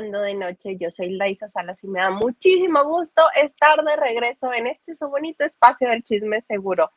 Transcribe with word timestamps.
de 0.00 0.34
Noche. 0.34 0.76
Yo 0.78 0.90
soy 0.90 1.10
Laisa 1.10 1.48
Salas 1.48 1.82
y 1.82 1.88
me 1.88 2.00
da 2.00 2.10
muchísimo 2.10 2.84
gusto 2.84 3.22
estar 3.42 3.82
de 3.84 3.96
regreso 3.96 4.52
en 4.52 4.68
este 4.68 4.94
su 4.94 5.08
bonito 5.08 5.44
espacio 5.44 5.88
del 5.88 6.04
chisme 6.04 6.40
seguro. 6.42 6.90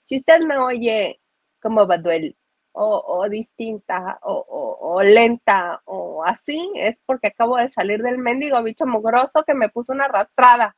Si 0.00 0.16
usted 0.16 0.42
me 0.44 0.58
oye 0.58 1.20
como 1.60 1.86
Baduel 1.86 2.36
o, 2.72 3.04
o 3.06 3.28
distinta 3.28 4.18
o, 4.22 4.76
o, 4.80 5.02
lenta 5.02 5.80
o 5.84 6.24
así, 6.24 6.70
es 6.74 6.98
porque 7.06 7.28
acabo 7.28 7.56
de 7.56 7.68
salir 7.68 8.02
del 8.02 8.18
mendigo 8.18 8.60
bicho 8.62 8.86
mugroso 8.86 9.44
que 9.44 9.54
me 9.54 9.68
puso 9.68 9.92
una 9.92 10.06
arrastrada. 10.06 10.74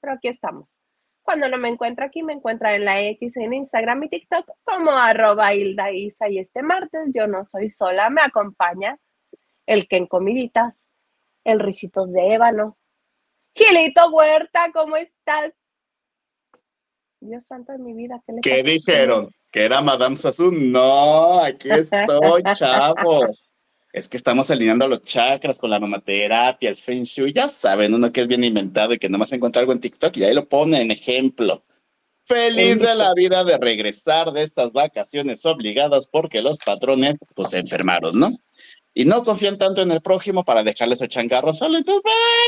Pero 0.00 0.14
aquí 0.14 0.28
estamos. 0.28 0.80
Cuando 1.22 1.48
no 1.48 1.58
me 1.58 1.68
encuentra 1.68 2.06
aquí, 2.06 2.22
me 2.22 2.34
encuentra 2.34 2.74
en 2.74 2.84
la 2.84 3.00
X, 3.00 3.36
en 3.36 3.54
Instagram 3.54 4.02
y 4.02 4.08
TikTok 4.08 4.50
como 4.64 4.90
arroba 4.90 5.54
Hilda 5.54 5.92
Isa. 5.92 6.28
Y 6.28 6.38
este 6.38 6.62
martes 6.62 7.02
yo 7.14 7.26
no 7.26 7.44
soy 7.44 7.68
sola, 7.68 8.10
me 8.10 8.20
acompaña 8.20 8.98
el 9.66 9.88
que 9.88 9.96
en 9.96 10.06
comiditas, 10.06 10.88
el 11.44 11.60
risitos 11.60 12.12
de 12.12 12.34
ébano. 12.34 12.76
Gilito 13.54 14.10
Huerta, 14.10 14.70
¿cómo 14.72 14.96
estás? 14.96 15.52
Dios 17.20 17.44
santo 17.46 17.72
de 17.72 17.78
mi 17.78 17.94
vida, 17.94 18.20
¿qué 18.26 18.32
le 18.32 18.40
¿Qué 18.40 18.62
dijeron? 18.62 19.30
¿Que 19.50 19.64
era 19.64 19.80
Madame 19.80 20.16
Sassoon? 20.16 20.72
No, 20.72 21.40
aquí 21.40 21.70
estoy, 21.70 22.42
chavos. 22.54 23.48
Es 23.92 24.08
que 24.08 24.16
estamos 24.16 24.50
alineando 24.50 24.88
los 24.88 25.02
chakras 25.02 25.58
con 25.58 25.70
la 25.70 25.76
aromaterapia, 25.76 26.68
el 26.68 26.76
feng 26.76 27.04
shui, 27.04 27.32
ya 27.32 27.48
saben, 27.48 27.94
uno 27.94 28.12
que 28.12 28.22
es 28.22 28.26
bien 28.26 28.42
inventado 28.42 28.92
y 28.92 28.98
que 28.98 29.08
nomás 29.08 29.32
encuentra 29.32 29.60
algo 29.60 29.72
en 29.72 29.78
TikTok 29.78 30.16
y 30.16 30.24
ahí 30.24 30.34
lo 30.34 30.48
pone 30.48 30.80
en 30.80 30.90
ejemplo. 30.90 31.64
Feliz 32.24 32.80
de 32.80 32.94
la 32.94 33.14
vida 33.14 33.44
de 33.44 33.58
regresar 33.58 34.32
de 34.32 34.42
estas 34.42 34.72
vacaciones 34.72 35.44
obligadas 35.46 36.08
porque 36.08 36.42
los 36.42 36.58
patrones 36.58 37.14
pues 37.34 37.50
se 37.50 37.58
enfermaron, 37.58 38.18
¿no? 38.18 38.30
Y 38.96 39.04
no 39.04 39.24
confían 39.24 39.58
tanto 39.58 39.82
en 39.82 39.90
el 39.90 40.00
prójimo 40.00 40.44
para 40.44 40.62
dejarles 40.62 41.02
el 41.02 41.08
changarro 41.08 41.52
solo. 41.52 41.76
Entonces, 41.76 42.02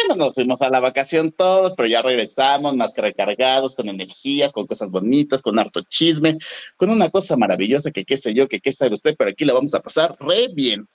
bueno, 0.06 0.24
nos 0.24 0.34
fuimos 0.36 0.62
a 0.62 0.70
la 0.70 0.78
vacación 0.78 1.32
todos, 1.32 1.74
pero 1.76 1.88
ya 1.88 2.02
regresamos 2.02 2.76
más 2.76 2.94
que 2.94 3.02
recargados, 3.02 3.74
con 3.74 3.88
energías, 3.88 4.52
con 4.52 4.66
cosas 4.66 4.88
bonitas, 4.88 5.42
con 5.42 5.58
harto 5.58 5.82
chisme, 5.82 6.38
con 6.76 6.90
una 6.90 7.10
cosa 7.10 7.36
maravillosa 7.36 7.90
que 7.90 8.04
qué 8.04 8.16
sé 8.16 8.32
yo, 8.32 8.46
que 8.46 8.60
qué 8.60 8.72
sabe 8.72 8.94
usted, 8.94 9.16
pero 9.18 9.30
aquí 9.30 9.44
la 9.44 9.54
vamos 9.54 9.74
a 9.74 9.82
pasar 9.82 10.14
re 10.20 10.46
bien. 10.54 10.86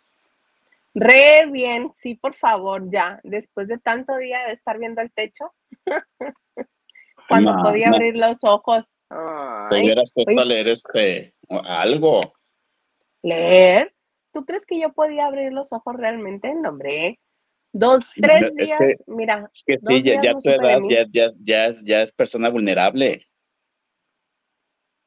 Re 0.94 1.48
bien, 1.52 1.92
sí, 1.98 2.16
por 2.16 2.36
favor, 2.36 2.90
ya, 2.90 3.20
después 3.24 3.68
de 3.68 3.78
tanto 3.78 4.16
día 4.18 4.48
de 4.48 4.54
estar 4.54 4.80
viendo 4.80 5.02
el 5.02 5.12
techo, 5.12 5.54
cuando 7.28 7.54
podía 7.62 7.90
abrir 7.90 8.16
los 8.16 8.38
ojos. 8.44 8.86
Te 9.70 9.82
hubieras 9.82 10.12
puesto 10.14 10.42
a 10.42 10.46
leer 10.46 10.70
este, 10.70 11.34
algo. 11.50 12.22
¿Leer? 13.22 13.94
¿Tú 14.34 14.46
crees 14.46 14.66
que 14.66 14.80
yo 14.80 14.94
podía 14.94 15.26
abrir 15.26 15.52
los 15.52 15.74
ojos 15.74 15.96
realmente? 15.96 16.54
No, 16.56 16.70
hombre. 16.70 17.20
Dos, 17.74 18.12
tres 18.16 18.54
días, 18.56 19.04
mira. 19.08 19.50
Es 19.54 19.64
que 19.66 19.78
sí, 19.82 20.02
ya, 20.02 20.20
ya 20.22 20.34
tu 20.38 20.50
edad 20.50 20.80
ya, 20.90 21.06
ya, 21.10 21.32
ya, 21.40 21.66
es, 21.68 21.84
ya 21.84 22.02
es 22.02 22.12
persona 22.12 22.50
vulnerable. 22.50 23.26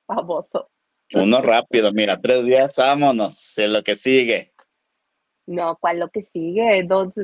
Famoso. 0.06 0.70
Uno 1.14 1.42
rápido, 1.42 1.92
mira, 1.92 2.20
tres 2.20 2.44
días, 2.44 2.74
vámonos, 2.76 3.56
es 3.58 3.68
lo 3.68 3.82
que 3.82 3.94
sigue. 3.94 4.52
No, 5.46 5.76
¿cuál 5.76 6.00
lo 6.00 6.08
que 6.08 6.22
sigue? 6.22 6.82
Dos, 6.84 7.14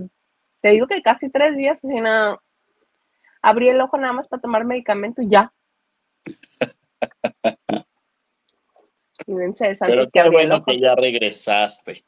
te 0.60 0.70
digo 0.70 0.86
que 0.86 1.02
casi 1.02 1.30
tres 1.30 1.56
días, 1.56 1.80
sin 1.80 2.02
nada. 2.02 2.38
Abrí 3.42 3.68
el 3.68 3.80
ojo 3.80 3.96
nada 3.96 4.12
más 4.12 4.28
para 4.28 4.42
tomar 4.42 4.64
medicamento 4.64 5.22
y 5.22 5.30
ya. 5.30 5.52
Pero 9.86 10.04
qué 10.12 10.28
bueno 10.28 10.64
que 10.64 10.81
ya 10.81 10.94
regresaste. 10.94 12.04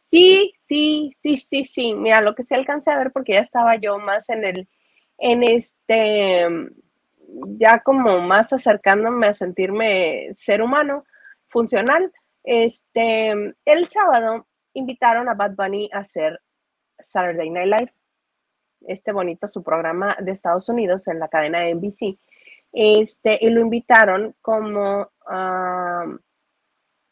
Sí, 0.00 0.54
sí, 0.58 1.16
sí, 1.22 1.36
sí, 1.36 1.64
sí. 1.64 1.94
Mira, 1.94 2.20
lo 2.20 2.34
que 2.34 2.42
sí 2.42 2.54
alcancé 2.54 2.90
a 2.90 2.98
ver 2.98 3.12
porque 3.12 3.34
ya 3.34 3.40
estaba 3.40 3.76
yo 3.76 3.98
más 3.98 4.28
en 4.30 4.44
el, 4.44 4.68
en 5.18 5.44
este, 5.44 6.46
ya 7.58 7.78
como 7.80 8.20
más 8.20 8.52
acercándome 8.52 9.28
a 9.28 9.34
sentirme 9.34 10.32
ser 10.34 10.62
humano, 10.62 11.04
funcional. 11.46 12.12
Este, 12.42 13.30
el 13.64 13.86
sábado 13.86 14.48
invitaron 14.74 15.28
a 15.28 15.34
Bad 15.34 15.54
Bunny 15.54 15.88
a 15.92 15.98
hacer 15.98 16.40
Saturday 16.98 17.50
Night 17.50 17.66
Live, 17.66 17.94
este 18.82 19.12
bonito 19.12 19.46
su 19.46 19.62
programa 19.62 20.16
de 20.20 20.32
Estados 20.32 20.68
Unidos 20.68 21.06
en 21.08 21.18
la 21.18 21.28
cadena 21.28 21.64
NBC. 21.72 22.18
Este, 22.72 23.38
y 23.40 23.50
lo 23.50 23.60
invitaron 23.60 24.34
como, 24.40 25.10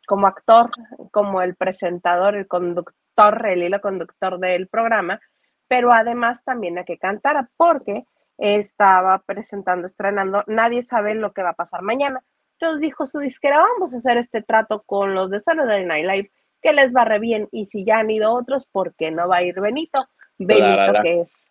como 0.06 0.26
actor, 0.26 0.70
como 1.10 1.42
el 1.42 1.56
presentador, 1.56 2.36
el 2.36 2.46
conductor, 2.46 3.46
el 3.46 3.64
hilo 3.64 3.80
conductor 3.80 4.38
del 4.38 4.68
programa, 4.68 5.20
pero 5.66 5.92
además 5.92 6.44
también 6.44 6.78
a 6.78 6.84
que 6.84 6.98
cantara, 6.98 7.50
porque 7.56 8.06
estaba 8.38 9.18
presentando, 9.26 9.86
estrenando, 9.86 10.44
nadie 10.46 10.82
sabe 10.82 11.14
lo 11.14 11.32
que 11.32 11.42
va 11.42 11.50
a 11.50 11.54
pasar 11.54 11.82
mañana. 11.82 12.22
Entonces 12.52 12.80
dijo 12.80 13.06
su 13.06 13.18
disquera, 13.18 13.60
vamos 13.60 13.92
a 13.92 13.98
hacer 13.98 14.16
este 14.16 14.42
trato 14.42 14.82
con 14.84 15.14
los 15.14 15.30
de 15.30 15.40
Saturday 15.40 15.84
Night 15.84 16.06
Live, 16.06 16.32
que 16.62 16.72
les 16.72 16.94
va 16.94 17.04
re 17.04 17.18
bien, 17.18 17.48
y 17.50 17.66
si 17.66 17.84
ya 17.84 17.98
han 17.98 18.10
ido 18.10 18.34
otros, 18.34 18.66
¿por 18.66 18.94
qué 18.94 19.10
no 19.10 19.28
va 19.28 19.38
a 19.38 19.42
ir 19.42 19.60
Benito? 19.60 20.08
Benito, 20.38 20.92
que 21.02 21.20
es 21.20 21.50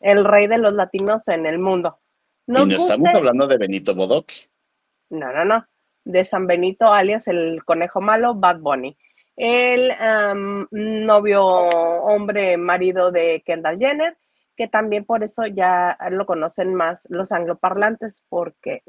el 0.00 0.24
rey 0.24 0.48
de 0.48 0.58
los 0.58 0.72
latinos 0.74 1.28
en 1.28 1.46
el 1.46 1.58
mundo 1.58 2.00
y 2.46 2.52
no 2.52 2.64
estamos 2.64 3.14
hablando 3.14 3.46
de 3.46 3.56
Benito 3.56 3.94
Bodoc. 3.94 4.30
No, 5.10 5.32
no, 5.32 5.44
no. 5.44 5.66
De 6.04 6.24
San 6.24 6.46
Benito, 6.46 6.86
alias 6.86 7.28
el 7.28 7.64
conejo 7.64 8.00
malo, 8.00 8.34
Bad 8.34 8.58
Bunny. 8.58 8.96
El 9.36 9.92
novio, 10.70 11.44
hombre, 11.44 12.56
marido 12.56 13.10
de 13.10 13.42
Kendall 13.44 13.78
Jenner, 13.78 14.16
que 14.56 14.68
también 14.68 15.04
por 15.04 15.24
eso 15.24 15.46
ya 15.46 15.96
lo 16.10 16.26
conocen 16.26 16.74
más 16.74 17.06
los 17.10 17.32
angloparlantes, 17.32 18.22
porque 18.28 18.82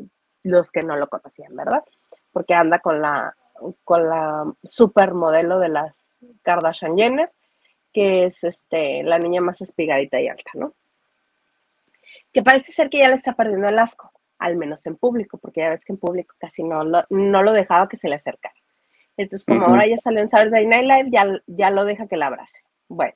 los 0.44 0.72
que 0.72 0.84
no 0.84 0.98
lo 0.98 1.08
conocían, 1.08 1.56
¿verdad? 1.56 1.84
Porque 2.32 2.54
anda 2.54 2.80
con 2.80 3.02
la, 3.02 3.36
con 3.84 4.08
la 4.08 4.54
supermodelo 4.64 5.60
de 5.60 5.70
las 5.70 6.12
Kardashian 6.44 6.98
Jenner, 6.98 7.32
que 7.92 8.26
es 8.26 8.44
este, 8.44 9.04
la 9.04 9.18
niña 9.18 9.42
más 9.42 9.62
espigadita 9.62 10.20
y 10.22 10.28
alta, 10.28 10.52
¿no? 10.54 10.74
Que 12.36 12.44
parece 12.44 12.74
ser 12.74 12.90
que 12.90 12.98
ya 12.98 13.08
le 13.08 13.16
está 13.16 13.34
perdiendo 13.34 13.70
el 13.70 13.80
asco, 13.80 14.12
al 14.40 14.58
menos 14.58 14.86
en 14.88 14.98
público, 14.98 15.38
porque 15.38 15.62
ya 15.62 15.70
ves 15.70 15.86
que 15.86 15.94
en 15.94 16.00
público 16.00 16.36
casi 16.38 16.66
no 16.66 16.84
lo, 16.84 17.06
no 17.10 17.44
lo 17.44 17.54
dejaba 17.54 17.88
que 17.88 17.96
se 17.96 18.10
le 18.10 18.16
acercara. 18.16 18.54
Entonces, 19.16 19.46
como 19.46 19.66
ahora 19.66 19.88
ya 19.88 19.98
salió 19.98 20.20
en 20.20 20.28
Saturday 20.28 20.68
Night 20.68 20.84
Live, 20.84 21.10
ya, 21.14 21.42
ya 21.48 21.72
lo 21.72 21.86
deja 21.86 22.08
que 22.08 22.18
la 22.18 22.26
abrace. 22.26 22.60
Bueno, 22.90 23.16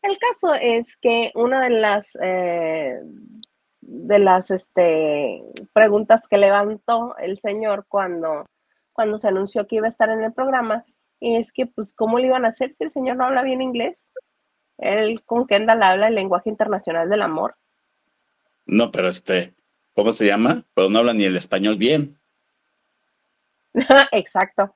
el 0.00 0.16
caso 0.16 0.54
es 0.54 0.96
que 0.96 1.30
una 1.34 1.60
de 1.60 1.68
las, 1.68 2.16
eh, 2.22 2.98
de 3.82 4.18
las 4.18 4.50
este, 4.50 5.42
preguntas 5.74 6.26
que 6.26 6.38
levantó 6.38 7.18
el 7.18 7.36
señor 7.36 7.84
cuando, 7.86 8.46
cuando 8.94 9.18
se 9.18 9.28
anunció 9.28 9.66
que 9.66 9.76
iba 9.76 9.84
a 9.84 9.90
estar 9.90 10.08
en 10.08 10.22
el 10.22 10.32
programa 10.32 10.86
es 11.20 11.52
que, 11.52 11.66
pues, 11.66 11.92
¿cómo 11.92 12.18
le 12.18 12.28
iban 12.28 12.46
a 12.46 12.48
hacer 12.48 12.72
si 12.72 12.84
el 12.84 12.90
señor 12.90 13.16
no 13.18 13.26
habla 13.26 13.42
bien 13.42 13.60
inglés? 13.60 14.08
Él 14.78 15.22
con 15.26 15.46
Kendall 15.46 15.82
habla 15.82 16.08
el 16.08 16.14
lenguaje 16.14 16.48
internacional 16.48 17.10
del 17.10 17.20
amor. 17.20 17.54
No, 18.68 18.90
pero 18.92 19.08
este, 19.08 19.54
¿cómo 19.94 20.12
se 20.12 20.26
llama? 20.26 20.62
Pero 20.74 20.90
no 20.90 20.98
habla 20.98 21.14
ni 21.14 21.24
el 21.24 21.36
español 21.36 21.76
bien. 21.76 22.18
Exacto. 24.12 24.74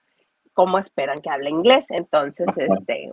¿Cómo 0.55 0.79
esperan 0.79 1.21
que 1.21 1.31
hable 1.31 1.50
inglés? 1.50 1.91
Entonces, 1.91 2.49
este, 2.56 3.12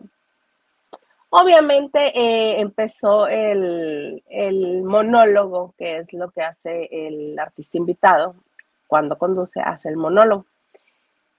obviamente 1.30 2.18
eh, 2.18 2.60
empezó 2.60 3.28
el, 3.28 4.24
el, 4.30 4.84
monólogo, 4.84 5.74
que 5.78 5.98
es 5.98 6.14
lo 6.14 6.32
que 6.32 6.42
hace 6.42 6.90
el 6.92 7.38
artista 7.38 7.78
invitado 7.78 8.36
cuando 8.88 9.18
conduce, 9.18 9.60
hace 9.62 9.90
el 9.90 9.98
monólogo. 9.98 10.46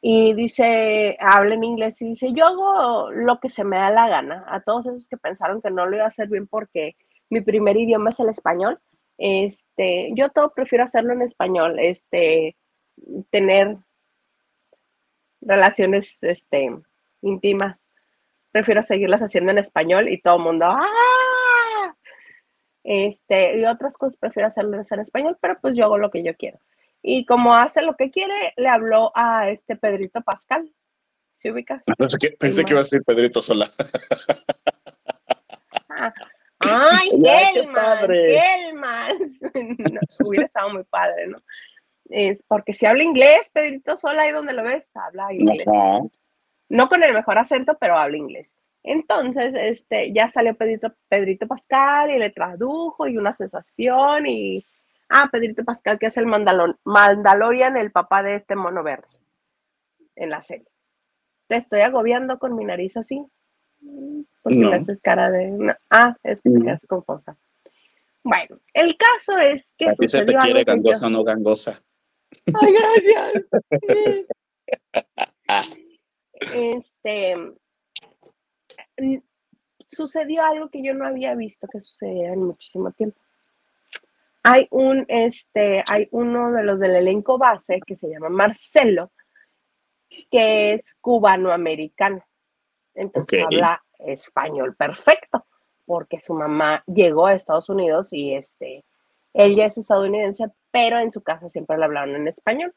Y 0.02 0.34
dice, 0.34 1.16
habla 1.18 1.54
en 1.54 1.64
inglés 1.64 2.00
y 2.02 2.08
dice, 2.08 2.32
yo 2.32 2.46
hago 2.46 3.10
lo 3.10 3.40
que 3.40 3.48
se 3.48 3.64
me 3.64 3.78
da 3.78 3.90
la 3.90 4.08
gana. 4.08 4.44
A 4.48 4.60
todos 4.60 4.86
esos 4.86 5.08
que 5.08 5.16
pensaron 5.16 5.62
que 5.62 5.70
no 5.70 5.86
lo 5.86 5.96
iba 5.96 6.04
a 6.04 6.08
hacer 6.08 6.28
bien 6.28 6.46
porque 6.46 6.96
mi 7.30 7.40
primer 7.40 7.76
idioma 7.76 8.10
es 8.10 8.20
el 8.20 8.28
español, 8.28 8.80
este, 9.22 10.12
yo 10.14 10.30
todo 10.30 10.54
prefiero 10.54 10.84
hacerlo 10.84 11.12
en 11.12 11.20
español, 11.20 11.78
este, 11.78 12.56
tener 13.28 13.76
relaciones, 15.42 16.22
este, 16.22 16.70
íntimas. 17.20 17.78
Prefiero 18.50 18.82
seguirlas 18.82 19.20
haciendo 19.20 19.52
en 19.52 19.58
español 19.58 20.08
y 20.08 20.22
todo 20.22 20.36
el 20.38 20.42
mundo, 20.42 20.66
¡ah! 20.68 21.94
Este, 22.82 23.58
y 23.58 23.66
otras 23.66 23.94
cosas 23.98 24.16
prefiero 24.16 24.48
hacerlas 24.48 24.90
en 24.90 25.00
español, 25.00 25.36
pero 25.38 25.60
pues 25.60 25.76
yo 25.76 25.84
hago 25.84 25.98
lo 25.98 26.10
que 26.10 26.22
yo 26.22 26.34
quiero. 26.34 26.58
Y 27.02 27.26
como 27.26 27.54
hace 27.54 27.82
lo 27.82 27.96
que 27.96 28.10
quiere, 28.10 28.54
le 28.56 28.68
habló 28.70 29.12
a 29.14 29.50
este 29.50 29.76
Pedrito 29.76 30.22
Pascal. 30.22 30.72
¿Sí 31.34 31.50
ubicas? 31.50 31.82
Pensé, 32.38 32.64
que, 32.64 32.72
iba 32.72 32.80
a 32.80 32.84
ser 32.84 33.02
Pedrito 33.02 33.42
Sola. 33.42 33.68
Ah, 35.90 36.14
¡Ay, 36.60 37.10
Gelmas! 37.54 38.06
¡Gelmas! 38.06 39.14
no, 39.92 40.00
hubiera 40.28 40.46
estado 40.46 40.70
muy 40.70 40.84
padre, 40.84 41.26
¿no? 41.28 41.38
Es 42.08 42.42
porque 42.46 42.72
si 42.72 42.86
habla 42.86 43.04
inglés, 43.04 43.50
Pedrito 43.52 43.96
Sola, 43.96 44.22
ahí 44.22 44.32
donde 44.32 44.52
lo 44.52 44.64
ves, 44.64 44.88
habla 44.94 45.32
inglés. 45.32 45.66
No 46.68 46.88
con 46.88 47.02
el 47.02 47.12
mejor 47.12 47.38
acento, 47.38 47.76
pero 47.78 47.96
habla 47.96 48.16
inglés. 48.16 48.56
Entonces, 48.82 49.52
este, 49.54 50.12
ya 50.12 50.28
salió 50.28 50.54
Pedrito, 50.54 50.94
Pedrito 51.08 51.46
Pascal 51.46 52.10
y 52.10 52.18
le 52.18 52.30
tradujo 52.30 53.06
y 53.06 53.16
una 53.16 53.32
sensación 53.32 54.26
y... 54.26 54.64
Ah, 55.08 55.28
Pedrito 55.30 55.64
Pascal, 55.64 55.98
que 55.98 56.06
es 56.06 56.16
el 56.16 56.26
Mandalorian, 56.26 57.76
el 57.76 57.90
papá 57.90 58.22
de 58.22 58.36
este 58.36 58.54
mono 58.54 58.84
verde 58.84 59.08
en 60.14 60.30
la 60.30 60.40
serie. 60.40 60.68
Te 61.48 61.56
estoy 61.56 61.80
agobiando 61.80 62.38
con 62.38 62.54
mi 62.54 62.64
nariz 62.64 62.96
así. 62.96 63.26
Porque 64.42 64.58
no. 64.58 64.70
me 64.70 64.76
haces 64.76 65.00
cara 65.00 65.30
de. 65.30 65.76
Ah, 65.90 66.16
es 66.22 66.40
que 66.40 66.50
te 66.50 66.60
quedas 66.60 66.86
confusa. 66.86 67.36
Bueno, 68.22 68.60
el 68.74 68.96
caso 68.96 69.38
es 69.38 69.74
que. 69.76 69.88
Así 69.88 70.08
se 70.08 70.24
te 70.24 70.34
quiere 70.34 70.64
gangosa 70.64 71.06
o 71.06 71.10
no 71.10 71.24
gangosa. 71.24 71.82
Ay, 72.60 72.72
gracias. 72.72 73.44
este. 76.54 77.36
Sucedió 79.86 80.44
algo 80.44 80.70
que 80.70 80.82
yo 80.82 80.94
no 80.94 81.06
había 81.06 81.34
visto 81.34 81.66
que 81.66 81.80
sucediera 81.80 82.34
en 82.34 82.44
muchísimo 82.44 82.92
tiempo. 82.92 83.20
Hay 84.42 84.68
un, 84.70 85.04
este, 85.08 85.82
hay 85.90 86.08
uno 86.12 86.52
de 86.52 86.62
los 86.62 86.78
del 86.78 86.96
elenco 86.96 87.36
base 87.36 87.80
que 87.84 87.94
se 87.94 88.08
llama 88.08 88.28
Marcelo, 88.28 89.12
que 90.30 90.74
es 90.74 90.94
cubano-americano. 91.00 92.24
Entonces 92.94 93.44
habla 93.44 93.82
español 93.98 94.74
perfecto, 94.76 95.44
porque 95.86 96.20
su 96.20 96.34
mamá 96.34 96.82
llegó 96.86 97.26
a 97.26 97.34
Estados 97.34 97.68
Unidos 97.68 98.12
y 98.12 98.34
este, 98.34 98.84
él 99.34 99.56
ya 99.56 99.66
es 99.66 99.78
estadounidense, 99.78 100.46
pero 100.70 100.98
en 100.98 101.10
su 101.10 101.22
casa 101.22 101.48
siempre 101.48 101.78
le 101.78 101.84
hablaban 101.84 102.14
en 102.14 102.28
español. 102.28 102.74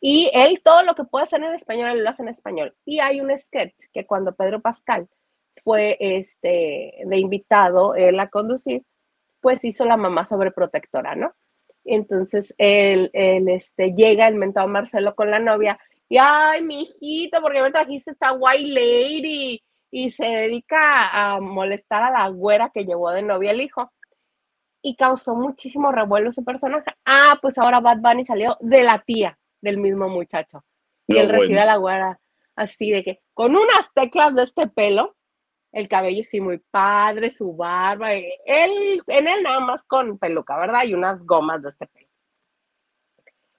Y 0.00 0.30
él 0.32 0.60
todo 0.62 0.82
lo 0.84 0.94
que 0.94 1.04
puede 1.04 1.24
hacer 1.24 1.42
en 1.42 1.54
español, 1.54 1.90
él 1.90 2.04
lo 2.04 2.10
hace 2.10 2.22
en 2.22 2.28
español. 2.28 2.74
Y 2.84 3.00
hay 3.00 3.20
un 3.20 3.36
sketch 3.36 3.86
que 3.92 4.06
cuando 4.06 4.34
Pedro 4.34 4.60
Pascal 4.60 5.08
fue 5.62 5.96
este, 6.00 7.02
de 7.04 7.18
invitado 7.18 7.94
él 7.96 8.18
a 8.20 8.28
conducir, 8.28 8.84
pues 9.40 9.64
hizo 9.64 9.84
la 9.84 9.96
mamá 9.96 10.24
sobreprotectora, 10.24 11.16
¿no? 11.16 11.34
Entonces 11.84 12.54
él, 12.58 13.10
él 13.12 13.48
este, 13.48 13.92
llega 13.94 14.28
el 14.28 14.34
mentado 14.34 14.68
Marcelo 14.68 15.14
con 15.14 15.30
la 15.30 15.38
novia 15.38 15.78
y 16.08 16.16
ay, 16.18 16.62
mi 16.62 16.82
hijito, 16.82 17.40
porque 17.42 17.62
me 17.62 17.70
trajiste 17.70 18.10
esta 18.10 18.32
white 18.32 18.68
lady 18.68 19.62
y 19.90 20.10
se 20.10 20.24
dedica 20.24 21.08
a 21.10 21.40
molestar 21.40 22.02
a 22.02 22.10
la 22.10 22.28
güera 22.28 22.70
que 22.72 22.84
llevó 22.84 23.10
de 23.10 23.22
novia 23.22 23.50
el 23.50 23.60
hijo. 23.60 23.92
Y 24.80 24.94
causó 24.96 25.34
muchísimo 25.34 25.90
revuelo 25.90 26.30
ese 26.30 26.42
personaje. 26.42 26.86
Ah, 27.04 27.38
pues 27.42 27.58
ahora 27.58 27.80
Bad 27.80 27.98
Bunny 27.98 28.24
salió 28.24 28.56
de 28.60 28.84
la 28.84 29.00
tía 29.00 29.38
del 29.60 29.78
mismo 29.78 30.08
muchacho. 30.08 30.64
y 31.06 31.18
él 31.18 31.28
recibe 31.28 31.60
a 31.60 31.66
la 31.66 31.76
güera 31.76 32.20
así 32.54 32.90
de 32.90 33.02
que 33.02 33.20
con 33.34 33.54
unas 33.56 33.92
teclas 33.94 34.34
de 34.34 34.42
este 34.42 34.68
pelo, 34.68 35.16
el 35.72 35.88
cabello 35.88 36.22
sí 36.22 36.40
muy 36.40 36.58
padre, 36.58 37.30
su 37.30 37.54
barba, 37.54 38.12
él, 38.14 39.02
en 39.06 39.28
él 39.28 39.42
nada 39.42 39.60
más 39.60 39.84
con 39.84 40.18
peluca, 40.18 40.58
¿verdad? 40.58 40.84
Y 40.84 40.94
unas 40.94 41.24
gomas 41.24 41.62
de 41.62 41.68
este 41.68 41.86
pelo. 41.86 41.97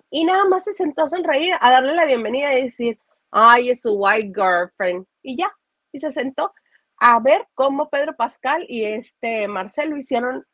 Y 0.10 0.24
nada 0.26 0.46
más 0.46 0.64
se 0.64 0.74
sentó 0.74 1.04
a 1.04 1.08
sonreír, 1.08 1.54
a 1.60 1.72
darle 1.72 1.94
la 1.94 2.06
bienvenida 2.06 2.58
y 2.58 2.64
decir, 2.64 3.00
ay, 3.32 3.70
es 3.70 3.82
su 3.82 3.94
white 3.94 4.32
girlfriend. 4.36 5.06
Y 5.22 5.38
ya, 5.38 5.52
y 5.92 6.00
se 6.00 6.12
sentó 6.12 6.54
a 7.00 7.20
ver 7.20 7.48
cómo 7.54 7.90
Pedro 7.90 8.16
Pascal 8.16 8.66
y 8.68 8.84
este 8.84 9.48
Marcelo 9.48 9.98
hicieron 9.98 10.46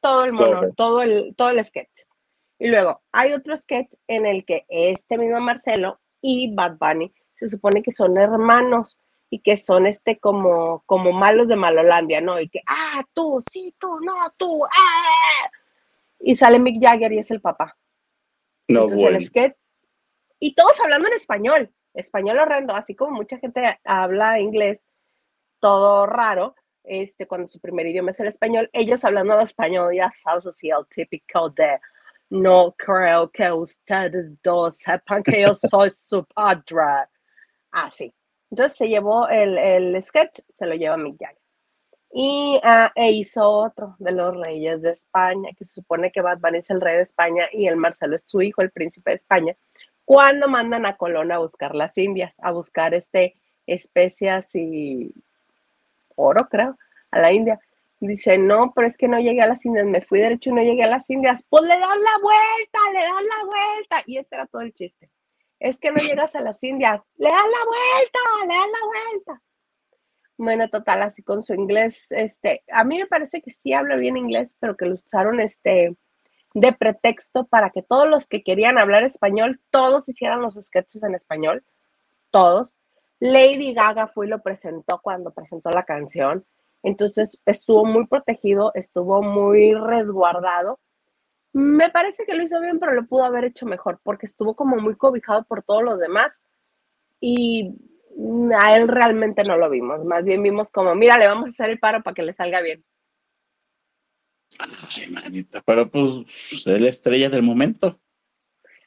todo 0.00 0.24
el 0.24 0.32
mono, 0.32 0.72
todo 0.76 1.02
el, 1.02 1.34
todo 1.36 1.50
el 1.50 1.64
sketch. 1.64 2.02
Y 2.58 2.68
luego 2.68 3.02
hay 3.12 3.32
otro 3.32 3.56
sketch 3.56 3.94
en 4.06 4.26
el 4.26 4.44
que 4.44 4.64
este 4.68 5.18
mismo 5.18 5.40
Marcelo 5.40 6.00
y 6.20 6.54
Bad 6.54 6.78
Bunny 6.78 7.12
se 7.36 7.48
supone 7.48 7.82
que 7.82 7.92
son 7.92 8.18
hermanos 8.18 8.98
y 9.30 9.40
que 9.40 9.56
son 9.56 9.86
este 9.86 10.18
como, 10.18 10.82
como 10.86 11.12
malos 11.12 11.48
de 11.48 11.56
Malolandia, 11.56 12.20
¿no? 12.20 12.40
Y 12.40 12.48
que, 12.48 12.60
ah, 12.66 13.04
tú, 13.12 13.40
sí, 13.50 13.74
tú, 13.78 14.00
no, 14.00 14.14
tú, 14.36 14.64
ah. 14.64 15.50
Y 16.20 16.34
sale 16.34 16.58
Mick 16.58 16.82
Jagger 16.82 17.12
y 17.12 17.18
es 17.18 17.30
el 17.30 17.40
papá. 17.40 17.76
No, 18.68 18.82
Entonces, 18.82 19.30
bueno. 19.32 19.54
y 20.38 20.54
todos 20.54 20.78
hablando 20.80 21.08
en 21.08 21.14
español, 21.14 21.72
español 21.94 22.38
horrendo, 22.38 22.74
así 22.74 22.94
como 22.94 23.12
mucha 23.12 23.38
gente 23.38 23.80
habla 23.84 24.40
inglés, 24.40 24.84
todo 25.58 26.06
raro, 26.06 26.54
este, 26.84 27.26
cuando 27.26 27.48
su 27.48 27.60
primer 27.60 27.86
idioma 27.86 28.10
es 28.10 28.20
el 28.20 28.28
español, 28.28 28.70
ellos 28.72 29.04
hablando 29.04 29.36
de 29.36 29.44
español, 29.44 29.94
ya 29.94 30.10
sabes, 30.12 30.46
así 30.46 30.68
el 30.68 30.86
típico 30.88 31.50
de 31.50 31.80
no 32.30 32.74
creo 32.76 33.30
que 33.30 33.50
ustedes 33.50 34.40
dos 34.42 34.76
sepan 34.78 35.22
que 35.22 35.42
yo 35.42 35.54
soy 35.54 35.90
su 35.90 36.24
padre. 36.24 37.08
Así. 37.70 38.12
Entonces 38.50 38.76
se 38.78 38.88
llevó 38.88 39.28
el, 39.28 39.58
el 39.58 40.02
sketch, 40.02 40.40
se 40.54 40.66
lo 40.66 40.74
lleva 40.74 40.96
Mick 40.96 41.16
Jagger. 41.18 41.38
Y 42.10 42.58
uh, 42.64 42.88
e 42.94 43.10
hizo 43.12 43.48
otro 43.48 43.96
de 43.98 44.12
los 44.12 44.34
reyes 44.36 44.80
de 44.80 44.90
España, 44.92 45.50
que 45.56 45.64
se 45.64 45.74
supone 45.74 46.10
que 46.10 46.22
Bad 46.22 46.38
Bunny 46.38 46.58
es 46.58 46.70
el 46.70 46.80
rey 46.80 46.96
de 46.96 47.02
España 47.02 47.44
y 47.52 47.66
el 47.66 47.76
Marcelo 47.76 48.16
es 48.16 48.24
su 48.26 48.40
hijo, 48.40 48.62
el 48.62 48.70
príncipe 48.70 49.10
de 49.10 49.16
España, 49.16 49.56
cuando 50.04 50.48
mandan 50.48 50.86
a 50.86 50.96
Colón 50.96 51.32
a 51.32 51.38
buscar 51.38 51.74
las 51.74 51.98
Indias, 51.98 52.36
a 52.40 52.50
buscar 52.50 52.94
este 52.94 53.34
especias 53.66 54.54
y 54.54 55.12
oro, 56.16 56.48
creo, 56.48 56.78
a 57.10 57.20
la 57.20 57.30
India. 57.30 57.60
Dice, 58.00 58.38
no, 58.38 58.72
pero 58.74 58.86
es 58.86 58.96
que 58.96 59.08
no 59.08 59.18
llegué 59.18 59.42
a 59.42 59.46
las 59.46 59.64
Indias, 59.66 59.84
me 59.84 60.00
fui 60.00 60.20
derecho 60.20 60.50
y 60.50 60.54
no 60.54 60.62
llegué 60.62 60.84
a 60.84 60.88
las 60.88 61.10
Indias. 61.10 61.42
Pues 61.50 61.64
le 61.64 61.78
das 61.78 61.98
la 61.98 62.18
vuelta, 62.22 62.78
le 62.92 63.00
das 63.00 63.10
la 63.10 63.44
vuelta. 63.44 63.96
Y 64.06 64.16
ese 64.18 64.34
era 64.36 64.46
todo 64.46 64.62
el 64.62 64.72
chiste. 64.72 65.10
Es 65.58 65.78
que 65.78 65.90
no 65.90 65.98
llegas 65.98 66.34
a 66.36 66.40
las 66.40 66.62
Indias, 66.62 67.00
le 67.16 67.28
das 67.28 67.44
la 67.44 67.64
vuelta, 67.66 68.18
le 68.46 68.54
das 68.54 68.68
la 68.72 68.86
vuelta. 68.86 69.42
Bueno, 70.38 70.70
total, 70.70 71.02
así 71.02 71.24
con 71.24 71.42
su 71.42 71.52
inglés, 71.52 72.12
este, 72.12 72.62
a 72.72 72.84
mí 72.84 72.96
me 72.96 73.06
parece 73.06 73.42
que 73.42 73.50
sí 73.50 73.72
habla 73.72 73.96
bien 73.96 74.16
inglés, 74.16 74.54
pero 74.60 74.76
que 74.76 74.86
lo 74.86 74.94
usaron 74.94 75.40
este 75.40 75.96
de 76.54 76.72
pretexto 76.72 77.44
para 77.46 77.70
que 77.70 77.82
todos 77.82 78.08
los 78.08 78.26
que 78.26 78.44
querían 78.44 78.78
hablar 78.78 79.02
español, 79.02 79.60
todos 79.70 80.08
hicieran 80.08 80.40
los 80.40 80.54
sketches 80.54 81.02
en 81.02 81.16
español, 81.16 81.64
todos. 82.30 82.76
Lady 83.18 83.74
Gaga 83.74 84.06
fue 84.06 84.26
y 84.26 84.28
lo 84.30 84.40
presentó 84.40 85.00
cuando 85.02 85.32
presentó 85.32 85.70
la 85.70 85.84
canción, 85.84 86.46
entonces 86.84 87.40
estuvo 87.44 87.84
muy 87.84 88.06
protegido, 88.06 88.70
estuvo 88.74 89.22
muy 89.22 89.74
resguardado. 89.74 90.78
Me 91.52 91.90
parece 91.90 92.24
que 92.24 92.34
lo 92.34 92.44
hizo 92.44 92.60
bien, 92.60 92.78
pero 92.78 92.92
lo 92.92 93.06
pudo 93.06 93.24
haber 93.24 93.44
hecho 93.44 93.66
mejor, 93.66 93.98
porque 94.04 94.26
estuvo 94.26 94.54
como 94.54 94.76
muy 94.76 94.94
cobijado 94.94 95.42
por 95.42 95.64
todos 95.64 95.82
los 95.82 95.98
demás 95.98 96.44
y 97.20 97.74
a 98.58 98.76
él 98.76 98.88
realmente 98.88 99.42
no 99.44 99.56
lo 99.56 99.70
vimos, 99.70 100.04
más 100.04 100.24
bien 100.24 100.42
vimos 100.42 100.70
como, 100.70 100.94
mira, 100.94 101.18
le 101.18 101.26
vamos 101.26 101.50
a 101.50 101.52
hacer 101.52 101.70
el 101.70 101.78
paro 101.78 102.02
para 102.02 102.14
que 102.14 102.22
le 102.22 102.32
salga 102.32 102.60
bien. 102.60 102.84
Ay, 104.58 105.10
manita, 105.10 105.62
pero 105.64 105.88
pues 105.90 106.10
es 106.50 106.80
la 106.80 106.88
estrella 106.88 107.28
del 107.28 107.42
momento. 107.42 108.00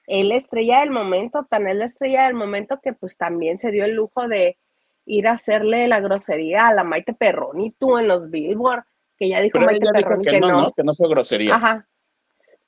Él 0.07 0.29
la 0.29 0.35
estrella 0.35 0.81
del 0.81 0.89
momento, 0.89 1.45
tan 1.49 1.67
es 1.67 1.75
la 1.75 1.85
estrella 1.85 2.25
del 2.25 2.33
momento 2.33 2.79
que 2.83 2.93
pues 2.93 3.15
también 3.15 3.59
se 3.59 3.71
dio 3.71 3.85
el 3.85 3.93
lujo 3.93 4.27
de 4.27 4.57
ir 5.05 5.27
a 5.27 5.33
hacerle 5.33 5.87
la 5.87 6.01
grosería 6.01 6.67
a 6.67 6.73
la 6.73 6.83
Maite 6.83 7.13
Perroni, 7.13 7.71
tú 7.71 7.97
en 7.97 8.07
los 8.07 8.29
Billboard, 8.29 8.83
que 9.17 9.29
ya 9.29 9.39
dijo 9.39 9.59
Maite 9.59 9.87
Perroni 9.93 10.25
que, 10.25 10.39
no, 10.41 10.73
que 10.73 10.83
no 10.83 10.93
fue 10.93 11.07
grosería. 11.07 11.55
Ajá. 11.55 11.87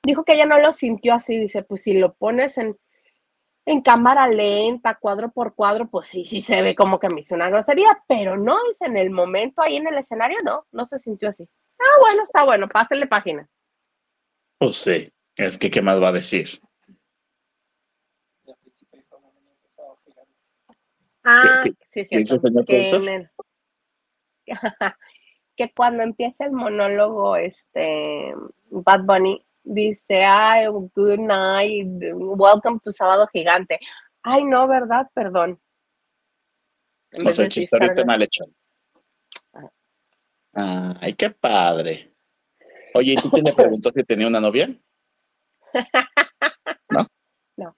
Dijo 0.02 0.24
que 0.24 0.34
ella 0.34 0.46
no 0.46 0.58
lo 0.58 0.72
sintió 0.72 1.14
así, 1.14 1.36
dice, 1.38 1.62
pues 1.62 1.82
si 1.82 1.94
lo 1.94 2.14
pones 2.14 2.56
en, 2.56 2.78
en 3.66 3.80
cámara 3.80 4.28
lenta, 4.28 4.94
cuadro 4.96 5.30
por 5.30 5.54
cuadro, 5.54 5.88
pues 5.88 6.08
sí, 6.08 6.24
sí 6.24 6.42
se 6.42 6.62
ve 6.62 6.74
como 6.74 6.98
que 6.98 7.08
me 7.08 7.20
hizo 7.20 7.34
una 7.34 7.48
grosería, 7.48 8.02
pero 8.06 8.36
no, 8.36 8.56
es 8.70 8.82
en 8.82 8.96
el 8.96 9.10
momento 9.10 9.62
ahí 9.62 9.76
en 9.76 9.86
el 9.86 9.96
escenario, 9.96 10.38
no, 10.44 10.66
no 10.72 10.84
se 10.84 10.98
sintió 10.98 11.30
así. 11.30 11.48
Ah, 11.80 12.00
bueno, 12.00 12.22
está 12.24 12.44
bueno, 12.44 12.68
pásenle 12.68 13.06
página. 13.06 13.48
Pues 14.58 14.76
sí, 14.76 15.10
es 15.36 15.58
que, 15.58 15.70
¿qué 15.70 15.82
más 15.82 16.00
va 16.00 16.08
a 16.08 16.12
decir? 16.12 16.60
Ah, 21.24 21.64
sí, 21.88 22.04
sí. 22.04 22.24
Que, 22.66 23.28
que 25.56 25.72
cuando 25.72 26.02
empieza 26.02 26.44
el 26.44 26.52
monólogo, 26.52 27.36
este, 27.36 28.34
Bad 28.68 29.04
Bunny 29.04 29.44
dice, 29.64 30.24
ay, 30.24 30.66
good 30.94 31.18
night, 31.18 31.86
welcome 32.12 32.78
to 32.82 32.92
Sábado 32.92 33.26
Gigante. 33.32 33.80
Ay, 34.22 34.44
no, 34.44 34.68
¿verdad? 34.68 35.08
Perdón. 35.14 35.60
No 37.22 37.30
sé, 37.32 37.48
chistorito 37.48 38.04
mal 38.04 38.22
hecho. 38.22 38.44
Ah. 40.54 40.94
Ay, 41.00 41.14
qué 41.14 41.30
padre. 41.30 42.12
Oye, 42.94 43.14
¿y 43.14 43.16
tú 43.16 43.28
te 43.30 43.52
preguntó 43.52 43.90
si 43.90 44.04
tenía 44.04 44.28
una 44.28 44.40
novia? 44.40 44.72
¿No? 46.90 47.08
No. 47.56 47.76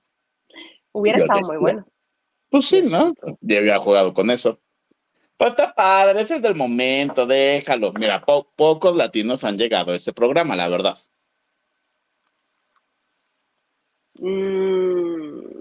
Hubiera 0.93 1.19
estado 1.19 1.41
muy 1.49 1.61
bueno. 1.61 1.87
Pues 2.51 2.69
sí, 2.69 2.83
¿no? 2.83 3.15
Ya 3.41 3.59
había 3.59 3.79
jugado 3.79 4.13
con 4.13 4.31
eso. 4.31 4.61
Pues 5.37 5.51
está 5.51 5.75
padre, 5.75 6.23
es 6.23 6.31
el 6.31 6.41
del 6.41 6.55
momento, 6.55 7.27
déjalo. 7.27 7.93
Mira, 7.93 8.25
pocos 8.25 8.97
latinos 8.97 9.45
han 9.45 9.59
llegado 9.59 9.93
a 9.93 9.97
ese 9.97 10.13
programa, 10.13 10.57
la 10.57 10.69
verdad. 10.69 10.97
Mm, 14.21 15.57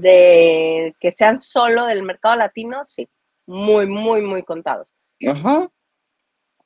de 0.00 0.94
que 1.00 1.10
sean 1.10 1.40
solo 1.40 1.86
del 1.86 2.02
mercado 2.02 2.36
latino, 2.36 2.82
sí, 2.86 3.08
muy, 3.46 3.86
muy, 3.86 4.22
muy 4.22 4.42
contados. 4.42 4.92
Ajá. 5.26 5.70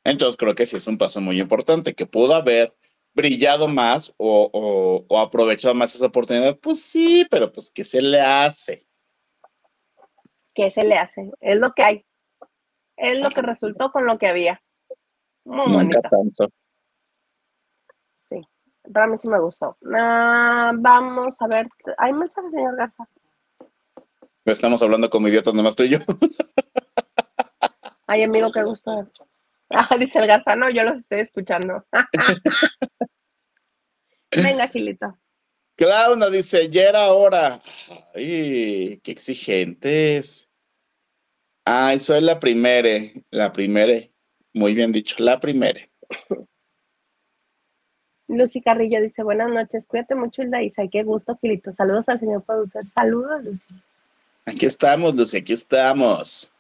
Entonces 0.05 0.37
creo 0.37 0.55
que 0.55 0.67
sí 0.67 0.77
es 0.77 0.87
un 0.87 0.99
paso 0.99 1.21
muy 1.21 1.41
importante, 1.41 1.95
que 1.95 2.07
pudo 2.07 2.35
haber 2.35 2.73
brillado 3.15 3.67
más 3.67 4.13
o, 4.19 5.05
o, 5.09 5.19
aprovechado 5.19 5.75
más 5.75 5.95
esa 5.95 6.07
oportunidad. 6.07 6.57
Pues 6.63 6.83
sí, 6.83 7.27
pero 7.31 7.51
pues 7.51 7.71
¿qué 7.71 7.83
se 7.83 8.03
le 8.03 8.21
hace? 8.21 8.87
¿Qué 10.55 10.71
se 10.71 10.85
le 10.85 10.97
hace? 10.97 11.31
Es 11.41 11.57
lo 11.59 11.73
que 11.73 11.83
hay. 11.83 12.07
Es 12.97 13.19
lo 13.19 13.31
que 13.31 13.43
resultó 13.43 13.91
con 13.91 14.07
lo 14.07 14.19
que 14.19 14.27
había. 14.27 14.63
Muy 15.45 15.73
Nunca 15.73 16.01
tanto. 16.03 16.51
Sí, 18.87 18.93
para 18.93 19.07
mí 19.07 19.19
sí 19.19 19.29
me 19.29 19.41
gustó. 19.41 19.77
Ah, 19.95 20.73
vamos 20.77 21.41
a 21.41 21.47
ver. 21.47 21.69
¿Hay 21.99 22.13
mensaje, 22.13 22.51
señor 22.51 22.77
Garza? 22.77 23.09
Estamos 24.45 24.83
hablando 24.83 25.11
como 25.11 25.29
idiotas 25.29 25.55
nomás 25.55 25.75
tú 25.75 25.83
y 25.83 25.91
yo. 25.91 25.99
Ay, 28.07 28.23
amigo, 28.23 28.53
qué 28.53 28.63
gusto. 28.63 29.11
Ah, 29.71 29.89
dice 29.99 30.21
el 30.21 30.27
Garza, 30.27 30.57
no, 30.57 30.71
yo 30.71 30.85
los 30.85 31.01
estoy 31.01 31.21
escuchando. 31.21 31.85
Venga, 34.31 34.69
Gilito. 34.69 35.19
Claro, 35.77 36.17
nos 36.17 36.31
dice, 36.31 36.69
ya 36.69 36.89
era 36.89 37.13
hora. 37.13 37.59
Ay, 38.15 39.01
qué 39.03 39.11
exigentes. 39.11 40.51
Ay, 41.65 41.99
soy 41.99 42.21
la 42.21 42.39
primera, 42.39 42.89
la 43.31 43.53
primera. 43.53 43.95
Muy 44.53 44.75
bien 44.75 44.93
dicho, 44.93 45.17
la 45.19 45.41
primera. 45.41 45.81
Lucy 48.29 48.61
Carrillo 48.61 49.01
dice, 49.01 49.23
buenas 49.23 49.51
noches, 49.51 49.87
cuídate 49.87 50.15
mucho, 50.15 50.43
Hilda 50.43 50.63
Isa, 50.63 50.83
qué 50.89 51.03
gusto, 51.03 51.39
Gilito. 51.41 51.73
Saludos 51.73 52.09
al 52.09 52.19
señor 52.19 52.43
productor. 52.43 52.87
Saludos, 52.89 53.45
Lucy. 53.45 53.67
Aquí 54.47 54.67
estamos, 54.67 55.15
Lucy, 55.15 55.39
aquí 55.39 55.53
estamos. 55.53 56.53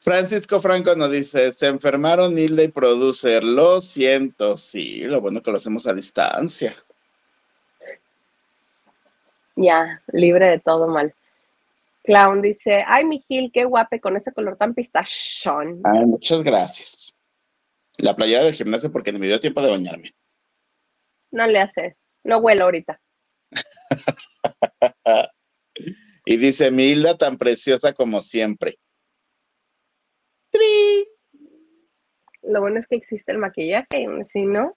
Francisco 0.00 0.60
Franco 0.60 0.94
nos 0.96 1.10
dice, 1.10 1.52
se 1.52 1.66
enfermaron 1.66 2.36
Hilda 2.36 2.62
y 2.62 2.68
Producer, 2.68 3.44
lo 3.44 3.80
siento, 3.80 4.56
sí, 4.56 5.02
lo 5.02 5.20
bueno 5.20 5.42
que 5.42 5.50
lo 5.50 5.58
hacemos 5.58 5.86
a 5.86 5.92
distancia. 5.92 6.74
Ya, 9.56 10.02
libre 10.12 10.48
de 10.48 10.58
todo 10.58 10.88
mal. 10.88 11.14
Clown 12.02 12.40
dice, 12.40 12.82
ay, 12.86 13.04
mi 13.04 13.20
Gil, 13.28 13.50
qué 13.52 13.64
guape 13.64 14.00
con 14.00 14.16
ese 14.16 14.32
color 14.32 14.56
tan 14.56 14.72
pistachón. 14.72 15.82
Ay, 15.84 16.06
muchas 16.06 16.42
gracias. 16.42 17.14
La 18.02 18.16
playera 18.16 18.44
del 18.44 18.54
gimnasio 18.54 18.90
porque 18.90 19.12
me 19.12 19.26
dio 19.26 19.40
tiempo 19.40 19.62
de 19.62 19.70
bañarme. 19.70 20.14
No 21.32 21.46
le 21.46 21.60
hace, 21.60 21.96
no 22.24 22.38
huelo 22.38 22.64
ahorita. 22.64 23.00
y 26.24 26.36
dice, 26.36 26.70
mi 26.70 26.84
Hilda 26.84 27.16
tan 27.16 27.36
preciosa 27.36 27.92
como 27.92 28.20
siempre. 28.20 28.76
Lo 32.42 32.60
bueno 32.60 32.78
es 32.80 32.86
que 32.86 32.96
existe 32.96 33.32
el 33.32 33.38
maquillaje, 33.38 34.06
si 34.24 34.42
no. 34.42 34.76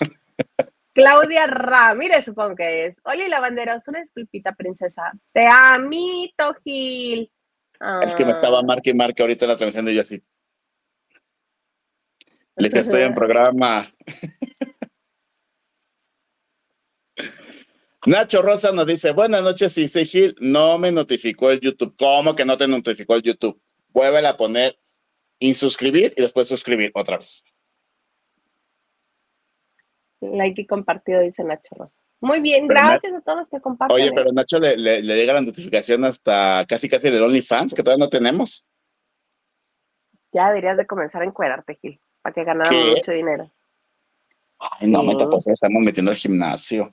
Claudia 0.94 1.46
Ramírez, 1.46 2.24
supongo 2.24 2.56
que 2.56 2.86
es. 2.86 2.96
Oye, 3.04 3.28
lavandera, 3.28 3.80
una 3.86 4.00
disculpita, 4.00 4.54
princesa. 4.54 5.12
Te 5.32 5.46
amito, 5.46 6.54
Gil. 6.64 7.30
Es 8.04 8.14
que 8.14 8.24
me 8.24 8.32
estaba 8.32 8.58
ah. 8.58 8.62
marque 8.62 8.90
y 8.90 8.94
marque 8.94 9.22
ahorita 9.22 9.44
en 9.44 9.50
la 9.50 9.56
transmisión 9.56 9.84
de 9.84 9.94
yo 9.94 10.02
así. 10.02 10.22
Que 12.58 12.78
estoy 12.78 13.02
en 13.02 13.14
programa. 13.14 13.86
Nacho 18.06 18.42
Rosa 18.42 18.72
nos 18.72 18.86
dice, 18.86 19.12
buenas 19.12 19.42
noches, 19.42 19.72
sí, 19.72 19.88
Gil, 19.88 20.34
no 20.40 20.78
me 20.78 20.90
notificó 20.92 21.50
el 21.50 21.60
YouTube. 21.60 21.94
¿Cómo 21.98 22.34
que 22.34 22.44
no 22.44 22.56
te 22.56 22.66
notificó 22.66 23.14
el 23.14 23.22
YouTube? 23.22 23.60
Vuelve 23.88 24.26
a 24.26 24.36
poner 24.36 24.74
insuscribir 25.40 26.14
y 26.16 26.22
después 26.22 26.48
suscribir 26.48 26.90
otra 26.94 27.18
vez. 27.18 27.44
Like 30.20 30.62
y 30.62 30.66
compartido, 30.66 31.20
dice 31.20 31.44
Nacho 31.44 31.74
Rosa. 31.76 31.96
Muy 32.20 32.40
bien, 32.40 32.66
gracias 32.66 33.14
a 33.14 33.20
todos 33.20 33.38
los 33.38 33.50
que 33.50 33.60
comparten. 33.60 33.94
Oye, 33.94 34.10
pero 34.12 34.32
Nacho 34.32 34.58
le, 34.58 35.02
llega 35.02 35.34
la 35.34 35.40
notificación 35.40 36.04
hasta 36.04 36.64
casi 36.68 36.88
casi 36.88 37.10
del 37.10 37.22
OnlyFans, 37.22 37.74
que 37.74 37.82
todavía 37.82 38.04
no 38.04 38.10
tenemos. 38.10 38.66
Ya 40.32 40.48
deberías 40.48 40.76
de 40.76 40.86
comenzar 40.86 41.22
a 41.22 41.26
encuerarte, 41.26 41.76
Gil, 41.80 42.00
para 42.28 42.34
que 42.34 42.44
ganáramos 42.44 42.96
mucho 42.96 43.12
dinero. 43.12 43.50
Ay, 44.58 44.88
no, 44.88 45.02
me 45.02 45.14
pues 45.14 45.46
estamos 45.48 45.82
metiendo 45.82 46.10
al 46.10 46.16
gimnasio. 46.16 46.92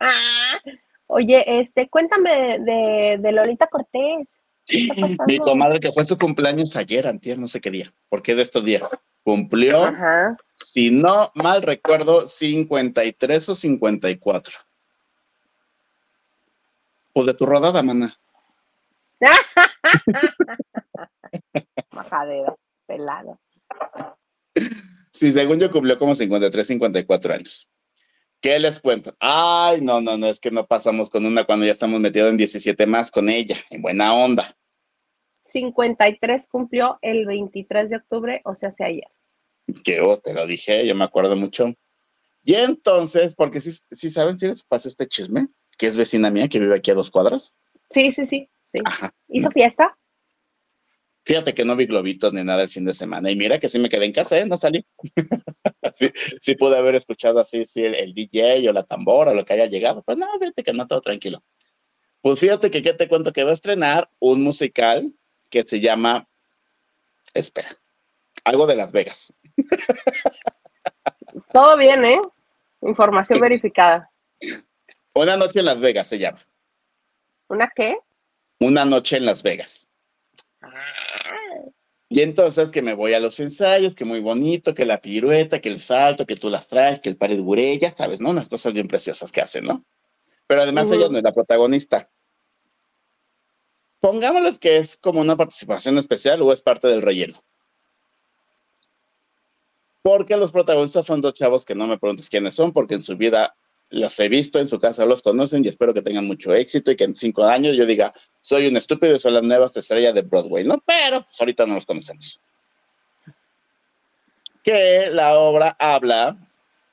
Ah, 0.00 0.58
oye, 1.06 1.60
este, 1.60 1.88
cuéntame 1.88 2.58
de, 2.60 3.18
de 3.20 3.32
Lolita 3.32 3.66
Cortés. 3.66 4.26
Mi 5.26 5.38
comadre 5.38 5.80
que 5.80 5.92
fue 5.92 6.04
su 6.04 6.18
cumpleaños 6.18 6.76
ayer, 6.76 7.06
antier, 7.06 7.38
no 7.38 7.48
sé 7.48 7.60
qué 7.60 7.70
día, 7.70 7.92
porque 8.08 8.34
de 8.34 8.42
estos 8.42 8.64
días. 8.64 8.88
Cumplió, 9.22 9.94
si 10.56 10.90
no 10.90 11.30
mal 11.34 11.62
recuerdo, 11.62 12.26
53 12.26 13.48
o 13.50 13.54
54. 13.54 14.54
Pues 17.12 17.26
de 17.26 17.34
tu 17.34 17.44
rodada, 17.44 17.82
mana. 17.82 18.18
Majadera, 21.92 22.54
pelado. 22.86 23.38
Sí, 25.12 25.32
según 25.32 25.58
yo 25.58 25.70
cumplió 25.70 25.98
como 25.98 26.14
53, 26.14 26.66
54 26.66 27.34
años. 27.34 27.70
¿Qué 28.40 28.58
les 28.58 28.78
cuento? 28.78 29.16
Ay, 29.18 29.80
no, 29.80 30.00
no, 30.00 30.16
no, 30.16 30.28
es 30.28 30.38
que 30.38 30.50
no 30.50 30.66
pasamos 30.66 31.10
con 31.10 31.26
una 31.26 31.44
cuando 31.44 31.66
ya 31.66 31.72
estamos 31.72 31.98
metidos 31.98 32.30
en 32.30 32.36
17 32.36 32.86
más 32.86 33.10
con 33.10 33.28
ella, 33.28 33.56
en 33.70 33.82
buena 33.82 34.14
onda. 34.14 34.56
53 35.44 36.46
cumplió 36.48 36.98
el 37.02 37.26
23 37.26 37.90
de 37.90 37.96
octubre, 37.96 38.40
o 38.44 38.54
sea, 38.54 38.68
hace 38.68 38.84
ayer. 38.84 39.08
Que 39.82 40.00
oh, 40.00 40.18
te 40.18 40.34
lo 40.34 40.46
dije, 40.46 40.86
yo 40.86 40.94
me 40.94 41.04
acuerdo 41.04 41.36
mucho. 41.36 41.74
Y 42.44 42.54
entonces, 42.54 43.34
porque 43.34 43.60
si 43.60 43.72
sí, 43.90 44.10
saben 44.10 44.38
si 44.38 44.46
les 44.46 44.64
pasa 44.64 44.88
este 44.88 45.06
chisme, 45.06 45.48
que 45.76 45.86
es 45.86 45.96
vecina 45.96 46.30
mía 46.30 46.48
que 46.48 46.60
vive 46.60 46.76
aquí 46.76 46.90
a 46.90 46.94
dos 46.94 47.10
cuadras. 47.10 47.56
Sí, 47.90 48.12
sí, 48.12 48.24
sí. 48.24 48.48
sí. 48.66 48.78
¿Hizo 49.28 49.50
fiesta? 49.50 49.98
Fíjate 51.28 51.52
que 51.52 51.62
no 51.62 51.76
vi 51.76 51.84
globitos 51.84 52.32
ni 52.32 52.42
nada 52.42 52.62
el 52.62 52.70
fin 52.70 52.86
de 52.86 52.94
semana. 52.94 53.30
Y 53.30 53.36
mira 53.36 53.58
que 53.58 53.68
sí 53.68 53.78
me 53.78 53.90
quedé 53.90 54.06
en 54.06 54.12
casa, 54.12 54.38
¿eh? 54.38 54.46
No 54.46 54.56
salí. 54.56 54.86
sí, 55.92 56.10
sí 56.40 56.56
pude 56.56 56.78
haber 56.78 56.94
escuchado 56.94 57.38
así, 57.38 57.66
sí, 57.66 57.84
el, 57.84 58.14
DJ 58.14 58.66
o 58.66 58.72
la 58.72 58.82
tambora 58.82 59.32
o 59.32 59.34
lo 59.34 59.44
que 59.44 59.52
haya 59.52 59.66
llegado. 59.66 60.02
Pero 60.06 60.20
no, 60.20 60.26
fíjate 60.38 60.64
que 60.64 60.72
no, 60.72 60.86
todo 60.86 61.02
tranquilo. 61.02 61.44
Pues 62.22 62.40
fíjate 62.40 62.70
que, 62.70 62.80
¿qué 62.80 62.94
te 62.94 63.08
cuento? 63.08 63.34
Que 63.34 63.44
va 63.44 63.50
a 63.50 63.52
estrenar 63.52 64.10
un 64.18 64.42
musical 64.42 65.12
que 65.50 65.64
se 65.64 65.80
llama, 65.80 66.26
espera, 67.34 67.68
algo 68.44 68.66
de 68.66 68.76
Las 68.76 68.92
Vegas. 68.92 69.34
Todo 71.52 71.76
bien, 71.76 72.06
¿eh? 72.06 72.22
Información 72.80 73.38
verificada. 73.38 74.10
Una 75.12 75.36
noche 75.36 75.58
en 75.58 75.66
Las 75.66 75.80
Vegas 75.82 76.06
se 76.06 76.18
llama. 76.18 76.38
¿Una 77.48 77.70
qué? 77.76 77.98
Una 78.60 78.86
noche 78.86 79.18
en 79.18 79.26
Las 79.26 79.42
Vegas. 79.42 79.87
Y 82.10 82.22
entonces 82.22 82.70
que 82.70 82.82
me 82.82 82.94
voy 82.94 83.12
a 83.12 83.20
los 83.20 83.38
ensayos, 83.38 83.94
que 83.94 84.04
muy 84.04 84.20
bonito, 84.20 84.74
que 84.74 84.86
la 84.86 85.00
pirueta, 85.00 85.60
que 85.60 85.68
el 85.68 85.78
salto, 85.78 86.26
que 86.26 86.36
tú 86.36 86.48
las 86.48 86.68
traes, 86.68 87.00
que 87.00 87.10
el 87.10 87.16
pared 87.16 87.40
ya 87.78 87.90
sabes, 87.90 88.20
¿no? 88.20 88.30
Unas 88.30 88.48
cosas 88.48 88.72
bien 88.72 88.88
preciosas 88.88 89.30
que 89.30 89.42
hacen, 89.42 89.64
¿no? 89.64 89.84
Pero 90.46 90.62
además 90.62 90.90
ella 90.90 91.08
no 91.10 91.18
es 91.18 91.24
la 91.24 91.32
protagonista 91.32 92.10
pongámosles 94.00 94.58
que 94.58 94.76
es 94.76 94.96
como 94.96 95.20
una 95.20 95.36
participación 95.36 95.98
especial 95.98 96.42
o 96.42 96.52
es 96.52 96.62
parte 96.62 96.88
del 96.88 97.02
relleno. 97.02 97.36
Porque 100.02 100.36
los 100.36 100.52
protagonistas 100.52 101.04
son 101.06 101.20
dos 101.20 101.34
chavos 101.34 101.64
que 101.64 101.74
no 101.74 101.86
me 101.86 101.98
preguntes 101.98 102.30
quiénes 102.30 102.54
son, 102.54 102.72
porque 102.72 102.94
en 102.94 103.02
su 103.02 103.16
vida 103.16 103.56
los 103.90 104.18
he 104.20 104.28
visto, 104.28 104.58
en 104.58 104.68
su 104.68 104.78
casa 104.78 105.06
los 105.06 105.22
conocen 105.22 105.64
y 105.64 105.68
espero 105.68 105.94
que 105.94 106.02
tengan 106.02 106.26
mucho 106.26 106.54
éxito 106.54 106.90
y 106.90 106.96
que 106.96 107.04
en 107.04 107.14
cinco 107.14 107.44
años 107.44 107.76
yo 107.76 107.86
diga, 107.86 108.12
soy 108.38 108.66
un 108.66 108.76
estúpido 108.76 109.16
y 109.16 109.20
soy 109.20 109.32
la 109.32 109.42
nueva 109.42 109.66
estrella 109.66 110.12
de 110.12 110.22
Broadway, 110.22 110.64
¿no? 110.64 110.82
Pero 110.86 111.22
pues 111.22 111.40
ahorita 111.40 111.66
no 111.66 111.74
los 111.74 111.86
conocemos. 111.86 112.40
Que 114.62 115.08
la 115.10 115.38
obra 115.38 115.76
habla, 115.78 116.36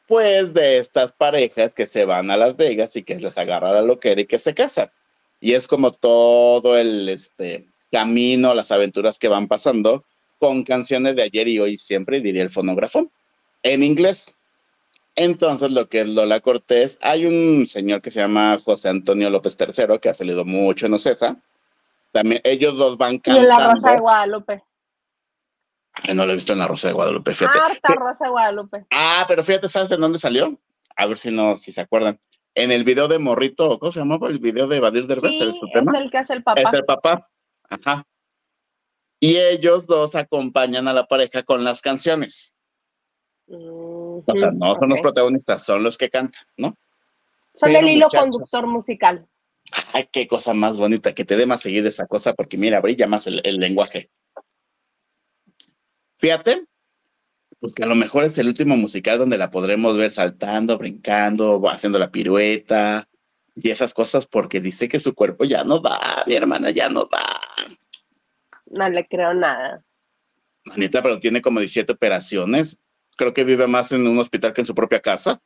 pues, 0.08 0.54
de 0.54 0.78
estas 0.78 1.12
parejas 1.12 1.76
que 1.76 1.86
se 1.86 2.06
van 2.06 2.32
a 2.32 2.38
Las 2.38 2.56
Vegas 2.56 2.96
y 2.96 3.04
que 3.04 3.20
les 3.20 3.38
agarra 3.38 3.74
la 3.74 3.82
loquera 3.82 4.22
y 4.22 4.26
que 4.26 4.38
se 4.38 4.54
casan 4.54 4.90
y 5.46 5.54
es 5.54 5.68
como 5.68 5.92
todo 5.92 6.78
el 6.78 7.08
este, 7.10 7.68
camino, 7.92 8.54
las 8.54 8.72
aventuras 8.72 9.20
que 9.20 9.28
van 9.28 9.48
pasando 9.48 10.04
con 10.40 10.64
canciones 10.64 11.16
de 11.16 11.22
ayer 11.24 11.48
y 11.48 11.60
hoy 11.60 11.78
siempre, 11.78 12.20
diría 12.20 12.42
el 12.42 12.50
fonógrafo, 12.50 13.12
en 13.64 13.84
inglés. 13.84 14.38
Entonces, 15.16 15.72
lo 15.72 15.88
que 15.88 16.02
es 16.02 16.08
Lola 16.08 16.42
Cortés, 16.42 17.00
hay 17.02 17.26
un 17.26 17.66
señor 17.66 18.02
que 18.02 18.12
se 18.12 18.20
llama 18.20 18.58
José 18.64 18.90
Antonio 18.90 19.30
López 19.30 19.58
III, 19.60 20.00
que 20.00 20.10
ha 20.10 20.14
salido 20.14 20.44
mucho 20.44 20.86
en 20.86 20.94
Ocesa. 20.94 21.38
También 22.12 22.42
ellos 22.44 22.76
dos 22.76 22.98
van 22.98 23.20
cantando. 23.20 23.42
Y 23.42 23.44
en 23.44 23.50
la 23.50 23.72
Rosa 23.72 23.92
de 23.92 24.00
Guadalupe. 24.00 24.64
Ay, 25.94 26.14
no 26.14 26.26
lo 26.26 26.32
he 26.32 26.36
visto 26.36 26.52
en 26.54 26.60
la 26.60 26.68
Rosa 26.68 26.90
de 26.90 26.94
Guadalupe, 26.94 27.34
fíjate. 27.34 27.58
Harta 27.58 27.96
Rosa 27.96 28.26
de 28.26 28.32
Guadalupe. 28.32 28.86
Ah, 28.92 29.26
pero 29.28 29.44
fíjate, 29.44 29.70
¿sabes 29.70 29.92
en 29.92 30.02
dónde 30.02 30.20
salió? 30.20 30.60
A 30.98 31.06
ver 31.06 31.18
si 31.18 31.32
no, 31.32 31.56
si 31.56 31.72
se 31.72 31.82
acuerdan 31.82 32.20
en 32.54 32.72
el 32.72 32.84
video 32.84 33.08
de 33.08 33.20
Morrito, 33.20 33.80
¿cómo 33.80 33.92
se 33.92 34.00
llamaba 34.00 34.28
el 34.28 34.40
video 34.40 34.68
de 34.68 34.78
Evadir 34.78 35.08
Derbez? 35.08 35.32
Sí, 35.32 35.44
es, 35.44 35.60
el 35.94 36.12
que 36.12 36.18
hace 36.18 36.34
el 36.34 36.44
papá. 36.44 36.62
Es 36.62 36.74
el 36.74 36.86
papá. 36.86 37.30
Ajá. 37.70 38.06
Y 39.20 39.38
ellos 39.38 39.88
dos 39.88 40.16
acompañan 40.16 40.88
a 40.88 40.94
la 40.94 41.06
pareja 41.08 41.44
con 41.44 41.64
las 41.64 41.82
canciones. 41.82 42.54
Mm, 43.48 44.05
O 44.26 44.38
sea, 44.38 44.52
no 44.52 44.76
son 44.76 44.90
los 44.90 45.00
protagonistas, 45.00 45.64
son 45.64 45.84
los 45.84 45.98
que 45.98 46.10
cantan, 46.10 46.44
¿no? 46.58 46.78
Son 47.54 47.68
pero 47.68 47.80
el 47.80 47.90
hilo 47.90 48.06
muchachos. 48.06 48.38
conductor 48.38 48.68
musical. 48.68 49.28
Ay, 49.94 50.10
qué 50.12 50.28
cosa 50.28 50.54
más 50.54 50.78
bonita, 50.78 51.14
que 51.14 51.26
te 51.26 51.36
dé 51.36 51.46
más 51.46 51.62
seguida 51.62 51.90
esa 51.90 52.06
cosa, 52.06 52.34
porque 52.34 52.58
mira, 52.58 52.82
brilla 52.82 53.08
más 53.08 53.28
el, 53.28 53.42
el 53.44 53.58
lenguaje. 53.58 54.10
Fíjate, 56.18 56.66
pues 57.60 57.74
que 57.74 57.84
a 57.84 57.88
lo 57.88 57.96
mejor 57.96 58.24
es 58.24 58.38
el 58.38 58.48
último 58.48 58.78
musical 58.78 59.18
donde 59.18 59.38
la 59.38 59.50
podremos 59.50 59.98
ver 59.98 60.12
saltando, 60.12 60.78
brincando, 60.78 61.62
haciendo 61.70 62.00
la 62.00 62.12
pirueta 62.12 63.08
y 63.56 63.70
esas 63.70 63.94
cosas, 63.94 64.28
porque 64.28 64.60
dice 64.60 64.88
que 64.88 65.00
su 65.00 65.16
cuerpo 65.16 65.46
ya 65.46 65.64
no 65.64 65.80
da, 65.80 66.24
mi 66.28 66.36
hermana, 66.36 66.72
ya 66.72 66.90
no 66.90 67.06
da. 67.06 67.42
No 68.68 68.90
le 68.90 69.08
creo 69.08 69.34
nada. 69.34 69.84
Manita, 70.66 71.02
pero 71.02 71.20
tiene 71.20 71.42
como 71.42 71.60
17 71.60 71.94
operaciones. 71.94 72.82
Creo 73.16 73.34
que 73.34 73.44
vive 73.44 73.68
más 73.68 73.92
en 73.92 74.06
un 74.08 74.18
hospital 74.20 74.54
que 74.54 74.62
en 74.62 74.68
su 74.68 74.76
propia 74.76 75.00
casa. 75.00 75.42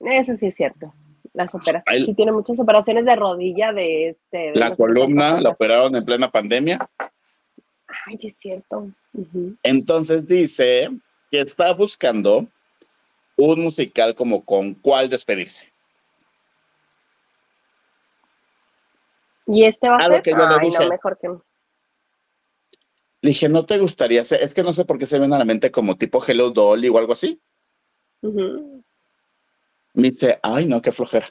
Eso 0.00 0.34
sí 0.36 0.46
es 0.46 0.54
cierto. 0.56 0.92
Las 1.32 1.54
operaciones. 1.54 2.06
Sí 2.06 2.14
tiene 2.14 2.32
muchas 2.32 2.58
operaciones 2.60 3.04
de 3.04 3.16
rodilla, 3.16 3.72
de 3.72 4.10
este. 4.10 4.38
de 4.38 4.52
La 4.54 4.74
columna 4.76 5.40
la 5.40 5.50
operaron 5.50 5.94
en 5.96 6.04
plena 6.04 6.30
pandemia. 6.30 6.78
Ay, 8.06 8.18
es 8.22 8.36
cierto. 8.36 8.88
Entonces 9.62 10.26
dice 10.26 10.90
que 11.30 11.40
está 11.40 11.72
buscando 11.74 12.46
un 13.36 13.60
musical 13.62 14.14
como 14.14 14.44
con 14.44 14.74
cuál 14.74 15.08
despedirse. 15.08 15.72
¿Y 19.46 19.64
este 19.64 19.88
va 19.88 19.96
a 19.96 19.98
A 19.98 20.08
lo 20.08 20.14
ser? 20.14 20.22
que 20.22 20.30
yo 20.30 20.36
le 20.38 20.54
Ay, 20.60 20.70
dije. 20.70 20.82
no, 20.84 20.88
mejor 20.88 21.18
que. 21.18 21.28
Le 23.24 23.30
dije, 23.30 23.48
¿no 23.48 23.64
te 23.64 23.78
gustaría 23.78 24.20
hacer? 24.20 24.42
Es 24.42 24.52
que 24.52 24.62
no 24.62 24.74
sé 24.74 24.84
por 24.84 24.98
qué 24.98 25.06
se 25.06 25.18
ven 25.18 25.32
a 25.32 25.38
la 25.38 25.46
mente 25.46 25.70
como 25.70 25.96
tipo 25.96 26.22
Hello 26.22 26.50
Dolly 26.50 26.90
o 26.90 26.98
algo 26.98 27.14
así. 27.14 27.40
Me 28.20 28.82
dice, 29.94 30.38
ay, 30.42 30.66
no, 30.66 30.82
qué 30.82 30.92
flojera. 30.92 31.26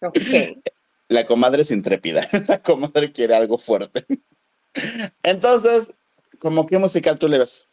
La 1.08 1.24
comadre 1.24 1.62
es 1.62 1.70
intrépida. 1.70 2.26
La 2.48 2.60
comadre 2.60 3.12
quiere 3.12 3.36
algo 3.36 3.58
fuerte. 3.58 4.04
Entonces, 5.22 5.94
¿como 6.40 6.66
qué 6.66 6.78
musical 6.78 7.16
tú 7.20 7.28
le 7.28 7.38
ves? 7.38 7.68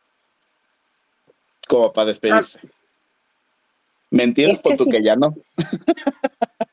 Como 1.68 1.92
para 1.92 2.06
despedirse. 2.06 2.60
Mentiras, 4.12 4.54
Es 4.54 4.60
que 4.60 4.70
por 4.70 4.78
tu 4.78 4.84
sí. 4.84 4.92
que 4.92 5.04
ya 5.04 5.16
no. 5.16 5.36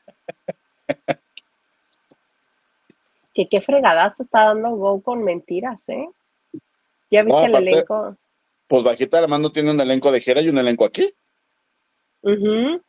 Que 3.33 3.47
qué 3.47 3.61
fregadazo 3.61 4.23
está 4.23 4.45
dando 4.45 4.71
Go 4.71 5.01
con 5.01 5.23
mentiras, 5.23 5.87
¿eh? 5.89 6.09
¿Ya 7.11 7.23
viste 7.23 7.47
No, 7.47 7.57
el 7.57 7.67
elenco? 7.67 8.17
Pues 8.67 8.83
Bajita 8.83 9.21
la 9.21 9.27
mano 9.27 9.51
tiene 9.51 9.71
un 9.71 9.81
elenco 9.81 10.11
de 10.11 10.21
Jera 10.21 10.41
y 10.41 10.49
un 10.49 10.57
elenco 10.57 10.85
aquí. 10.85 11.11
Ujú. 12.21 12.81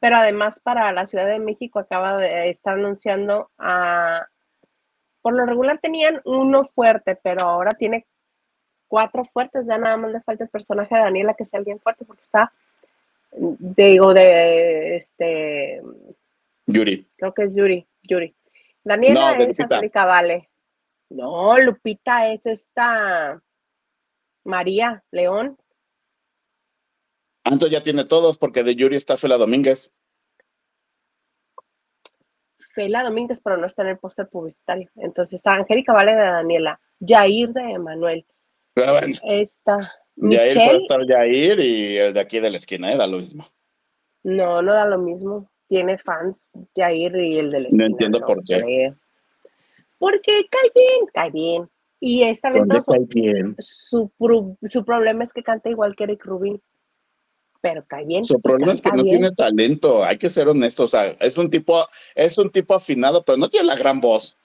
Pero 0.00 0.16
además 0.16 0.60
para 0.60 0.92
la 0.92 1.06
Ciudad 1.06 1.26
de 1.26 1.38
México 1.38 1.78
acaba 1.78 2.18
de 2.18 2.50
estar 2.50 2.74
anunciando 2.74 3.50
a... 3.58 4.26
Por 5.22 5.34
lo 5.34 5.46
regular 5.46 5.78
tenían 5.80 6.20
uno 6.24 6.64
fuerte, 6.64 7.16
pero 7.16 7.42
ahora 7.42 7.72
tiene 7.72 8.06
cuatro 8.88 9.24
fuertes. 9.24 9.66
Ya 9.66 9.78
nada 9.78 9.96
más 9.96 10.12
le 10.12 10.20
falta 10.20 10.44
el 10.44 10.50
personaje 10.50 10.94
de 10.94 11.00
Daniela 11.00 11.34
que 11.34 11.44
sea 11.44 11.58
alguien 11.58 11.80
fuerte 11.80 12.04
porque 12.04 12.22
está, 12.22 12.52
digo, 13.32 14.12
de 14.12 14.96
este, 14.96 15.82
Yuri. 16.66 17.08
creo 17.16 17.32
que 17.32 17.44
es 17.44 17.56
Yuri, 17.56 17.86
Yuri. 18.02 18.34
Daniela 18.84 19.34
No, 19.36 19.42
es. 19.42 19.58
Angélica 19.58 20.04
Vale. 20.04 20.50
No, 21.10 21.58
Lupita 21.58 22.32
es 22.32 22.44
esta 22.46 23.42
María 24.44 25.02
León. 25.10 25.58
Anto 27.44 27.66
ya 27.66 27.82
tiene 27.82 28.04
todos 28.04 28.38
porque 28.38 28.62
de 28.62 28.74
Yuri 28.74 28.96
está 28.96 29.16
Fela 29.16 29.36
Domínguez. 29.36 29.94
Fela 32.74 33.02
Domínguez, 33.02 33.40
pero 33.40 33.56
no 33.56 33.66
está 33.66 33.82
en 33.82 33.88
el 33.88 33.98
póster 33.98 34.28
publicitario. 34.28 34.90
Entonces 34.96 35.34
está 35.34 35.54
Angélica 35.54 35.92
Vale 35.92 36.12
de 36.12 36.22
Daniela, 36.22 36.80
Jair 37.00 37.50
de 37.50 37.62
Emanuel, 37.72 38.26
Pero 38.74 38.92
bueno, 38.92 39.14
está 39.22 39.92
Yair 40.16 40.54
puede 40.54 40.82
estar 40.82 41.06
Yair 41.06 41.60
y 41.60 41.96
el 41.98 42.14
de 42.14 42.20
aquí 42.20 42.40
de 42.40 42.50
la 42.50 42.56
esquina 42.56 42.92
era 42.92 43.06
lo 43.06 43.18
mismo. 43.18 43.46
no, 44.24 44.62
no 44.62 44.72
da 44.72 44.84
lo 44.86 44.98
mismo. 44.98 45.50
Tiene 45.68 45.98
fans 45.98 46.50
Jair 46.76 47.16
y 47.16 47.38
el 47.38 47.50
de 47.50 47.60
la 47.60 47.68
No 47.72 47.84
entiendo 47.84 48.20
por 48.20 48.42
qué. 48.44 48.92
Porque 49.98 50.46
cae 50.50 50.70
bien, 50.74 51.06
cae 51.12 51.30
bien. 51.30 51.70
Y 52.00 52.22
es 52.22 52.42
¿Dónde 52.42 52.80
talentoso. 52.80 52.92
Su, 53.58 54.10
pro- 54.18 54.56
su 54.68 54.84
problema 54.84 55.24
es 55.24 55.32
que 55.32 55.42
canta 55.42 55.70
igual 55.70 55.96
que 55.96 56.04
Eric 56.04 56.24
Rubin. 56.24 56.60
Pero 57.62 57.82
cae 57.86 58.04
bien. 58.04 58.24
Su 58.24 58.38
problema 58.40 58.72
es 58.72 58.82
que 58.82 58.90
no 58.90 58.96
bien. 58.96 59.06
tiene 59.06 59.30
talento, 59.32 60.04
hay 60.04 60.18
que 60.18 60.28
ser 60.28 60.48
honesto, 60.48 60.84
o 60.84 60.88
sea, 60.88 61.06
es 61.06 61.38
un 61.38 61.48
tipo, 61.48 61.82
es 62.14 62.36
un 62.36 62.50
tipo 62.50 62.74
afinado, 62.74 63.24
pero 63.24 63.38
no 63.38 63.48
tiene 63.48 63.68
la 63.68 63.76
gran 63.76 64.02
voz. 64.02 64.36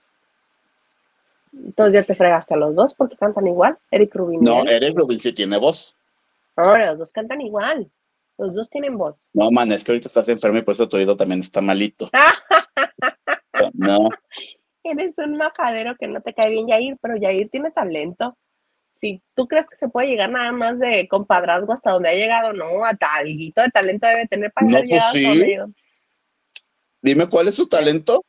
Entonces 1.52 1.96
ya 1.96 2.04
te 2.04 2.16
fregaste 2.16 2.54
a 2.54 2.58
los 2.58 2.74
dos 2.76 2.94
porque 2.94 3.18
cantan 3.18 3.46
igual. 3.48 3.78
Eric 3.92 4.16
Rubin. 4.16 4.42
No. 4.42 4.64
Eric 4.66 4.98
Rubin 4.98 5.20
sí 5.20 5.34
tiene 5.34 5.58
voz. 5.58 5.98
Ahora 6.56 6.92
los 6.92 7.00
dos 7.00 7.12
cantan 7.12 7.42
igual. 7.42 7.90
Los 8.40 8.56
dos 8.56 8.70
tienen 8.70 8.98
voz. 8.98 9.18
No, 9.34 9.52
man, 9.52 9.70
es 9.74 9.84
que 9.84 9.92
ahorita 9.92 10.08
estás 10.08 10.30
enfermo 10.30 10.58
y 10.58 10.62
por 10.62 10.74
eso 10.74 10.88
tu 10.88 10.96
oído 10.96 11.16
también 11.16 11.42
está 11.42 11.62
malito. 11.62 12.10
No, 13.74 14.08
Eres 14.84 15.18
un 15.18 15.36
majadero 15.36 15.98
que 15.98 16.08
no 16.08 16.22
te 16.22 16.34
cae 16.34 16.50
bien 16.50 16.66
Yair, 16.68 16.98
pero 17.02 17.18
Yair 17.18 17.50
tiene 17.50 17.72
talento. 17.72 18.38
Si 18.94 19.22
tú 19.36 19.50
crees 19.50 19.68
que 19.68 19.76
se 19.76 19.90
puede 19.90 20.08
llegar 20.08 20.32
nada 20.32 20.54
más 20.54 20.80
de 20.80 21.10
compadrazgo 21.10 21.74
hasta 21.74 21.92
donde 21.92 22.08
ha 22.08 22.14
llegado, 22.14 22.54
no, 22.54 22.86
a 22.86 22.96
talguito 22.96 23.62
de 23.62 23.68
talento 23.68 24.08
debe 24.08 24.28
tener 24.28 24.54
para 24.54 24.68
No, 24.68 24.80
pues 24.88 25.04
sí. 25.12 25.58
dime 27.02 27.28
cuál 27.28 27.50
es 27.50 27.56
su 27.56 27.68
talento. 27.68 28.24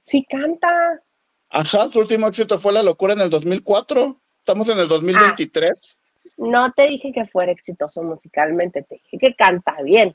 Sí 0.00 0.24
canta. 0.24 1.02
Ajá, 1.50 1.90
su 1.90 1.98
último 1.98 2.28
éxito 2.28 2.56
fue 2.58 2.72
La 2.72 2.82
Locura 2.82 3.12
en 3.12 3.20
el 3.20 3.28
2004. 3.28 4.18
Estamos 4.38 4.66
en 4.70 4.78
el 4.78 4.88
2023. 4.88 6.01
No 6.36 6.72
te 6.72 6.86
dije 6.88 7.12
que 7.12 7.26
fuera 7.26 7.52
exitoso 7.52 8.02
musicalmente, 8.02 8.82
te 8.82 8.96
dije 8.96 9.18
que 9.18 9.34
canta 9.34 9.76
bien. 9.82 10.14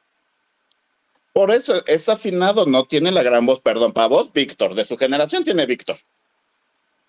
Por 1.34 1.52
eso 1.52 1.76
es 1.86 2.10
afinado, 2.10 2.65
no 2.65 2.86
tiene 2.86 3.12
la 3.12 3.22
gran 3.24 3.46
voz, 3.46 3.60
perdón, 3.62 3.93
para 3.93 4.08
vos, 4.08 4.34
Víctor, 4.34 4.74
de 4.74 4.84
su 4.84 4.98
generación 4.98 5.43
tiene 5.43 5.65
Víctor. 5.65 5.98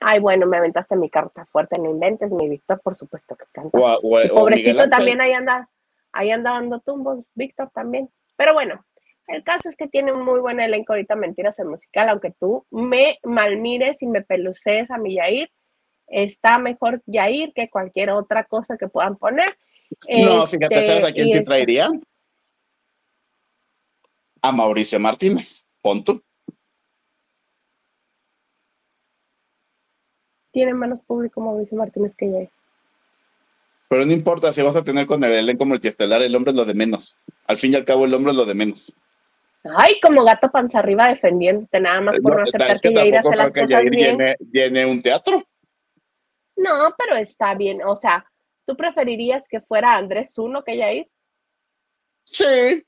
Ay, 0.01 0.21
bueno, 0.21 0.47
me 0.47 0.59
aventaste 0.59 0.95
mi 0.97 1.09
carta 1.11 1.47
fuerte, 1.47 1.79
no 1.79 1.91
inventes, 1.91 2.33
mi 2.33 2.49
Víctor, 2.49 2.81
por 2.83 2.95
supuesto 2.95 3.35
que 3.37 3.47
canta. 3.53 3.77
O, 3.79 3.83
o- 3.85 3.99
o 3.99 4.29
pobrecito 4.29 4.89
también 4.89 5.21
ahí 5.21 5.33
anda, 5.33 5.69
ahí 6.13 6.31
anda 6.31 6.53
dando 6.53 6.79
tumbos, 6.81 7.25
Víctor 7.35 7.71
también. 7.75 8.09
Pero 8.37 8.53
bueno, 8.53 8.85
el 9.27 9.43
caso 9.43 9.69
es 9.69 9.77
que 9.77 9.89
tiene 9.89 10.13
un 10.13 10.25
muy 10.25 10.41
buen 10.41 10.61
elenco 10.61 10.93
ahorita 10.93 11.17
Mentiras 11.17 11.59
el 11.59 11.67
musical, 11.67 12.09
aunque 12.11 12.31
tú 12.39 12.65
me 12.71 13.19
malmires 13.25 14.03
y 14.03 14.07
me 14.07 14.23
pelucees 14.23 14.91
a 14.91 14.99
mi 14.99 15.15
Yair, 15.15 15.51
está 16.09 16.59
mejor 16.59 17.03
Yair 17.07 17.53
que 17.55 17.69
cualquier 17.71 18.11
otra 18.11 18.45
cosa 18.45 18.77
que 18.77 18.89
puedan 18.89 19.17
poner. 19.17 19.49
No, 20.09 20.47
fíjate, 20.47 20.75
Este, 20.79 20.83
¿sabes 20.83 21.05
a 21.05 21.13
quién 21.13 21.27
y 21.27 21.31
sí 21.31 21.37
está- 21.39 21.51
traería? 21.55 21.89
A 24.43 24.53
Mauricio 24.53 25.01
Martínez. 25.01 25.67
Pon 25.83 26.05
tú. 26.05 26.23
Tiene 30.53 30.75
menos 30.75 31.01
público 31.01 31.41
Mauricio 31.41 31.77
Martínez 31.77 32.15
que 32.17 32.31
Yair. 32.31 32.51
Pero 33.89 34.05
no 34.05 34.13
importa, 34.13 34.53
si 34.53 34.61
vas 34.63 34.77
a 34.77 34.83
tener 34.83 35.07
con 35.07 35.23
el 35.25 35.33
elenco 35.33 35.65
multiestelar, 35.65 36.21
el 36.23 36.35
hombre 36.35 36.51
es 36.51 36.57
lo 36.57 36.65
de 36.65 36.75
menos. 36.75 37.19
Al 37.47 37.57
fin 37.57 37.73
y 37.73 37.77
al 37.77 37.85
cabo, 37.85 38.05
el 38.05 38.13
hombre 38.15 38.33
es 38.33 38.37
lo 38.37 38.45
de 38.45 38.55
menos. 38.55 38.97
Ay, 39.77 39.99
como 40.01 40.25
gato 40.25 40.51
panza 40.51 40.79
arriba 40.79 41.09
defendiéndote 41.09 41.81
nada 41.81 42.01
más 42.01 42.21
por 42.21 42.33
no, 42.33 42.37
No, 42.39 42.43
aceptar 42.45 42.73
es 42.73 42.81
que 42.83 42.89
que 42.91 42.95
Yair 42.95 43.17
hace 43.17 43.37
las 43.37 43.53
que 43.53 43.61
cosas 43.63 43.71
Yair 43.71 43.91
bien. 43.91 44.11
llene, 44.19 44.37
llene 44.53 44.87
un 44.87 45.03
teatro. 45.03 45.43
No, 46.59 46.95
pero 46.99 47.17
está 47.17 47.55
bien. 47.55 47.83
O 47.85 47.95
sea, 47.97 48.25
¿tú 48.67 48.77
preferirías 48.77 49.49
que 49.49 49.61
fuera 49.61 49.97
Andrés 49.97 50.37
Uno 50.39 50.63
que 50.65 50.77
Yair? 50.77 51.11
Sí. 52.25 52.85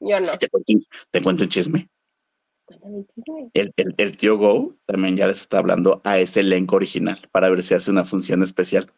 Yo 0.00 0.18
no. 0.18 0.32
Te 0.38 0.48
cuento, 0.48 0.72
te 1.10 1.22
cuento 1.22 1.46
chisme. 1.46 1.88
El 2.68 3.06
chisme. 3.06 3.50
El, 3.54 3.72
el- 3.76 3.94
el 3.98 4.16
tío 4.16 4.38
Go 4.38 4.74
también 4.86 5.16
ya 5.16 5.26
les 5.26 5.40
está 5.42 5.58
hablando 5.58 6.00
a 6.04 6.18
ese 6.18 6.40
elenco 6.40 6.76
original 6.76 7.18
para 7.32 7.50
ver 7.50 7.62
si 7.62 7.74
hace 7.74 7.90
una 7.90 8.04
función 8.04 8.42
especial. 8.42 8.90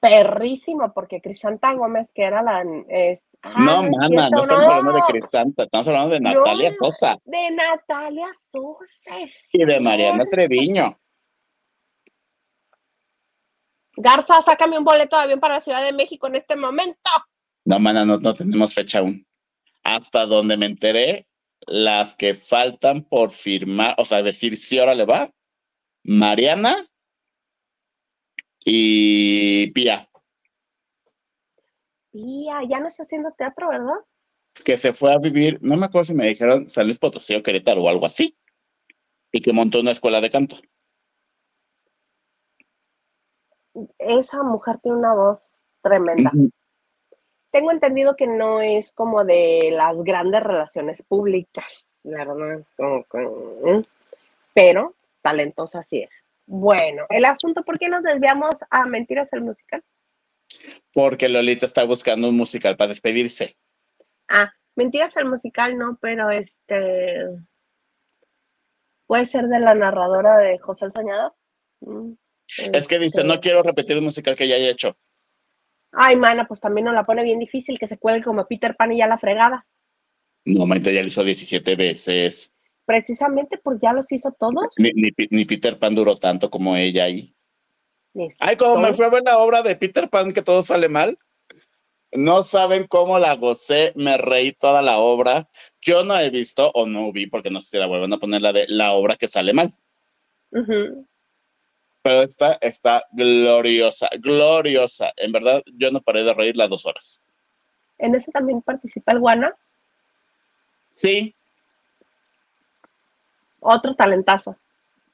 Perrísimo, 0.00 0.92
porque 0.92 1.20
Crisanta 1.20 1.72
Gómez, 1.74 2.12
que 2.12 2.24
era 2.24 2.42
la. 2.42 2.64
es- 2.88 3.24
ah, 3.42 3.54
no, 3.64 3.82
mana, 3.84 4.08
cierto, 4.08 4.30
no 4.36 4.40
estamos 4.42 4.68
hablando 4.68 4.92
de 4.94 4.98
no, 4.98 5.06
Crisanta, 5.06 5.62
estamos 5.62 5.88
hablando 5.88 6.10
de 6.10 6.20
Natalia 6.20 6.70
No. 6.70 6.76
Sosa 6.90 7.16
De 7.24 7.50
Natalia 7.52 8.28
Sosa. 8.34 9.10
y 9.52 9.64
de 9.64 9.80
Mariana. 9.80 10.24
Treviño. 10.26 10.98
Garza, 13.96 14.40
sácame 14.42 14.78
un 14.78 14.84
boleto 14.84 15.16
de 15.16 15.22
avión 15.22 15.40
para 15.40 15.56
la 15.56 15.60
Ciudad 15.60 15.82
de 15.82 15.92
México 15.92 16.26
en 16.26 16.36
este 16.36 16.56
momento. 16.56 17.10
No, 17.64 17.78
mana, 17.78 18.04
no, 18.04 18.18
no 18.18 18.34
tenemos 18.34 18.74
fecha 18.74 19.00
aún. 19.00 19.26
hasta 19.84 20.26
donde 20.26 20.56
me 20.56 20.66
enteré, 20.66 21.26
las 21.66 22.16
que 22.16 22.34
faltan 22.34 23.02
por 23.02 23.30
firmar, 23.30 23.94
o 23.98 24.04
sea, 24.04 24.22
decir 24.22 24.56
si 24.56 24.78
ahora 24.78 24.94
le 24.94 25.04
va, 25.04 25.30
Mariana 26.02 26.86
y 28.64 29.70
Pía. 29.72 30.08
Pía, 32.10 32.60
ya 32.68 32.80
no 32.80 32.88
está 32.88 33.04
haciendo 33.04 33.32
teatro, 33.36 33.68
¿verdad? 33.68 34.00
Que 34.64 34.76
se 34.76 34.92
fue 34.92 35.12
a 35.12 35.18
vivir, 35.18 35.58
no 35.62 35.76
me 35.76 35.86
acuerdo 35.86 36.06
si 36.06 36.14
me 36.14 36.28
dijeron 36.28 36.66
San 36.66 36.86
Luis 36.86 36.98
Potosí 36.98 37.34
o 37.34 37.42
Querétaro 37.42 37.82
o 37.82 37.88
algo 37.88 38.06
así, 38.06 38.36
y 39.30 39.40
que 39.40 39.52
montó 39.52 39.80
una 39.80 39.92
escuela 39.92 40.20
de 40.20 40.30
canto. 40.30 40.60
Esa 43.98 44.42
mujer 44.42 44.78
tiene 44.82 44.98
una 44.98 45.14
voz 45.14 45.64
tremenda. 45.80 46.30
Tengo 47.50 47.70
entendido 47.70 48.16
que 48.16 48.26
no 48.26 48.60
es 48.60 48.92
como 48.92 49.24
de 49.24 49.70
las 49.72 50.02
grandes 50.02 50.42
relaciones 50.42 51.02
públicas, 51.02 51.88
la 52.02 52.24
verdad, 52.24 52.60
¿eh? 52.60 53.84
pero 54.54 54.94
talentosa 55.20 55.80
así 55.80 55.98
es. 55.98 56.24
Bueno, 56.46 57.04
el 57.08 57.24
asunto, 57.24 57.62
¿por 57.62 57.78
qué 57.78 57.88
nos 57.88 58.02
desviamos 58.02 58.64
a 58.70 58.86
Mentiras 58.86 59.32
el 59.32 59.42
musical? 59.42 59.84
Porque 60.92 61.28
Lolita 61.28 61.66
está 61.66 61.84
buscando 61.84 62.28
un 62.28 62.36
musical 62.36 62.76
para 62.76 62.88
despedirse. 62.88 63.54
Ah, 64.28 64.52
Mentiras 64.74 65.16
el 65.16 65.26
musical 65.26 65.76
no, 65.76 65.98
pero 66.00 66.30
este 66.30 67.26
puede 69.06 69.26
ser 69.26 69.48
de 69.48 69.60
la 69.60 69.74
narradora 69.74 70.38
de 70.38 70.58
José 70.58 70.86
el 70.86 70.92
Soñador. 70.92 71.34
Mm, 71.80 72.12
es 72.58 72.88
que 72.88 72.98
dice, 72.98 73.24
no 73.24 73.34
este 73.34 73.48
quiero 73.48 73.62
repetir 73.62 73.96
un 73.98 74.04
musical 74.04 74.36
que 74.36 74.48
ya 74.48 74.56
haya 74.56 74.70
hecho. 74.70 74.96
Ay, 75.92 76.16
mana, 76.16 76.46
pues 76.46 76.60
también 76.60 76.86
nos 76.86 76.94
la 76.94 77.04
pone 77.04 77.22
bien 77.22 77.38
difícil 77.38 77.78
que 77.78 77.86
se 77.86 77.98
cuelgue 77.98 78.22
como 78.22 78.46
Peter 78.46 78.74
Pan 78.76 78.92
y 78.92 78.98
ya 78.98 79.06
la 79.06 79.18
fregada. 79.18 79.66
No, 80.44 80.66
manito, 80.66 80.90
ya 80.90 81.02
lo 81.02 81.08
hizo 81.08 81.22
17 81.22 81.76
veces. 81.76 82.56
Precisamente 82.84 83.58
porque 83.58 83.80
ya 83.82 83.92
los 83.92 84.10
hizo 84.10 84.32
todos. 84.32 84.74
Ni, 84.78 85.44
Peter 85.44 85.78
Pan 85.78 85.94
duró 85.94 86.16
tanto 86.16 86.50
como 86.50 86.76
ella 86.76 87.04
ahí. 87.04 87.34
Ay, 88.40 88.56
como 88.56 88.78
me 88.78 88.92
fue 88.92 89.06
a 89.06 89.10
ver 89.10 89.22
la 89.24 89.38
obra 89.38 89.62
de 89.62 89.76
Peter 89.76 90.08
Pan 90.08 90.32
que 90.32 90.42
todo 90.42 90.62
sale 90.62 90.88
mal. 90.88 91.18
No 92.14 92.42
saben 92.42 92.86
cómo 92.86 93.18
la 93.18 93.34
gocé, 93.36 93.92
me 93.96 94.18
reí 94.18 94.52
toda 94.52 94.82
la 94.82 94.98
obra. 94.98 95.48
Yo 95.80 96.04
no 96.04 96.18
he 96.18 96.28
visto 96.28 96.70
o 96.74 96.86
no 96.86 97.10
vi, 97.10 97.26
porque 97.26 97.50
no 97.50 97.60
sé 97.60 97.70
si 97.70 97.78
la 97.78 97.86
vuelven 97.86 98.12
a 98.12 98.18
poner 98.18 98.42
la 98.42 98.52
de 98.52 98.66
la 98.68 98.92
obra 98.92 99.16
que 99.16 99.28
sale 99.28 99.54
mal. 99.54 99.74
Pero 102.02 102.22
esta 102.22 102.54
está 102.60 103.04
gloriosa, 103.12 104.08
gloriosa. 104.18 105.12
En 105.16 105.30
verdad, 105.30 105.62
yo 105.74 105.90
no 105.90 106.00
paré 106.00 106.24
de 106.24 106.34
reír 106.34 106.56
las 106.56 106.68
dos 106.68 106.84
horas. 106.84 107.24
¿En 107.98 108.14
ese 108.14 108.32
también 108.32 108.60
participa 108.60 109.12
el 109.12 109.20
Guana? 109.20 109.54
Sí. 110.90 111.34
Otro 113.60 113.94
talentazo. 113.94 114.56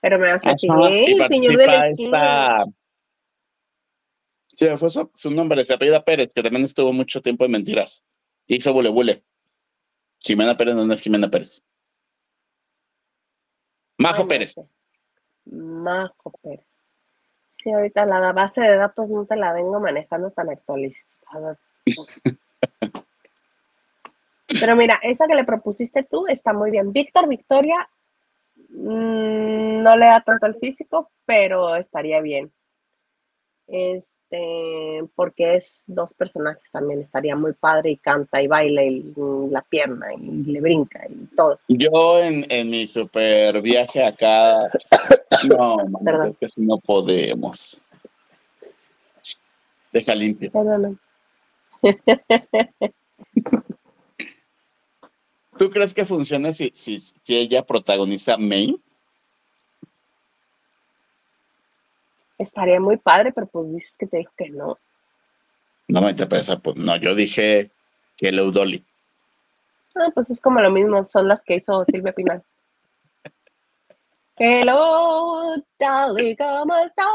Pero 0.01 0.19
me 0.19 0.31
hace 0.31 0.49
así, 0.49 0.67
señor 0.67 1.57
de 1.57 1.91
esta... 1.91 2.65
Sí, 4.55 4.67
fue 4.77 4.91
su, 4.91 5.31
nombre, 5.31 5.65
se 5.65 5.75
apellida 5.75 6.05
Pérez, 6.05 6.33
que 6.35 6.43
también 6.43 6.65
estuvo 6.65 6.93
mucho 6.93 7.21
tiempo 7.21 7.45
en 7.45 7.53
Mentiras. 7.53 8.05
Hizo 8.47 8.73
Bule 8.73 8.89
Bule. 8.89 9.23
Jimena 10.19 10.57
Pérez 10.57 10.75
no 10.75 10.93
es 10.93 11.01
Jimena 11.01 11.31
Pérez. 11.31 11.63
Majo 13.99 14.27
Pérez. 14.27 14.57
Majo 15.45 16.33
Pérez. 16.43 16.68
Sí, 17.63 17.71
ahorita 17.71 18.07
la 18.07 18.33
base 18.33 18.61
de 18.61 18.77
datos 18.77 19.11
no 19.11 19.25
te 19.27 19.37
la 19.37 19.53
vengo 19.53 19.81
manejando 19.81 20.31
tan 20.31 20.49
actualizada. 20.51 21.59
Pero 24.61 24.77
mira, 24.77 24.99
esa 25.03 25.27
que 25.27 25.35
le 25.35 25.45
propusiste 25.45 26.05
tú 26.05 26.27
está 26.27 26.55
muy 26.55 26.71
bien. 26.71 26.93
Víctor 26.93 27.29
Victoria 27.29 27.87
mm, 28.71 29.83
no 29.83 29.97
le 29.97 30.07
da 30.07 30.21
tanto 30.23 30.47
el 30.47 30.55
físico, 30.55 31.11
pero 31.27 31.77
estaría 31.77 32.23
bien 32.23 32.51
este, 33.69 35.05
porque 35.15 35.57
es 35.57 35.85
dos 35.87 36.15
personajes 36.15 36.71
también, 36.73 37.01
estaría 37.01 37.37
muy 37.37 37.53
padre 37.53 37.91
y 37.91 37.97
canta 37.99 38.43
y 38.43 38.47
baila 38.47 38.83
y, 38.83 39.13
la 39.51 39.63
pierna 39.63 40.07
y 40.15 40.45
le 40.45 40.61
brinca 40.61 41.07
y 41.09 41.27
todo. 41.37 41.61
Yo 41.69 42.19
en, 42.21 42.71
mi 42.71 42.87
super 42.87 43.61
viaje 43.61 44.03
acá, 44.05 44.71
no, 45.49 45.77
man, 45.87 46.35
que 46.41 46.49
si 46.49 46.63
no 46.63 46.79
podemos. 46.79 47.83
Deja 49.93 50.15
limpio. 50.15 50.51
¿Tú 55.59 55.71
crees 55.71 55.93
que 55.93 56.05
funciona 56.05 56.53
si, 56.53 56.71
si, 56.73 56.99
si 56.99 57.37
ella 57.37 57.65
protagoniza 57.65 58.37
Main? 58.39 58.81
Estaría 62.39 62.81
muy 62.81 62.97
padre, 62.97 63.33
pero 63.33 63.47
pues 63.49 63.71
dices 63.73 63.97
que 63.99 64.07
te 64.07 64.19
dijo 64.19 64.33
que 64.37 64.49
no. 64.51 64.79
No 65.89 66.01
me 66.01 66.11
interesa, 66.11 66.59
pues 66.59 66.77
no, 66.77 66.97
yo 66.97 67.15
dije 67.15 67.71
que 68.17 68.29
el 68.29 68.39
Eudoli. 68.39 68.85
Ah, 69.95 70.11
pues 70.15 70.31
es 70.31 70.41
como 70.41 70.61
lo 70.61 70.71
mismo, 70.71 71.05
son 71.05 71.29
las 71.29 71.43
que 71.43 71.57
hizo 71.57 71.85
Silvia 71.87 72.13
Pinal. 72.13 72.43
Hello, 74.37 75.57
Dale, 75.79 76.37
¿cómo 76.37 76.77
estás? 76.77 77.07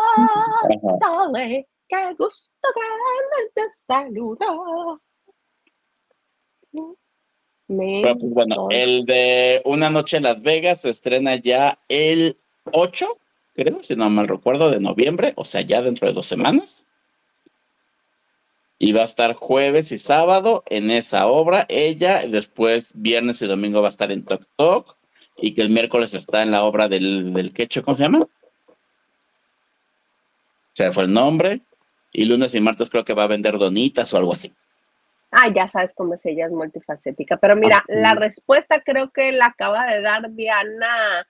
Dale, 1.00 1.68
qué 1.88 2.14
gusto 2.18 2.50
que 2.62 3.52
te 3.54 3.62
saludo. 3.88 5.02
pues, 7.68 8.18
bueno, 8.24 8.68
el 8.72 9.06
de 9.06 9.62
Una 9.64 9.90
noche 9.90 10.18
en 10.18 10.24
Las 10.24 10.42
Vegas 10.42 10.82
se 10.82 10.90
estrena 10.90 11.36
ya 11.36 11.80
el 11.88 12.36
8 12.74 13.18
creo, 13.54 13.84
si 13.84 13.96
no 13.96 14.10
mal 14.10 14.28
recuerdo, 14.28 14.72
de 14.72 14.80
noviembre, 14.80 15.34
o 15.36 15.46
sea, 15.46 15.62
ya 15.62 15.82
dentro 15.82 16.08
de 16.08 16.14
dos 16.14 16.26
semanas. 16.26 16.88
Y 18.80 18.92
va 18.92 19.02
a 19.02 19.06
estar 19.06 19.34
jueves 19.34 19.92
y 19.92 19.98
sábado 19.98 20.64
en 20.68 20.92
esa 20.92 21.28
obra. 21.28 21.66
Ella, 21.70 22.26
después 22.28 22.94
viernes 22.96 23.42
y 23.42 23.48
domingo 23.48 23.82
va 23.82 23.88
a 23.88 23.90
estar 23.90 24.12
en 24.12 24.26
Tok 24.26 24.46
Tok. 24.58 24.98
Y 25.38 25.56
que 25.56 25.62
el 25.62 25.70
miércoles 25.70 26.14
está 26.14 26.44
en 26.44 26.52
la 26.52 26.64
obra 26.64 26.88
del, 26.88 27.34
del 27.34 27.54
quecho, 27.54 27.84
¿cómo 27.84 27.98
se 27.98 28.04
llama? 28.04 28.20
Se 30.74 30.92
fue 30.92 31.04
el 31.04 31.14
nombre. 31.14 31.62
Y 32.12 32.26
lunes 32.26 32.54
y 32.56 32.62
martes 32.62 32.90
creo 32.90 33.06
que 33.06 33.14
va 33.14 33.24
a 33.24 33.28
vender 33.28 33.58
donitas 33.58 34.14
o 34.14 34.18
algo 34.18 34.34
así. 34.34 34.54
Ah, 35.32 35.48
ya 35.48 35.68
sabes 35.68 35.96
cómo 35.96 36.14
es 36.14 36.26
ella, 36.26 36.46
es 36.46 36.54
multifacética. 36.54 37.38
Pero 37.38 37.56
mira, 37.56 37.80
ah, 37.80 37.86
la 37.88 38.14
respuesta 38.14 38.82
creo 38.82 39.10
que 39.10 39.32
la 39.32 39.48
acaba 39.48 39.88
de 39.88 40.02
dar 40.02 40.32
Diana 40.32 41.28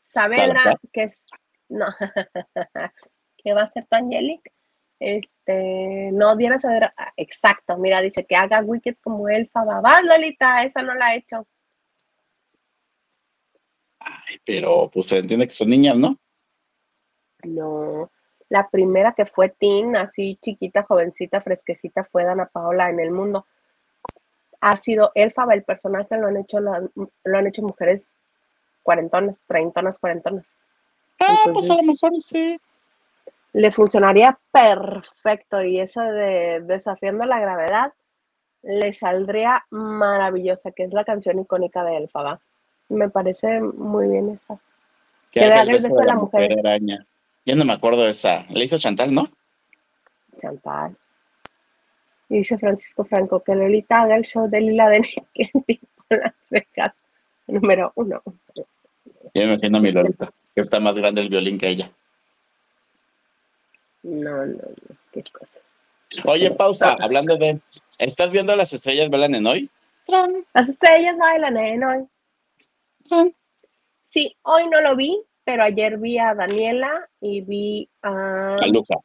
Saavedra, 0.00 0.80
que 0.92 1.04
es 1.04 1.26
no, 1.68 1.86
¿qué 3.38 3.52
va 3.52 3.62
a 3.62 3.64
hacer 3.64 3.86
tu 3.86 3.96
Angelic? 3.96 4.52
Este, 5.00 6.10
no, 6.12 6.36
Diana 6.36 6.58
saber, 6.58 6.92
ah, 6.96 7.12
exacto, 7.16 7.76
mira, 7.76 8.00
dice 8.00 8.24
que 8.24 8.36
haga 8.36 8.60
Wicked 8.62 8.96
como 9.02 9.28
Elfa 9.28 9.64
Babá, 9.64 10.00
Lolita, 10.02 10.62
esa 10.62 10.82
no 10.82 10.94
la 10.94 11.06
ha 11.06 11.14
hecho. 11.16 11.46
Ay, 13.98 14.40
pero 14.44 14.90
pues 14.92 15.06
se 15.06 15.18
entiende 15.18 15.46
que 15.48 15.54
son 15.54 15.68
niñas, 15.68 15.96
¿no? 15.96 16.18
No, 17.42 18.10
la 18.48 18.70
primera 18.70 19.12
que 19.12 19.26
fue 19.26 19.48
teen, 19.48 19.96
así 19.96 20.38
chiquita, 20.40 20.84
jovencita, 20.84 21.40
fresquecita, 21.40 22.04
fue 22.04 22.24
Dana 22.24 22.46
Paola 22.46 22.88
en 22.90 23.00
el 23.00 23.10
mundo. 23.10 23.46
Ha 24.60 24.76
sido 24.76 25.12
Elfaba, 25.14 25.54
el 25.54 25.64
personaje 25.64 26.16
lo 26.16 26.28
han 26.28 26.36
hecho, 26.38 26.60
lo 26.60 27.38
han 27.38 27.46
hecho 27.46 27.62
mujeres 27.62 28.14
cuarentonas, 28.82 29.40
treintonas, 29.46 29.98
cuarentonas. 29.98 30.46
Ah, 31.20 31.50
pues 31.52 31.70
a 31.70 31.76
lo 31.76 31.82
mejor 31.82 32.10
sí. 32.18 32.58
Le 33.52 33.70
funcionaría 33.70 34.38
perfecto 34.50 35.62
y 35.62 35.78
eso 35.78 36.00
de 36.00 36.60
desafiando 36.66 37.24
la 37.24 37.38
gravedad 37.38 37.92
le 38.62 38.92
saldría 38.92 39.64
maravillosa, 39.70 40.72
que 40.72 40.84
es 40.84 40.92
la 40.92 41.04
canción 41.04 41.38
icónica 41.38 41.84
de 41.84 41.98
Elfaba. 41.98 42.40
Me 42.88 43.10
parece 43.10 43.60
muy 43.60 44.08
bien 44.08 44.30
esa. 44.30 44.58
Que, 45.30 45.40
le 45.40 45.52
haga 45.52 45.62
el 45.62 45.72
beso 45.72 46.00
a 46.00 46.04
la, 46.04 46.16
mujer. 46.16 46.58
araña. 46.58 47.06
Ya 47.44 47.54
no 47.54 47.64
me 47.64 47.74
acuerdo 47.74 48.04
de 48.04 48.10
esa. 48.10 48.44
Le 48.48 48.64
hizo 48.64 48.78
Chantal, 48.78 49.12
¿no? 49.12 49.28
Chantal. 50.40 50.96
Y 52.28 52.38
dice 52.38 52.58
Francisco 52.58 53.04
Franco 53.04 53.40
que 53.40 53.54
Lolita 53.54 54.02
haga 54.02 54.16
el 54.16 54.24
show 54.24 54.48
de 54.48 54.60
Lila 54.60 54.88
de 54.88 55.02
que 55.34 55.50
en 55.54 55.64
Las 56.08 56.34
Vegas. 56.50 56.94
Número 57.46 57.92
uno. 57.96 58.22
Ya 59.34 59.42
me 59.46 59.52
imagino 59.52 59.78
a 59.78 59.80
mi 59.80 59.92
Lolita 59.92 60.32
está 60.60 60.80
más 60.80 60.94
grande 60.94 61.20
el 61.20 61.28
violín 61.28 61.58
que 61.58 61.68
ella. 61.68 61.90
No, 64.02 64.44
no, 64.44 64.54
no, 64.54 64.96
qué 65.12 65.22
cosas. 65.32 65.62
Oye, 66.24 66.50
pausa, 66.50 66.96
hablando 67.00 67.36
de. 67.36 67.60
¿Estás 67.98 68.30
viendo 68.30 68.54
las 68.54 68.72
estrellas 68.72 69.08
bailan 69.08 69.34
en 69.34 69.46
hoy? 69.46 69.70
Las 70.52 70.68
estrellas 70.68 71.16
bailan 71.16 71.56
en 71.56 71.84
hoy. 71.84 73.28
Sí, 74.02 74.36
hoy 74.42 74.68
no 74.68 74.80
lo 74.80 74.96
vi, 74.96 75.18
pero 75.44 75.64
ayer 75.64 75.98
vi 75.98 76.18
a 76.18 76.34
Daniela 76.34 77.08
y 77.20 77.40
vi 77.40 77.88
a. 78.02 78.56
A 78.56 78.66
Luca. 78.66 78.96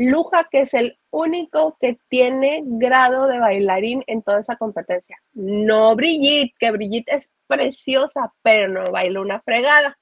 Luja, 0.00 0.48
que 0.48 0.60
es 0.60 0.74
el 0.74 0.96
único 1.10 1.76
que 1.80 1.98
tiene 2.08 2.62
grado 2.64 3.26
de 3.26 3.40
bailarín 3.40 4.04
en 4.06 4.22
toda 4.22 4.38
esa 4.38 4.54
competencia. 4.54 5.20
No 5.32 5.96
Brigitte, 5.96 6.54
que 6.56 6.70
Brigitte 6.70 7.08
es 7.08 7.32
preciosa, 7.48 8.32
pero 8.42 8.68
no 8.68 8.92
baila 8.92 9.20
una 9.20 9.40
fregada. 9.40 9.98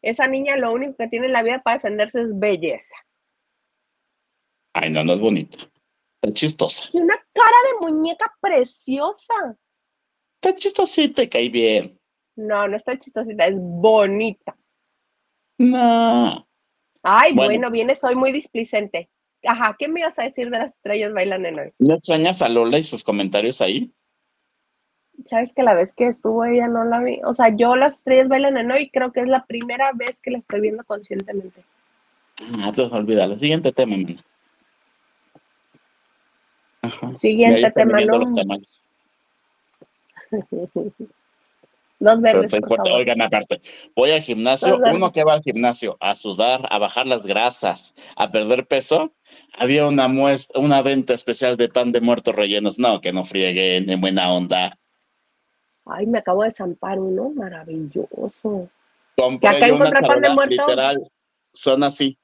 Esa 0.00 0.28
niña 0.28 0.56
lo 0.56 0.72
único 0.72 0.94
que 0.96 1.08
tiene 1.08 1.26
en 1.26 1.32
la 1.32 1.42
vida 1.42 1.60
para 1.60 1.78
defenderse 1.78 2.20
es 2.20 2.38
belleza. 2.38 2.94
Ay, 4.74 4.90
no, 4.90 5.02
no 5.02 5.14
es 5.14 5.20
bonita. 5.20 5.58
Está 5.58 6.32
chistosa. 6.32 6.88
Y 6.92 6.98
una 6.98 7.16
cara 7.32 7.56
de 7.72 7.90
muñeca 7.90 8.32
preciosa. 8.40 9.56
Está 10.40 10.56
chistosita 10.56 11.20
y 11.24 11.28
cae 11.28 11.48
bien. 11.48 11.98
No, 12.36 12.68
no 12.68 12.76
está 12.76 12.96
chistosita, 12.96 13.46
es 13.46 13.56
bonita. 13.58 14.56
No. 15.58 16.46
Ay, 17.02 17.32
bueno, 17.32 17.72
viene, 17.72 17.96
soy 17.96 18.14
muy 18.14 18.30
displicente. 18.30 19.10
Ajá, 19.44 19.76
¿qué 19.78 19.88
me 19.88 20.00
ibas 20.00 20.18
a 20.18 20.24
decir 20.24 20.50
de 20.50 20.58
las 20.58 20.74
estrellas 20.74 21.12
bailan 21.12 21.46
en 21.46 21.58
hoy? 21.58 21.72
¿No 21.78 21.94
extrañas 21.94 22.42
a 22.42 22.48
Lola 22.48 22.78
y 22.78 22.82
sus 22.82 23.02
comentarios 23.02 23.60
ahí? 23.60 23.92
Sabes 25.26 25.52
que 25.52 25.62
la 25.62 25.74
vez 25.74 25.92
que 25.92 26.06
estuvo 26.06 26.44
ella 26.44 26.68
no 26.68 26.84
la 26.84 27.00
vi. 27.00 27.20
O 27.24 27.34
sea, 27.34 27.54
yo 27.54 27.76
las 27.76 27.98
estrellas 27.98 28.28
bailan 28.28 28.56
en 28.56 28.70
hoy 28.70 28.90
creo 28.90 29.12
que 29.12 29.20
es 29.20 29.28
la 29.28 29.44
primera 29.46 29.92
vez 29.92 30.20
que 30.20 30.30
la 30.30 30.38
estoy 30.38 30.60
viendo 30.60 30.84
conscientemente. 30.84 31.62
Ah, 32.40 32.68
entonces 32.68 32.92
olvídalo. 32.92 33.38
Siguiente 33.38 33.72
tema, 33.72 33.96
mana. 33.96 34.24
Ajá. 36.82 37.16
Siguiente 37.16 37.70
tema, 37.70 38.00
¿no? 38.00 38.18
Los. 38.18 38.32
Dos 42.02 42.20
verdes, 42.20 42.52
Oigan, 42.92 43.22
aparte, 43.22 43.60
voy 43.94 44.10
al 44.10 44.20
gimnasio, 44.20 44.80
uno 44.92 45.12
que 45.12 45.22
va 45.22 45.34
al 45.34 45.40
gimnasio 45.40 45.96
a 46.00 46.16
sudar, 46.16 46.66
a 46.68 46.78
bajar 46.78 47.06
las 47.06 47.24
grasas, 47.24 47.94
a 48.16 48.32
perder 48.32 48.66
peso, 48.66 49.12
había 49.56 49.86
una 49.86 50.08
muestra, 50.08 50.60
una 50.60 50.82
venta 50.82 51.14
especial 51.14 51.56
de 51.56 51.68
pan 51.68 51.92
de 51.92 52.00
muertos 52.00 52.34
rellenos. 52.34 52.80
No, 52.80 53.00
que 53.00 53.12
no 53.12 53.24
frieguen, 53.24 53.88
en 53.88 54.00
buena 54.00 54.32
onda. 54.32 54.76
Ay, 55.86 56.06
me 56.06 56.18
acabo 56.18 56.42
de 56.42 56.50
zampar 56.50 56.98
uno 56.98 57.30
maravilloso. 57.30 58.68
Compré 59.16 59.48
acá 59.48 60.00
pan 60.00 60.20
de 60.20 60.28
muerto? 60.30 60.54
Literal, 60.54 61.08
son 61.52 61.84
así. 61.84 62.18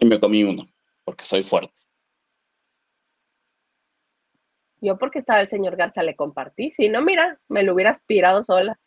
Y 0.00 0.06
me 0.06 0.18
comí 0.18 0.42
uno, 0.42 0.66
porque 1.04 1.24
soy 1.24 1.44
fuerte. 1.44 1.78
Yo 4.84 4.98
porque 4.98 5.18
estaba 5.18 5.40
el 5.40 5.48
señor 5.48 5.76
Garza 5.76 6.02
le 6.02 6.14
compartí. 6.14 6.68
Si 6.68 6.90
no, 6.90 7.00
mira, 7.00 7.40
me 7.48 7.62
lo 7.62 7.72
hubiera 7.72 7.90
aspirado 7.90 8.42
sola. 8.42 8.78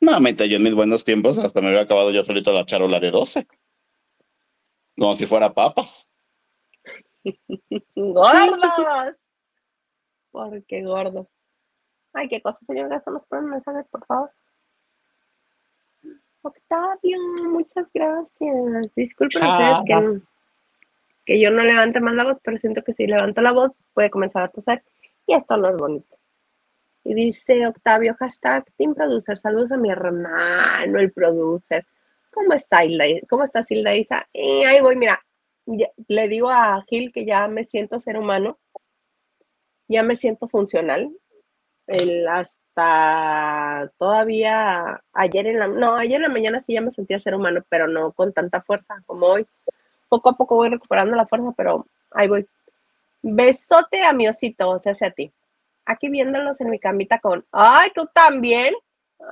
No, 0.00 0.18
yo 0.20 0.56
en 0.56 0.62
mis 0.64 0.74
buenos 0.74 1.04
tiempos 1.04 1.38
hasta 1.38 1.60
me 1.60 1.68
había 1.68 1.82
acabado 1.82 2.10
yo 2.10 2.24
solito 2.24 2.52
la 2.52 2.66
charola 2.66 2.98
de 2.98 3.12
12. 3.12 3.46
Como 4.98 5.14
si 5.14 5.26
fuera 5.26 5.54
papas. 5.54 6.12
¡Gordos! 7.94 9.16
¿Por 10.32 10.64
qué 10.64 10.82
gordos? 10.82 11.28
Ay, 12.12 12.26
qué 12.26 12.42
cosa, 12.42 12.58
señor 12.66 12.88
Garza, 12.88 13.12
nos 13.12 13.24
ponen 13.24 13.50
mensajes, 13.50 13.86
por 13.88 14.04
favor. 14.06 14.32
Octavio, 16.42 17.18
muchas 17.44 17.86
gracias. 17.94 18.92
Disculpen 18.96 19.46
ustedes 19.46 19.78
que, 19.86 20.20
que 21.26 21.40
yo 21.40 21.52
no 21.52 21.62
levante 21.62 22.00
más 22.00 22.14
la 22.14 22.24
voz, 22.24 22.38
pero 22.42 22.58
siento 22.58 22.82
que 22.82 22.92
si 22.92 23.06
levanto 23.06 23.40
la 23.40 23.52
voz 23.52 23.70
puede 23.94 24.10
comenzar 24.10 24.42
a 24.42 24.48
toser. 24.48 24.82
Y 25.26 25.34
esto 25.34 25.56
no 25.56 25.70
es 25.70 25.76
bonito. 25.76 26.16
Y 27.04 27.14
dice 27.14 27.66
Octavio, 27.66 28.14
hashtag 28.18 28.64
Team 28.76 28.94
Producer, 28.94 29.36
saludos 29.36 29.72
a 29.72 29.76
mi 29.76 29.90
hermano, 29.90 30.98
el 30.98 31.12
producer. 31.12 31.86
¿Cómo 32.30 32.54
está 32.54 32.84
Hilda? 32.84 33.04
¿Cómo 33.28 33.44
está 33.44 33.60
Hilda 33.68 33.94
Isa? 33.94 34.26
Y 34.32 34.64
ahí 34.64 34.80
voy, 34.80 34.96
mira, 34.96 35.20
le 36.08 36.28
digo 36.28 36.48
a 36.50 36.82
Gil 36.88 37.12
que 37.12 37.24
ya 37.24 37.46
me 37.48 37.64
siento 37.64 38.00
ser 38.00 38.16
humano, 38.18 38.58
ya 39.88 40.02
me 40.02 40.16
siento 40.16 40.48
funcional. 40.48 41.10
El 41.86 42.26
hasta 42.26 43.92
todavía 43.98 45.02
ayer 45.12 45.46
en 45.46 45.58
la, 45.58 45.68
no, 45.68 45.96
ayer 45.96 46.16
en 46.16 46.22
la 46.22 46.28
mañana 46.30 46.58
sí 46.60 46.72
ya 46.72 46.80
me 46.80 46.90
sentía 46.90 47.18
ser 47.20 47.34
humano, 47.34 47.62
pero 47.68 47.86
no 47.86 48.12
con 48.12 48.32
tanta 48.32 48.62
fuerza 48.62 49.02
como 49.04 49.26
hoy. 49.26 49.46
Poco 50.08 50.30
a 50.30 50.36
poco 50.36 50.56
voy 50.56 50.70
recuperando 50.70 51.14
la 51.16 51.26
fuerza, 51.26 51.52
pero 51.56 51.86
ahí 52.12 52.28
voy. 52.28 52.46
Besote 53.26 54.02
a 54.02 54.12
mi 54.12 54.28
osito, 54.28 54.68
o 54.68 54.78
sea, 54.78 54.92
hacia 54.92 55.10
ti. 55.10 55.32
Aquí 55.86 56.10
viéndolos 56.10 56.60
en 56.60 56.68
mi 56.68 56.78
camita 56.78 57.20
con, 57.20 57.44
ay, 57.52 57.90
tú 57.94 58.06
también. 58.12 58.74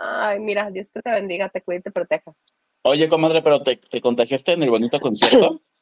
Ay, 0.01 0.41
mira, 0.41 0.71
Dios 0.71 0.91
que 0.91 1.03
te 1.03 1.11
bendiga, 1.11 1.51
te 1.51 1.61
cuide 1.61 1.81
y 1.81 1.83
te 1.83 1.91
proteja. 1.91 2.33
Oye, 2.85 3.07
comadre, 3.07 3.43
pero 3.43 3.63
te, 3.63 3.79
contagiaste 4.01 4.53
en 4.53 4.63
el 4.63 4.71
bonito 4.71 4.99
concierto? 4.99 5.61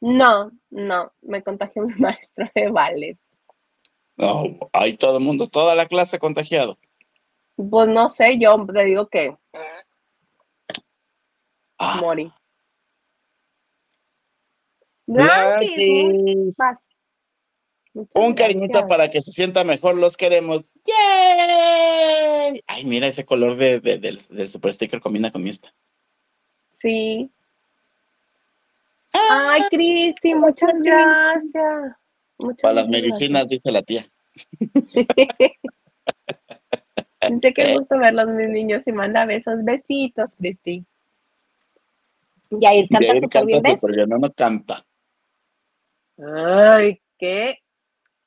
No, 0.00 0.52
no, 0.70 1.12
me 1.22 1.42
contagió 1.42 1.82
mi 1.82 1.92
maestro 1.98 2.48
de 2.54 2.70
ballet. 2.70 3.18
No, 4.16 4.44
hay 4.72 4.96
todo 4.96 5.18
el 5.18 5.24
mundo, 5.24 5.48
toda 5.48 5.74
la 5.74 5.86
clase 5.86 6.20
contagiado. 6.20 6.78
Pues 7.56 7.88
no 7.88 8.08
sé, 8.08 8.38
yo 8.38 8.64
te 8.72 8.84
digo 8.84 9.08
que 9.08 9.36
ah. 11.78 11.98
morí. 12.00 12.32
Un 18.14 18.34
cariñito 18.34 18.86
para 18.86 19.10
que 19.10 19.20
se 19.20 19.32
sienta 19.32 19.64
mejor, 19.64 19.96
los 19.96 20.16
queremos. 20.16 20.72
¡Yay! 20.84 22.62
Ay, 22.66 22.84
mira, 22.84 23.08
ese 23.08 23.24
color 23.24 23.56
de, 23.56 23.80
del, 23.80 24.48
super 24.48 24.72
sticker 24.72 25.00
combina 25.00 25.32
con 25.32 25.46
esta. 25.46 25.74
Sí. 26.72 27.30
Ay, 29.12 29.62
Cristi, 29.70 30.34
muchas 30.34 30.70
gracias. 30.80 31.96
para 32.62 32.74
las 32.74 32.88
medicinas, 32.88 33.48
dice 33.48 33.72
la 33.72 33.82
tía. 33.82 34.08
Sé 37.42 37.52
que 37.52 37.74
gusto 37.74 37.98
verlos, 37.98 38.28
mis 38.28 38.48
niños, 38.48 38.86
y 38.86 38.92
manda 38.92 39.26
besos. 39.26 39.64
Besitos, 39.64 40.36
Cristi. 40.36 40.84
Yair 42.50 42.88
canta 42.88 43.20
súper 43.20 43.44
bien, 43.44 43.62
¿ves? 43.62 43.82
no, 44.06 44.18
no 44.18 44.32
canta. 44.32 44.86
Ay, 46.18 47.00
qué 47.18 47.58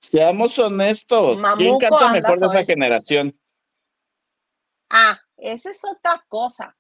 Seamos 0.02 0.58
honestos. 0.58 1.42
¿Quién 1.58 1.78
canta 1.78 2.12
mejor 2.12 2.40
de 2.40 2.48
esa 2.48 2.66
generación? 2.66 3.40
Ah, 4.90 5.22
esa 5.38 5.70
es 5.70 5.82
otra 5.86 6.26
cosa. 6.28 6.76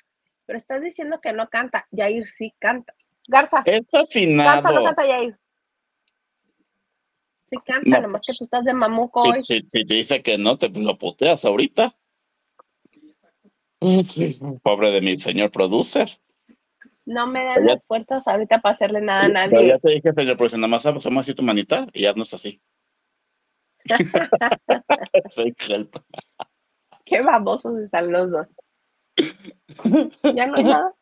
Pero 0.46 0.58
estás 0.58 0.82
diciendo 0.82 1.22
que 1.22 1.32
no 1.32 1.48
canta. 1.48 1.88
Yair 1.92 2.28
sí 2.28 2.54
canta. 2.60 2.94
Garza. 3.28 3.62
Es 3.66 3.94
afinado. 3.94 4.64
Canta, 4.64 4.72
no 4.72 4.84
canta 4.84 5.08
Yair. 5.08 5.38
Sí 7.46 7.58
canta, 7.66 8.00
nomás 8.00 8.22
que 8.26 8.34
tú 8.34 8.44
estás 8.44 8.64
de 8.64 8.74
mamuco 8.74 9.22
sí, 9.22 9.30
Sí, 9.40 9.66
sí, 9.68 9.86
te 9.86 9.94
dice 9.94 10.22
que 10.22 10.38
no, 10.38 10.58
te 10.58 10.70
lo 10.70 10.98
puteas 10.98 11.46
ahorita. 11.46 11.96
Pobre 14.64 14.92
de 14.92 15.02
mi 15.02 15.18
señor 15.20 15.52
producer. 15.52 16.10
No 17.06 17.28
me 17.28 17.44
dan 17.44 17.66
las 17.66 17.86
puertas 17.86 18.28
ahorita 18.28 18.62
para 18.62 18.76
hacerle 18.76 19.02
nada 19.02 19.26
a 19.26 19.28
nadie. 19.28 19.68
ya 19.68 19.80
te 19.80 19.92
dije, 19.92 20.14
señor 20.14 20.38
producer, 20.38 20.60
nada 20.60 20.70
más 20.70 20.84
somos 20.84 21.18
así 21.18 21.34
tu 21.34 21.44
manita 21.44 21.88
y 21.94 22.04
ya 22.04 22.14
no 22.14 22.24
es 22.24 22.34
así. 22.34 22.62
Soy 25.30 25.56
help. 25.68 25.96
Qué 27.06 27.22
babosos 27.22 27.78
están 27.80 28.12
los 28.12 28.32
dos. 28.32 28.48
Ya 30.36 30.46
no 30.46 30.56
hay 30.56 30.64
nada. 30.64 30.96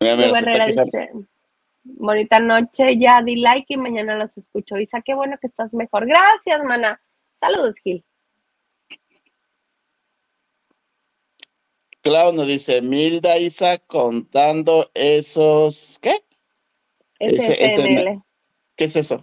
dice, 0.00 1.10
bonita 1.82 2.40
noche, 2.40 2.98
ya 2.98 3.22
di 3.22 3.36
like 3.36 3.74
y 3.74 3.76
mañana 3.76 4.16
los 4.16 4.36
escucho. 4.36 4.78
Isa, 4.78 5.00
qué 5.02 5.14
bueno 5.14 5.38
que 5.40 5.46
estás 5.46 5.74
mejor. 5.74 6.06
Gracias, 6.06 6.62
mana. 6.64 7.00
Saludos, 7.34 7.76
Gil. 7.82 8.04
Clau 12.00 12.32
nos 12.32 12.46
dice, 12.46 12.80
Milda 12.80 13.38
Isa 13.38 13.78
contando 13.78 14.90
esos, 14.94 15.98
¿qué? 16.00 16.24
SSNL. 17.20 18.22
¿Qué 18.76 18.84
es 18.84 18.96
eso? 18.96 19.20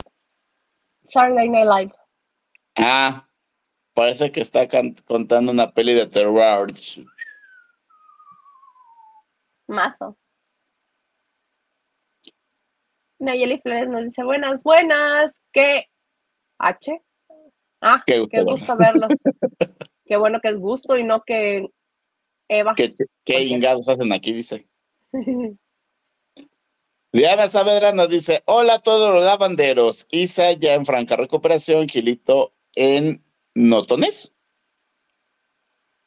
Saturday 1.05 1.49
Night 1.49 1.67
Live. 1.67 1.93
Ah, 2.77 3.27
parece 3.93 4.31
que 4.31 4.41
está 4.41 4.67
contando 5.07 5.51
una 5.51 5.71
peli 5.71 5.93
de 5.93 6.07
terror. 6.07 6.71
Mazo. 9.67 10.17
Nayeli 13.19 13.59
Flores 13.59 13.87
nos 13.87 14.03
dice, 14.03 14.23
buenas, 14.23 14.63
buenas, 14.63 15.41
¿qué? 15.53 15.87
¿H? 16.59 17.01
Ah, 17.81 18.03
qué 18.05 18.19
gusto, 18.43 18.75
verlos. 18.77 19.09
qué 20.05 20.17
bueno 20.17 20.39
que 20.41 20.49
es 20.49 20.59
gusto 20.59 20.97
y 20.97 21.03
no 21.03 21.23
que 21.23 21.69
Eva. 22.47 22.75
¿Qué, 22.75 22.91
qué 23.23 23.43
ingados 23.43 23.87
hacen 23.87 24.11
aquí? 24.11 24.33
Dice. 24.33 24.67
Diana 27.15 27.47
Saavedra 27.47 27.93
nos 27.93 28.09
dice, 28.09 28.43
hola 28.43 28.73
a 28.73 28.79
todos 28.79 29.13
los 29.13 29.23
lavanderos. 29.23 30.05
Isa 30.11 30.51
ya 30.51 30.73
en 30.73 30.85
franca 30.85 31.15
recuperación, 31.15 31.87
Gilito 31.87 32.51
en 32.75 33.23
Notones. 33.53 34.33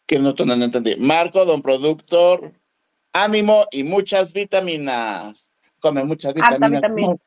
¿Qué 0.05 0.19
Notones? 0.19 0.59
No 0.59 0.67
entendí. 0.67 0.97
Marco, 0.97 1.47
don 1.47 1.63
productor. 1.63 2.53
ánimo 3.15 3.65
y 3.71 3.85
muchas 3.85 4.35
vitaminas. 4.35 5.55
Come 5.81 6.05
muchas 6.05 6.35
vitaminas. 6.35 6.83
¿Cómo, 6.83 7.21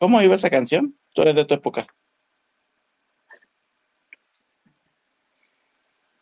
¿Cómo 0.00 0.20
iba 0.20 0.34
esa 0.34 0.50
canción? 0.50 0.98
Tú 1.14 1.22
eres 1.22 1.36
de 1.36 1.44
tu 1.44 1.54
época. 1.54 1.86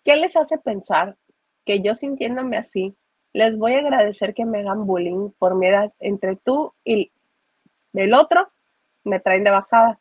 ¿Qué 0.04 0.16
les 0.16 0.36
hace 0.36 0.58
pensar 0.58 1.16
que 1.64 1.80
yo 1.80 1.94
sintiéndome 1.94 2.58
así, 2.58 2.94
les 3.36 3.58
voy 3.58 3.74
a 3.74 3.80
agradecer 3.80 4.32
que 4.32 4.46
me 4.46 4.60
hagan 4.60 4.86
bullying 4.86 5.30
por 5.38 5.54
mi 5.56 5.66
edad 5.66 5.92
entre 5.98 6.36
tú 6.36 6.72
y 6.84 7.12
el 7.92 8.14
otro? 8.14 8.50
Me 9.04 9.20
traen 9.20 9.44
de 9.44 9.50
bajada. 9.50 10.00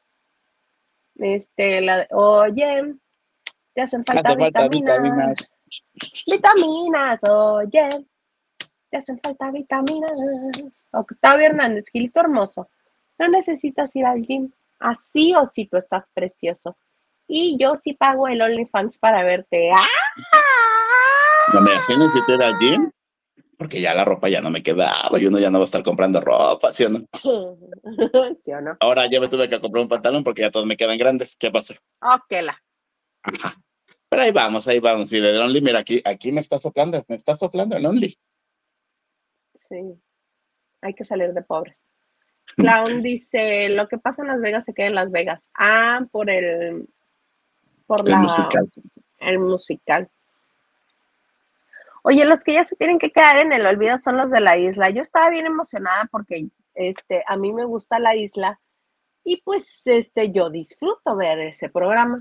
Este, 1.15 1.81
la, 1.81 2.07
oye, 2.11 2.95
te 3.73 3.81
hacen 3.81 4.05
falta, 4.05 4.35
vitaminas. 4.35 5.49
vitaminas. 6.25 7.19
oye, 7.29 7.89
te 8.89 8.97
hacen 8.97 9.19
falta 9.21 9.51
vitaminas. 9.51 10.87
Octavio 10.91 11.47
Hernández, 11.47 11.89
Gilito 11.91 12.21
Hermoso, 12.21 12.69
no 13.19 13.27
necesitas 13.27 13.93
ir 13.97 14.05
al 14.05 14.21
gym. 14.21 14.49
Así 14.79 15.35
o 15.35 15.45
si 15.45 15.65
tú 15.65 15.75
estás 15.75 16.05
precioso. 16.13 16.77
Y 17.27 17.57
yo 17.59 17.75
sí 17.75 17.93
pago 17.95 18.29
el 18.29 18.41
OnlyFans 18.41 18.97
para 18.97 19.23
verte. 19.23 19.71
¡Ah! 19.73 19.87
No 21.53 21.59
me 21.59 21.73
hacen 21.73 21.99
necesito 21.99 22.33
ir 22.33 22.41
al 22.41 22.57
gym 22.59 22.91
porque 23.57 23.81
ya 23.81 23.93
la 23.93 24.05
ropa 24.05 24.29
ya 24.29 24.41
no 24.41 24.49
me 24.49 24.63
quedaba 24.63 25.19
y 25.19 25.25
uno 25.25 25.39
ya 25.39 25.49
no 25.49 25.59
va 25.59 25.63
a 25.63 25.65
estar 25.65 25.83
comprando 25.83 26.21
ropa, 26.21 26.71
¿sí 26.71 26.83
o 26.85 26.89
no? 26.89 26.99
¿Sí 28.43 28.51
o 28.51 28.61
no? 28.61 28.77
Ahora 28.79 29.09
ya 29.09 29.19
me 29.19 29.27
tuve 29.27 29.49
que 29.49 29.59
comprar 29.59 29.81
un 29.81 29.89
pantalón 29.89 30.23
porque 30.23 30.41
ya 30.41 30.51
todos 30.51 30.65
me 30.65 30.77
quedan 30.77 30.97
grandes. 30.97 31.35
¿Qué 31.35 31.51
pasó? 31.51 31.73
Ok, 32.01 32.31
la. 32.43 32.61
Ajá. 33.23 33.55
Pero 34.09 34.21
ahí 34.21 34.31
vamos, 34.31 34.67
ahí 34.67 34.79
vamos. 34.79 35.11
Y 35.13 35.19
de 35.19 35.37
Only, 35.37 35.61
mira, 35.61 35.79
aquí, 35.79 36.01
aquí 36.05 36.31
me 36.31 36.41
está 36.41 36.59
soplando, 36.59 37.03
me 37.07 37.15
está 37.15 37.35
soplando 37.35 37.75
el 37.75 37.85
Only. 37.85 38.15
Sí, 39.53 39.99
hay 40.81 40.93
que 40.93 41.03
salir 41.03 41.33
de 41.33 41.41
pobres. 41.41 41.85
Clown 42.55 43.01
dice, 43.01 43.69
lo 43.69 43.87
que 43.87 43.97
pasa 43.97 44.21
en 44.21 44.29
Las 44.29 44.41
Vegas 44.41 44.65
se 44.65 44.73
queda 44.73 44.87
en 44.87 44.95
Las 44.95 45.11
Vegas. 45.11 45.41
Ah, 45.53 46.05
por 46.11 46.29
el... 46.29 46.87
Por 47.87 48.01
el 48.05 48.11
la, 48.11 48.17
musical. 48.17 48.69
El 49.19 49.39
musical. 49.39 50.09
Oye, 52.07 52.23
los 52.23 52.43
que 52.43 52.53
ya 52.53 52.63
se 52.63 52.75
tienen 52.75 52.99
que 52.99 53.11
quedar 53.11 53.39
en 53.39 53.51
el 53.51 53.65
olvido 53.65 53.97
son 53.97 54.15
los 54.17 54.29
de 54.29 54.39
la 54.39 54.59
isla. 54.59 54.91
Yo 54.91 55.01
estaba 55.01 55.31
bien 55.31 55.47
emocionada 55.47 56.07
porque 56.11 56.49
este, 56.75 57.23
a 57.25 57.35
mí 57.35 57.51
me 57.51 57.65
gusta 57.65 57.97
la 57.97 58.15
isla 58.15 58.59
y 59.23 59.41
pues 59.41 59.87
este, 59.87 60.29
yo 60.31 60.51
disfruto 60.51 61.15
ver 61.15 61.39
ese 61.39 61.67
programa. 61.67 62.17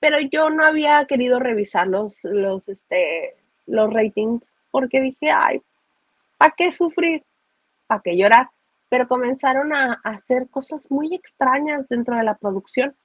Pero 0.00 0.16
yo 0.20 0.48
no 0.48 0.64
había 0.64 1.04
querido 1.04 1.38
revisar 1.38 1.86
los, 1.86 2.24
los, 2.24 2.70
este, 2.70 3.36
los 3.66 3.92
ratings 3.92 4.50
porque 4.70 5.02
dije, 5.02 5.30
ay, 5.30 5.60
¿para 6.38 6.54
qué 6.56 6.72
sufrir? 6.72 7.26
¿Para 7.86 8.00
qué 8.00 8.16
llorar? 8.16 8.48
Pero 8.88 9.06
comenzaron 9.06 9.76
a, 9.76 10.00
hacer 10.02 10.48
cosas 10.48 10.90
muy 10.90 11.14
extrañas 11.14 11.90
dentro 11.90 12.16
de 12.16 12.24
la 12.24 12.36
producción 12.36 12.96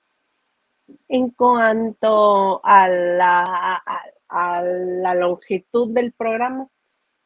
en 1.09 1.31
cuanto 1.31 2.61
a 2.63 2.87
la, 2.87 3.83
la 4.31 5.13
longitud 5.15 5.93
del 5.93 6.11
programa. 6.11 6.67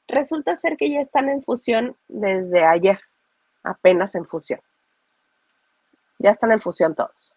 Resulta 0.07 0.55
ser 0.55 0.77
que 0.77 0.89
ya 0.89 0.99
están 0.99 1.29
en 1.29 1.43
fusión 1.43 1.95
desde 2.07 2.63
ayer, 2.63 2.99
apenas 3.63 4.15
en 4.15 4.25
fusión. 4.25 4.59
Ya 6.19 6.31
están 6.31 6.51
en 6.51 6.61
fusión 6.61 6.95
todos. 6.95 7.31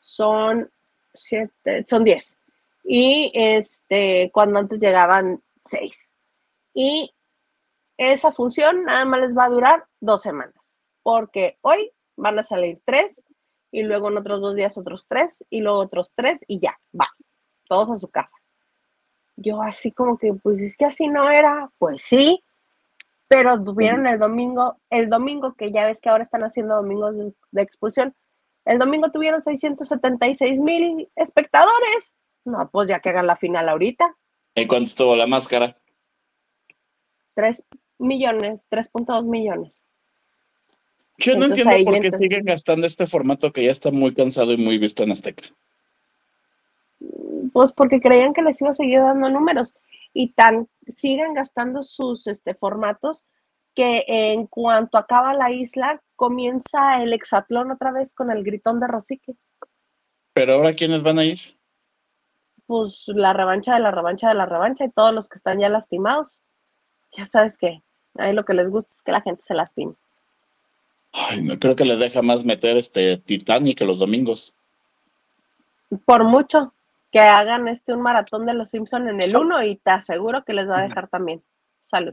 Son 0.00 0.70
siete, 1.12 1.84
son 1.86 2.04
diez. 2.04 2.38
Y 2.84 3.32
este, 3.34 4.30
cuando 4.32 4.58
antes 4.58 4.78
llegaban 4.78 5.42
seis. 5.64 6.12
Y 6.72 7.12
esa 7.96 8.32
función 8.32 8.84
nada 8.84 9.04
más 9.04 9.20
les 9.20 9.36
va 9.36 9.44
a 9.44 9.50
durar 9.50 9.86
dos 10.00 10.22
semanas. 10.22 10.74
Porque 11.02 11.58
hoy 11.62 11.92
van 12.16 12.38
a 12.38 12.42
salir 12.42 12.80
tres 12.84 13.24
y 13.70 13.82
luego 13.82 14.08
en 14.08 14.18
otros 14.18 14.40
dos 14.40 14.54
días 14.54 14.78
otros 14.78 15.06
tres 15.08 15.44
y 15.50 15.60
luego 15.60 15.78
otros 15.80 16.12
tres 16.14 16.40
y 16.46 16.60
ya, 16.60 16.78
va, 16.98 17.08
todos 17.66 17.90
a 17.90 17.96
su 17.96 18.08
casa 18.08 18.36
yo 19.36 19.62
así 19.62 19.92
como 19.92 20.18
que, 20.18 20.32
pues 20.34 20.60
es 20.60 20.76
que 20.76 20.84
así 20.84 21.08
no 21.08 21.30
era, 21.30 21.70
pues 21.78 22.02
sí, 22.02 22.42
pero 23.28 23.62
tuvieron 23.62 24.06
el 24.06 24.18
domingo, 24.18 24.76
el 24.90 25.08
domingo 25.08 25.54
que 25.54 25.72
ya 25.72 25.86
ves 25.86 26.00
que 26.00 26.08
ahora 26.08 26.22
están 26.22 26.42
haciendo 26.42 26.76
domingos 26.76 27.14
de, 27.50 27.62
expulsión, 27.62 28.14
el 28.64 28.78
domingo 28.78 29.10
tuvieron 29.10 29.42
676 29.42 30.60
mil 30.60 31.08
espectadores. 31.16 32.14
No, 32.44 32.68
pues 32.70 32.88
ya 32.88 33.00
que 33.00 33.10
hagan 33.10 33.26
la 33.26 33.36
final 33.36 33.68
ahorita. 33.68 34.16
¿En 34.54 34.68
cuánto 34.68 34.86
estuvo 34.86 35.16
la 35.16 35.26
máscara? 35.26 35.76
3 37.34 37.64
millones, 37.98 38.66
3.2 38.70 39.24
millones. 39.24 39.80
Yo 41.18 41.36
no 41.36 41.46
entiendo 41.46 41.84
por 41.84 42.00
qué 42.00 42.12
siguen 42.12 42.44
gastando 42.44 42.86
este 42.86 43.06
formato 43.06 43.52
que 43.52 43.64
ya 43.64 43.70
está 43.70 43.90
muy 43.90 44.14
cansado 44.14 44.52
y 44.52 44.56
muy 44.56 44.78
visto 44.78 45.02
en 45.02 45.12
Azteca 45.12 45.44
pues 47.54 47.72
porque 47.72 48.00
creían 48.00 48.34
que 48.34 48.42
les 48.42 48.60
iba 48.60 48.70
a 48.70 48.74
seguir 48.74 49.00
dando 49.00 49.30
números 49.30 49.74
y 50.12 50.32
tan 50.32 50.68
siguen 50.88 51.34
gastando 51.34 51.84
sus 51.84 52.26
este, 52.26 52.52
formatos 52.54 53.24
que 53.76 54.02
en 54.08 54.48
cuanto 54.48 54.98
acaba 54.98 55.34
la 55.34 55.52
isla 55.52 56.02
comienza 56.16 57.00
el 57.00 57.12
hexatlón 57.12 57.70
otra 57.70 57.92
vez 57.92 58.12
con 58.12 58.32
el 58.32 58.42
gritón 58.42 58.80
de 58.80 58.88
Rosique. 58.88 59.36
Pero 60.32 60.54
ahora 60.54 60.74
quiénes 60.74 61.04
van 61.04 61.20
a 61.20 61.24
ir? 61.24 61.38
Pues 62.66 63.04
la 63.06 63.32
revancha 63.32 63.74
de 63.74 63.80
la 63.80 63.92
revancha 63.92 64.28
de 64.28 64.34
la 64.34 64.46
revancha 64.46 64.84
y 64.84 64.90
todos 64.90 65.14
los 65.14 65.28
que 65.28 65.36
están 65.36 65.60
ya 65.60 65.68
lastimados. 65.68 66.42
Ya 67.16 67.24
sabes 67.24 67.56
que 67.56 67.84
ahí 68.16 68.32
lo 68.32 68.44
que 68.44 68.54
les 68.54 68.68
gusta 68.68 68.90
es 68.92 69.02
que 69.04 69.12
la 69.12 69.20
gente 69.20 69.42
se 69.44 69.54
lastime. 69.54 69.94
Ay, 71.12 71.44
no 71.44 71.56
creo 71.60 71.76
que 71.76 71.84
les 71.84 72.00
deja 72.00 72.20
más 72.20 72.44
meter 72.44 72.76
este 72.76 73.16
Titanic 73.16 73.80
los 73.82 74.00
domingos. 74.00 74.56
Por 76.04 76.24
mucho, 76.24 76.72
que 77.14 77.20
hagan 77.20 77.68
este 77.68 77.94
un 77.94 78.02
maratón 78.02 78.44
de 78.44 78.54
los 78.54 78.70
Simpson 78.70 79.08
en 79.08 79.22
el 79.22 79.36
1 79.36 79.62
y 79.62 79.76
te 79.76 79.92
aseguro 79.92 80.44
que 80.44 80.52
les 80.52 80.68
va 80.68 80.80
a 80.80 80.82
dejar 80.82 81.06
también. 81.06 81.44
Salud. 81.84 82.12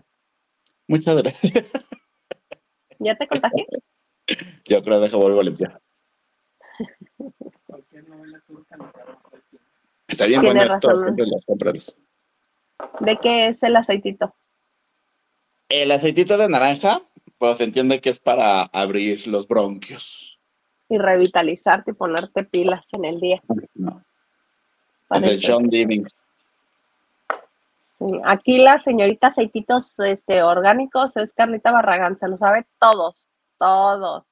Muchas 0.87 1.17
gracias. 1.17 1.73
¿Ya 2.99 3.17
te 3.17 3.27
contagié? 3.27 3.65
Yo 4.65 4.83
creo 4.83 4.99
que 4.99 5.05
dejo 5.05 5.17
vuelvo 5.17 5.39
a 5.39 5.43
limpiar. 5.43 5.81
Está 10.07 10.27
bien 10.27 10.43
bueno 10.43 10.61
esto, 10.61 10.95
siempre 10.95 11.25
las 11.25 11.45
compras. 11.45 11.97
¿De 12.99 13.17
qué 13.17 13.47
es 13.47 13.63
el 13.63 13.77
aceitito? 13.77 14.35
El 15.69 15.89
aceitito 15.89 16.37
de 16.37 16.47
naranja, 16.47 17.01
pues 17.39 17.57
se 17.57 17.63
entiende 17.63 18.01
que 18.01 18.11
es 18.11 18.19
para 18.19 18.65
abrir 18.65 19.25
los 19.25 19.47
bronquios. 19.47 20.39
Y 20.89 20.99
revitalizarte 20.99 21.89
y 21.89 21.95
ponerte 21.95 22.43
pilas 22.43 22.87
en 22.93 23.05
el 23.05 23.19
día. 23.19 23.41
No. 23.73 24.03
John 25.41 25.69
Sí, 27.83 28.05
aquí 28.23 28.57
la 28.57 28.77
señorita 28.79 29.27
aceititos 29.27 29.99
este, 29.99 30.41
orgánicos 30.41 31.17
es 31.17 31.33
Carlita 31.33 31.71
Barragán, 31.71 32.15
se 32.15 32.27
lo 32.27 32.37
sabe 32.37 32.65
todos, 32.79 33.29
todos. 33.59 34.31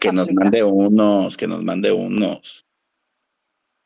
que 0.00 0.12
nos 0.12 0.30
mande 0.32 0.62
unos, 0.62 1.36
que 1.36 1.46
nos 1.46 1.64
mande 1.64 1.90
unos. 1.90 2.64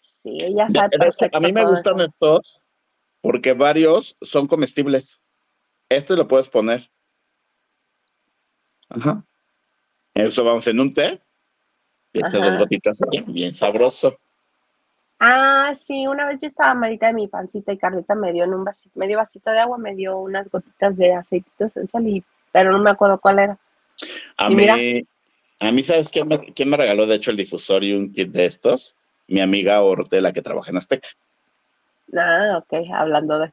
Sí, 0.01 0.37
ella 0.41 0.69
sabe 0.69 0.99
perfecto. 0.99 1.39
A 1.39 1.41
mí 1.41 1.53
me 1.53 1.65
gustan 1.65 2.01
estos 2.01 2.63
porque 3.21 3.55
varios 3.55 4.17
son 4.21 4.47
comestibles. 4.47 5.21
Este 5.89 6.17
lo 6.17 6.29
puedes 6.29 6.51
poner. 6.51 6.91
Ajá. 8.91 9.25
Eso 10.15 10.45
vamos 10.45 10.67
en 10.67 10.81
un 10.81 10.93
té. 10.93 11.21
Y 12.13 12.21
dos 12.21 12.59
gotitas 12.59 13.01
bien 13.27 13.53
sabroso. 13.53 14.19
Ah, 15.21 15.73
sí, 15.75 16.07
una 16.07 16.27
vez 16.27 16.39
yo 16.41 16.47
estaba 16.47 16.75
malita 16.75 17.09
de 17.09 17.13
mi 17.13 17.27
pancita 17.27 17.73
y 17.73 17.79
Carlita 17.79 18.15
me 18.15 18.33
dio 18.33 18.45
en 18.45 18.55
un 18.55 18.65
vasito, 18.65 18.99
medio 18.99 19.17
vasito 19.17 19.51
de 19.51 19.59
agua, 19.59 19.77
me 19.77 19.95
dio 19.95 20.19
unas 20.19 20.49
gotitas 20.49 20.97
de 20.97 21.13
aceititos 21.13 21.77
en 21.77 21.89
sal, 21.89 22.25
pero 22.53 22.71
no 22.71 22.79
me 22.79 22.91
acuerdo 22.91 23.19
cuál 23.19 23.41
era. 23.41 23.59
A 24.37 24.49
mí, 24.49 24.69
a 25.61 25.73
mí, 25.73 25.83
¿sabes 25.83 26.11
quién 26.11 26.29
me, 26.29 26.53
quién 26.53 26.71
me 26.71 26.77
regaló, 26.77 27.07
de 27.07 27.17
hecho, 27.17 27.33
el 27.33 27.37
difusor 27.37 27.83
y 27.83 27.95
un 27.95 28.13
kit 28.13 28.31
de 28.31 28.45
estos? 28.45 28.97
Mi 29.27 29.41
amiga 29.41 29.83
Ortela, 29.83 30.33
que 30.33 30.41
trabaja 30.41 30.71
en 30.71 30.77
Azteca. 30.77 31.09
Ah, 32.17 32.63
ok, 32.63 32.89
hablando 32.95 33.41
de. 33.41 33.53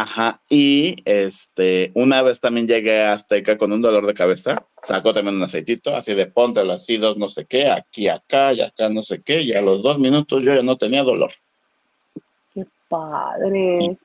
Ajá, 0.00 0.40
y 0.48 0.94
este, 1.04 1.90
una 1.94 2.22
vez 2.22 2.38
también 2.38 2.68
llegué 2.68 3.02
a 3.02 3.14
Azteca 3.14 3.58
con 3.58 3.72
un 3.72 3.82
dolor 3.82 4.06
de 4.06 4.14
cabeza, 4.14 4.64
sacó 4.80 5.12
también 5.12 5.34
un 5.34 5.42
aceitito, 5.42 5.92
así 5.92 6.14
de 6.14 6.26
póntelo 6.26 6.74
así, 6.74 6.98
dos 6.98 7.16
no 7.16 7.28
sé 7.28 7.46
qué, 7.46 7.68
aquí, 7.68 8.06
acá, 8.06 8.52
y 8.52 8.60
acá 8.60 8.88
no 8.90 9.02
sé 9.02 9.20
qué, 9.24 9.42
y 9.42 9.54
a 9.54 9.60
los 9.60 9.82
dos 9.82 9.98
minutos 9.98 10.44
yo 10.44 10.54
ya 10.54 10.62
no 10.62 10.76
tenía 10.76 11.02
dolor. 11.02 11.32
Qué 12.54 12.64
padre. 12.88 13.98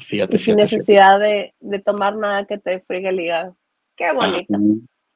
Fíjate, 0.00 0.36
Sin 0.36 0.56
necesidad 0.56 1.18
De, 1.18 1.54
tomar 1.82 2.14
nada 2.16 2.44
que 2.44 2.58
te 2.58 2.80
friegue 2.80 3.08
el 3.08 3.20
hígado. 3.20 3.56
Qué 3.96 4.12
bonito. 4.12 4.54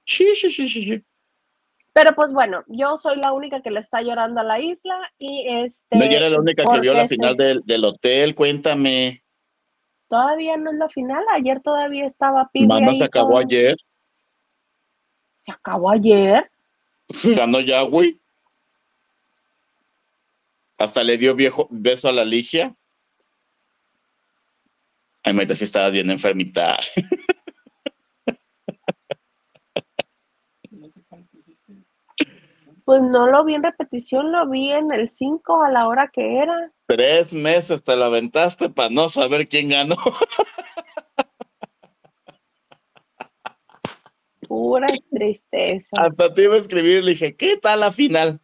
Sí, 0.06 0.28
sí, 0.34 0.48
sí, 0.48 0.66
sí, 0.66 0.82
sí. 0.82 1.04
Pero 1.92 2.14
pues 2.14 2.32
bueno, 2.32 2.64
yo 2.68 2.96
soy 2.96 3.18
la 3.18 3.34
única 3.34 3.60
que 3.60 3.70
le 3.70 3.80
está 3.80 4.00
llorando 4.00 4.40
a 4.40 4.44
la 4.44 4.58
isla 4.58 4.98
y 5.18 5.44
este... 5.46 5.98
No, 5.98 6.06
yo 6.06 6.12
era 6.12 6.30
la 6.30 6.40
única 6.40 6.64
que 6.64 6.80
vio 6.80 6.94
la 6.94 7.06
final 7.06 7.36
del, 7.36 7.60
del 7.66 7.84
hotel, 7.84 8.34
cuéntame. 8.34 9.21
Todavía 10.12 10.58
no 10.58 10.70
es 10.70 10.76
la 10.76 10.90
final. 10.90 11.24
Ayer 11.30 11.62
todavía 11.62 12.04
estaba 12.04 12.46
Pee 12.52 12.66
Mamá 12.66 12.94
se 12.94 13.04
acabó 13.04 13.38
ayer. 13.38 13.74
¿Se 15.38 15.50
acabó 15.50 15.90
ayer? 15.90 16.50
Ganó 17.34 17.60
Yahweh. 17.60 18.18
Hasta 20.76 21.02
le 21.02 21.16
dio 21.16 21.34
viejo 21.34 21.66
beso 21.70 22.10
a 22.10 22.12
la 22.12 22.26
Ligia. 22.26 22.76
Ay, 25.24 25.32
Maita, 25.32 25.56
sí 25.56 25.64
estabas 25.64 25.92
bien 25.92 26.10
enfermita. 26.10 26.76
Pues 32.84 33.00
no 33.00 33.28
lo 33.28 33.44
vi 33.44 33.54
en 33.54 33.62
repetición, 33.62 34.30
lo 34.30 34.46
vi 34.46 34.72
en 34.72 34.92
el 34.92 35.08
5 35.08 35.62
a 35.62 35.70
la 35.70 35.88
hora 35.88 36.08
que 36.08 36.36
era. 36.36 36.70
Tres 36.94 37.32
meses 37.32 37.82
te 37.82 37.96
lo 37.96 38.04
aventaste 38.04 38.68
para 38.68 38.90
no 38.90 39.08
saber 39.08 39.48
quién 39.48 39.70
ganó. 39.70 39.96
Puras 44.46 45.06
tristeza. 45.10 45.96
Hasta 45.98 46.34
te 46.34 46.42
iba 46.42 46.54
a 46.54 46.58
escribir 46.58 46.98
y 46.98 47.02
le 47.02 47.10
dije, 47.12 47.34
¿qué 47.34 47.56
tal 47.56 47.80
la 47.80 47.92
final? 47.92 48.40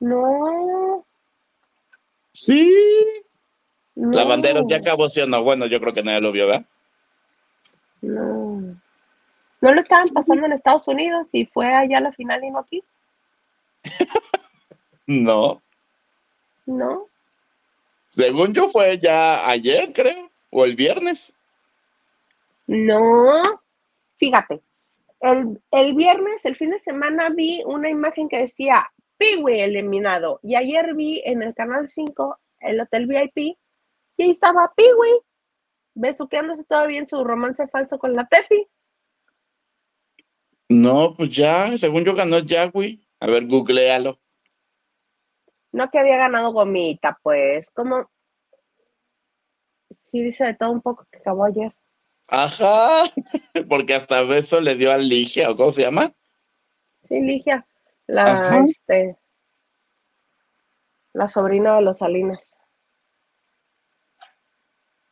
No. 0.00 1.04
Sí. 2.32 2.74
La 3.94 4.24
bandera 4.24 4.62
ya 4.66 4.78
acabó 4.78 5.10
siendo 5.10 5.42
bueno, 5.42 5.66
yo 5.66 5.78
creo 5.78 5.92
que 5.92 6.02
nadie 6.02 6.22
lo 6.22 6.32
vio, 6.32 6.46
¿verdad? 6.46 6.64
No. 8.00 8.80
¿No 9.60 9.74
lo 9.74 9.78
estaban 9.78 10.08
pasando 10.08 10.46
en 10.46 10.52
Estados 10.52 10.88
Unidos 10.88 11.34
y 11.34 11.44
fue 11.44 11.66
allá 11.66 12.00
la 12.00 12.12
final 12.12 12.42
y 12.42 12.50
no 12.50 12.60
aquí? 12.60 12.82
no. 15.06 15.60
No. 16.66 17.06
Según 18.08 18.52
yo 18.52 18.68
fue 18.68 18.98
ya 18.98 19.48
ayer, 19.48 19.92
creo, 19.92 20.30
o 20.50 20.64
el 20.64 20.76
viernes. 20.76 21.34
No. 22.66 23.42
Fíjate, 24.18 24.60
el, 25.20 25.60
el 25.70 25.94
viernes, 25.94 26.44
el 26.44 26.56
fin 26.56 26.70
de 26.70 26.78
semana, 26.78 27.30
vi 27.30 27.62
una 27.64 27.88
imagen 27.88 28.28
que 28.28 28.38
decía 28.38 28.92
Piwi 29.16 29.60
eliminado. 29.60 30.40
Y 30.42 30.56
ayer 30.56 30.94
vi 30.94 31.22
en 31.24 31.42
el 31.42 31.54
canal 31.54 31.88
5 31.88 32.38
el 32.60 32.80
Hotel 32.80 33.06
VIP 33.06 33.56
y 34.16 34.22
ahí 34.22 34.30
estaba 34.30 34.72
Piwi 34.76 35.20
besuqueándose 35.94 36.64
todavía 36.64 36.98
en 36.98 37.06
su 37.06 37.22
romance 37.24 37.66
falso 37.68 37.98
con 37.98 38.14
la 38.14 38.26
Tefi. 38.26 38.66
No, 40.68 41.14
pues 41.14 41.30
ya, 41.30 41.76
según 41.76 42.04
yo 42.04 42.14
ganó 42.14 42.38
Yagui. 42.38 43.06
A 43.20 43.26
ver, 43.26 43.46
googlealo. 43.46 44.18
No 45.72 45.90
que 45.90 45.98
había 45.98 46.16
ganado 46.18 46.52
Gomita, 46.52 47.18
pues, 47.22 47.70
como. 47.70 48.10
Sí, 49.90 50.22
dice 50.22 50.44
de 50.44 50.54
todo 50.54 50.70
un 50.70 50.80
poco 50.80 51.06
que 51.10 51.18
acabó 51.18 51.44
ayer. 51.44 51.74
Ajá, 52.28 53.04
porque 53.68 53.94
hasta 53.94 54.22
beso 54.22 54.60
le 54.60 54.74
dio 54.74 54.92
a 54.92 54.98
Ligia, 54.98 55.50
¿o 55.50 55.56
cómo 55.56 55.72
se 55.72 55.82
llama? 55.82 56.12
Sí, 57.04 57.20
Ligia, 57.20 57.66
la, 58.06 58.62
este, 58.64 59.18
la 61.12 61.28
sobrina 61.28 61.76
de 61.76 61.82
los 61.82 61.98
Salinas. 61.98 62.56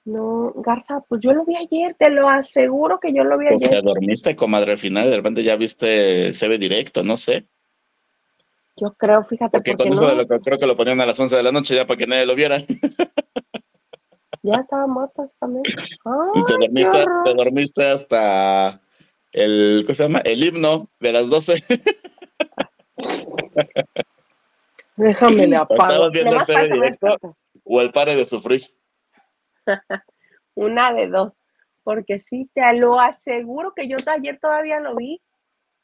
No, 0.04 0.52
Garza, 0.56 1.04
pues 1.06 1.20
yo 1.20 1.34
lo 1.34 1.44
vi 1.44 1.56
ayer, 1.56 1.94
te 1.94 2.08
lo 2.10 2.28
aseguro 2.28 2.98
que 2.98 3.12
yo 3.12 3.22
lo 3.22 3.36
vi 3.36 3.48
pues 3.48 3.62
ayer. 3.62 3.80
Te 3.80 3.86
dormiste, 3.86 4.34
comadre, 4.34 4.72
al 4.72 4.78
final 4.78 5.10
de 5.10 5.16
repente 5.16 5.42
ya 5.42 5.56
viste 5.56 6.32
se 6.32 6.48
ve 6.48 6.58
directo, 6.58 7.02
no 7.02 7.16
sé. 7.16 7.46
Yo 8.80 8.94
creo, 8.94 9.22
fíjate. 9.22 9.58
Porque, 9.58 9.74
con 9.74 9.88
eso 9.88 10.06
de 10.06 10.16
lo 10.16 10.26
que 10.26 10.40
creo 10.40 10.58
que 10.58 10.66
lo 10.66 10.76
ponían 10.76 11.00
a 11.00 11.06
las 11.06 11.20
11 11.20 11.36
de 11.36 11.42
la 11.42 11.52
noche 11.52 11.74
ya 11.74 11.86
para 11.86 11.98
que 11.98 12.06
nadie 12.06 12.26
lo 12.26 12.34
viera. 12.34 12.58
Ya 14.42 14.54
estaba 14.54 14.86
muerto 14.86 15.22
también. 15.38 15.64
te, 16.46 16.54
dormiste, 16.58 17.04
te 17.26 17.34
dormiste 17.34 17.84
hasta 17.84 18.80
el, 19.32 19.82
¿cómo 19.84 19.94
se 19.94 20.02
llama? 20.02 20.20
El 20.20 20.42
himno 20.42 20.88
de 20.98 21.12
las 21.12 21.28
12. 21.28 21.62
Déjame 24.96 25.46
le 25.46 25.56
apago. 25.56 26.10
Viendo 26.10 26.38
o 27.64 27.80
el 27.82 27.92
pare 27.92 28.16
de 28.16 28.24
sufrir. 28.24 28.62
Una 30.54 30.94
de 30.94 31.08
dos. 31.08 31.34
Porque 31.82 32.18
sí, 32.18 32.50
te 32.54 32.62
lo 32.74 32.98
aseguro 32.98 33.74
que 33.74 33.88
yo 33.88 33.98
ayer 34.06 34.38
todavía 34.40 34.80
lo 34.80 34.96
vi 34.96 35.20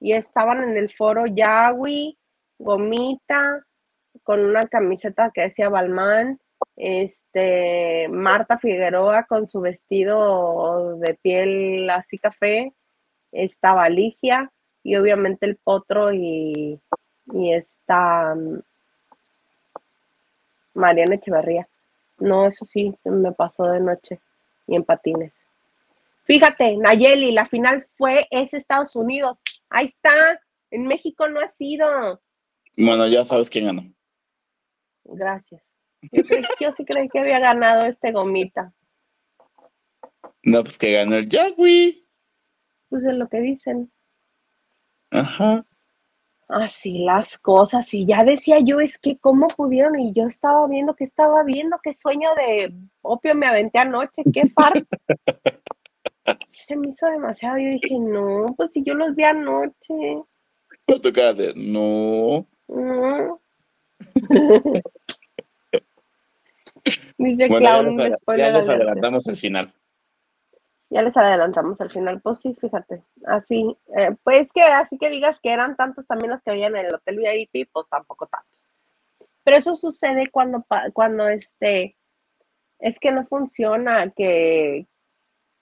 y 0.00 0.12
estaban 0.12 0.62
en 0.62 0.76
el 0.76 0.90
foro 0.90 1.26
Yagui, 1.26 2.18
Gomita, 2.58 3.64
con 4.22 4.40
una 4.40 4.66
camiseta 4.66 5.30
que 5.32 5.42
decía 5.42 5.68
Balmán, 5.68 6.32
este, 6.76 8.08
Marta 8.08 8.58
Figueroa 8.58 9.24
con 9.24 9.48
su 9.48 9.60
vestido 9.60 10.96
de 10.98 11.14
piel 11.14 11.88
así 11.90 12.18
café, 12.18 12.72
estaba 13.32 13.88
Ligia 13.88 14.50
y 14.82 14.96
obviamente 14.96 15.46
el 15.46 15.56
potro 15.56 16.12
y, 16.12 16.80
y 17.32 17.52
está 17.52 18.34
mm, 18.34 18.60
Mariana 20.74 21.16
Echeverría. 21.16 21.68
No, 22.18 22.46
eso 22.46 22.64
sí, 22.64 22.94
me 23.04 23.32
pasó 23.32 23.64
de 23.64 23.80
noche 23.80 24.20
y 24.66 24.76
en 24.76 24.84
patines. 24.84 25.32
Fíjate, 26.24 26.76
Nayeli, 26.76 27.32
la 27.32 27.46
final 27.46 27.86
fue 27.96 28.26
es 28.30 28.52
Estados 28.52 28.96
Unidos. 28.96 29.38
Ahí 29.70 29.86
está. 29.86 30.40
En 30.70 30.86
México 30.86 31.28
no 31.28 31.40
ha 31.40 31.48
sido. 31.48 32.20
Bueno, 32.76 33.06
ya 33.08 33.24
sabes 33.24 33.50
quién 33.50 33.66
ganó. 33.66 33.92
Gracias. 35.04 35.62
Yo, 36.60 36.72
sí 36.72 36.84
creí 36.84 37.08
que 37.08 37.18
había 37.18 37.38
ganado 37.38 37.86
este 37.86 38.12
gomita. 38.12 38.72
No, 40.42 40.62
pues 40.62 40.78
que 40.78 40.92
ganó 40.92 41.16
el 41.16 41.28
Yagui. 41.28 42.00
Pues 42.88 43.04
es 43.04 43.14
lo 43.14 43.28
que 43.28 43.40
dicen. 43.40 43.90
Ajá 45.10 45.64
así 46.48 46.98
las 46.98 47.38
cosas. 47.38 47.92
Y 47.94 48.06
ya 48.06 48.24
decía 48.24 48.60
yo, 48.60 48.80
es 48.80 48.98
que 48.98 49.18
cómo 49.18 49.46
pudieron, 49.48 49.98
y 49.98 50.12
yo 50.12 50.26
estaba 50.26 50.66
viendo 50.66 50.94
que 50.94 51.04
estaba 51.04 51.42
viendo, 51.42 51.78
qué 51.82 51.94
sueño 51.94 52.30
de 52.34 52.72
opio 53.02 53.34
me 53.34 53.46
aventé 53.46 53.78
anoche, 53.78 54.22
qué 54.32 54.48
farto. 54.48 54.96
Se 56.50 56.76
me 56.76 56.88
hizo 56.88 57.06
demasiado. 57.06 57.58
Yo 57.58 57.70
dije, 57.70 57.98
no, 57.98 58.46
pues 58.56 58.72
si 58.72 58.82
yo 58.82 58.94
los 58.94 59.14
vi 59.14 59.24
anoche. 59.24 60.22
No 60.88 60.98
de, 60.98 61.54
no. 61.56 62.46
Dice 67.18 67.48
Clown, 67.48 67.98
ya, 67.98 68.10
ya 68.36 68.52
les 68.52 68.68
adelantamos 68.68 69.26
el 69.28 69.36
final. 69.36 69.72
Ya 70.88 71.02
les 71.02 71.16
adelantamos 71.16 71.80
al 71.80 71.90
final, 71.90 72.20
pues 72.20 72.38
sí, 72.38 72.54
fíjate, 72.54 73.02
así, 73.26 73.76
eh, 73.96 74.14
pues 74.22 74.52
que 74.52 74.62
así 74.62 74.98
que 74.98 75.10
digas 75.10 75.40
que 75.40 75.50
eran 75.50 75.74
tantos 75.74 76.06
también 76.06 76.30
los 76.30 76.42
que 76.42 76.52
habían 76.52 76.76
en 76.76 76.86
el 76.86 76.94
hotel 76.94 77.18
VIP, 77.18 77.68
pues 77.72 77.88
tampoco 77.88 78.26
tantos. 78.26 78.64
Pero 79.42 79.56
eso 79.56 79.74
sucede 79.74 80.30
cuando, 80.30 80.64
cuando 80.92 81.28
este, 81.28 81.96
es 82.78 83.00
que 83.00 83.10
no 83.10 83.26
funciona, 83.26 84.10
que, 84.10 84.86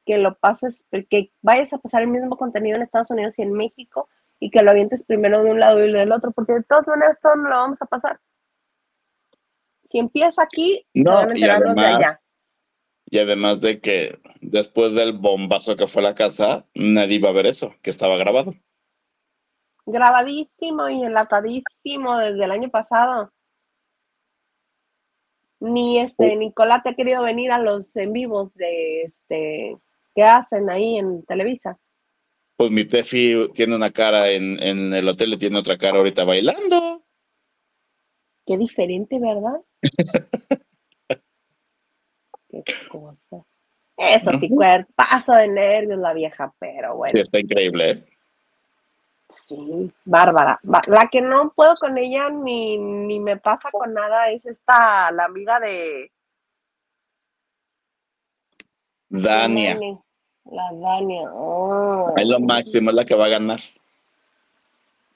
que 0.05 0.19
lo 0.19 0.35
pases, 0.35 0.85
que 1.09 1.31
vayas 1.41 1.73
a 1.73 1.79
pasar 1.79 2.03
el 2.03 2.09
mismo 2.09 2.37
contenido 2.37 2.77
en 2.77 2.83
Estados 2.83 3.11
Unidos 3.11 3.39
y 3.39 3.43
en 3.43 3.53
México 3.53 4.11
y 4.39 4.51
que 4.51 4.63
lo 4.63 4.71
avientes 4.71 5.05
primero 5.05 5.43
de 5.43 5.51
un 5.51 5.61
lado 5.61 5.85
y 5.85 5.93
del 5.93 6.13
otro, 6.13 6.33
porque 6.33 6.55
de 6.55 6.63
todas 6.65 6.87
maneras 6.87 7.19
todo 7.23 7.37
no 7.37 7.49
lo 7.49 7.57
vamos 7.57 7.83
a 7.83 7.87
pasar. 7.87 8.21
Si 9.85 9.99
empieza 9.99 10.43
aquí, 10.43 10.87
no, 10.95 11.03
se 11.03 11.11
van 11.11 11.31
a 11.31 11.33
enterar 11.35 11.63
de 11.63 11.87
allá. 11.87 12.09
Y 13.07 13.19
además 13.19 13.61
de 13.61 13.81
que 13.81 14.19
después 14.41 14.95
del 14.95 15.13
bombazo 15.13 15.77
que 15.77 15.87
fue 15.87 16.03
la 16.03 16.15
casa, 16.15 16.67
nadie 16.75 17.17
iba 17.17 17.29
a 17.29 17.33
ver 17.33 17.47
eso, 17.47 17.75
que 17.83 17.91
estaba 17.91 18.17
grabado. 18.17 18.55
Grabadísimo 19.87 20.89
y 20.89 21.03
enlatadísimo 21.03 22.17
desde 22.17 22.45
el 22.45 22.51
año 22.51 22.71
pasado. 22.71 23.31
Ni 25.61 26.01
este, 26.01 26.35
Nicolás 26.37 26.83
te 26.83 26.91
ha 26.91 26.95
querido 26.95 27.23
venir 27.23 27.53
a 27.53 27.59
los 27.59 27.95
en 27.97 28.13
vivos 28.13 28.55
de 28.55 29.03
este 29.03 29.79
que 30.15 30.23
hacen 30.23 30.71
ahí 30.71 30.99
en 30.99 31.25
Televisa. 31.25 31.79
Pues 32.57 32.71
mi 32.71 32.85
Tefi 32.85 33.51
tiene 33.53 33.75
una 33.75 33.91
cara 33.91 34.29
en, 34.29 34.63
en 34.63 34.95
el 34.95 35.09
hotel 35.09 35.33
y 35.33 35.39
tiene 35.39 35.59
otra 35.59 35.77
cara 35.77 35.99
ahorita 35.99 36.25
bailando. 36.25 37.05
Qué 38.47 38.57
diferente, 38.59 39.19
¿verdad? 39.19 39.61
cosa. 42.89 43.45
Eso 43.97 44.31
sí, 44.39 44.51
paso 44.95 45.35
de 45.35 45.49
nervios 45.49 45.99
la 45.99 46.13
vieja, 46.13 46.53
pero 46.59 46.97
bueno. 46.97 47.13
Sí, 47.13 47.21
está 47.21 47.39
increíble. 47.39 48.05
Sí, 49.29 49.93
bárbara. 50.05 50.61
La 50.63 51.09
que 51.09 51.21
no 51.21 51.53
puedo 51.55 51.75
con 51.75 51.97
ella 51.97 52.29
ni, 52.29 52.77
ni 52.77 53.21
me 53.21 53.37
pasa 53.37 53.71
con 53.71 53.95
nada 53.95 54.31
es 54.31 54.47
esta, 54.47 55.11
la 55.13 55.25
amiga 55.25 55.61
de... 55.61 56.11
Dania. 59.09 59.79
La 60.51 60.71
Dania. 60.73 61.31
es 62.17 62.27
lo 62.27 62.41
máximo, 62.41 62.91
es 62.91 62.97
la 62.97 63.05
que 63.05 63.15
va 63.15 63.27
a 63.27 63.31
ganar. 63.31 63.61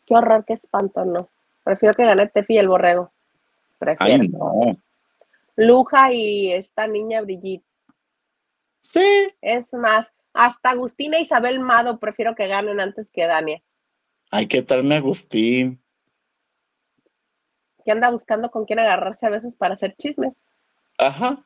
Qué 0.06 0.14
horror, 0.14 0.44
qué 0.46 0.54
espanto, 0.54 1.04
no. 1.04 1.28
Prefiero 1.64 1.94
que 1.94 2.06
gane 2.06 2.28
Tefi 2.28 2.54
y 2.54 2.58
el 2.58 2.68
borrego. 2.68 3.12
Prefiero. 3.78 4.22
Ay, 4.22 4.28
no. 4.28 4.72
Luja 5.56 6.12
y 6.12 6.52
esta 6.52 6.86
niña 6.86 7.20
Brigitte. 7.20 7.64
Sí. 8.78 9.28
Es 9.42 9.72
más, 9.74 10.10
hasta 10.32 10.70
Agustina 10.70 11.18
e 11.18 11.22
Isabel 11.22 11.60
Mado 11.60 11.98
prefiero 11.98 12.34
que 12.34 12.46
ganen 12.46 12.80
antes 12.80 13.08
que 13.10 13.26
Dania. 13.26 13.60
Hay 14.30 14.46
que 14.46 14.62
traerme 14.62 14.94
a 14.94 14.98
Agustín. 14.98 15.82
Que 17.84 17.92
anda 17.92 18.10
buscando 18.10 18.50
con 18.50 18.64
quién 18.64 18.78
agarrarse 18.78 19.26
a 19.26 19.30
besos 19.30 19.54
para 19.56 19.74
hacer 19.74 19.96
chismes. 19.96 20.32
Ajá. 20.96 21.44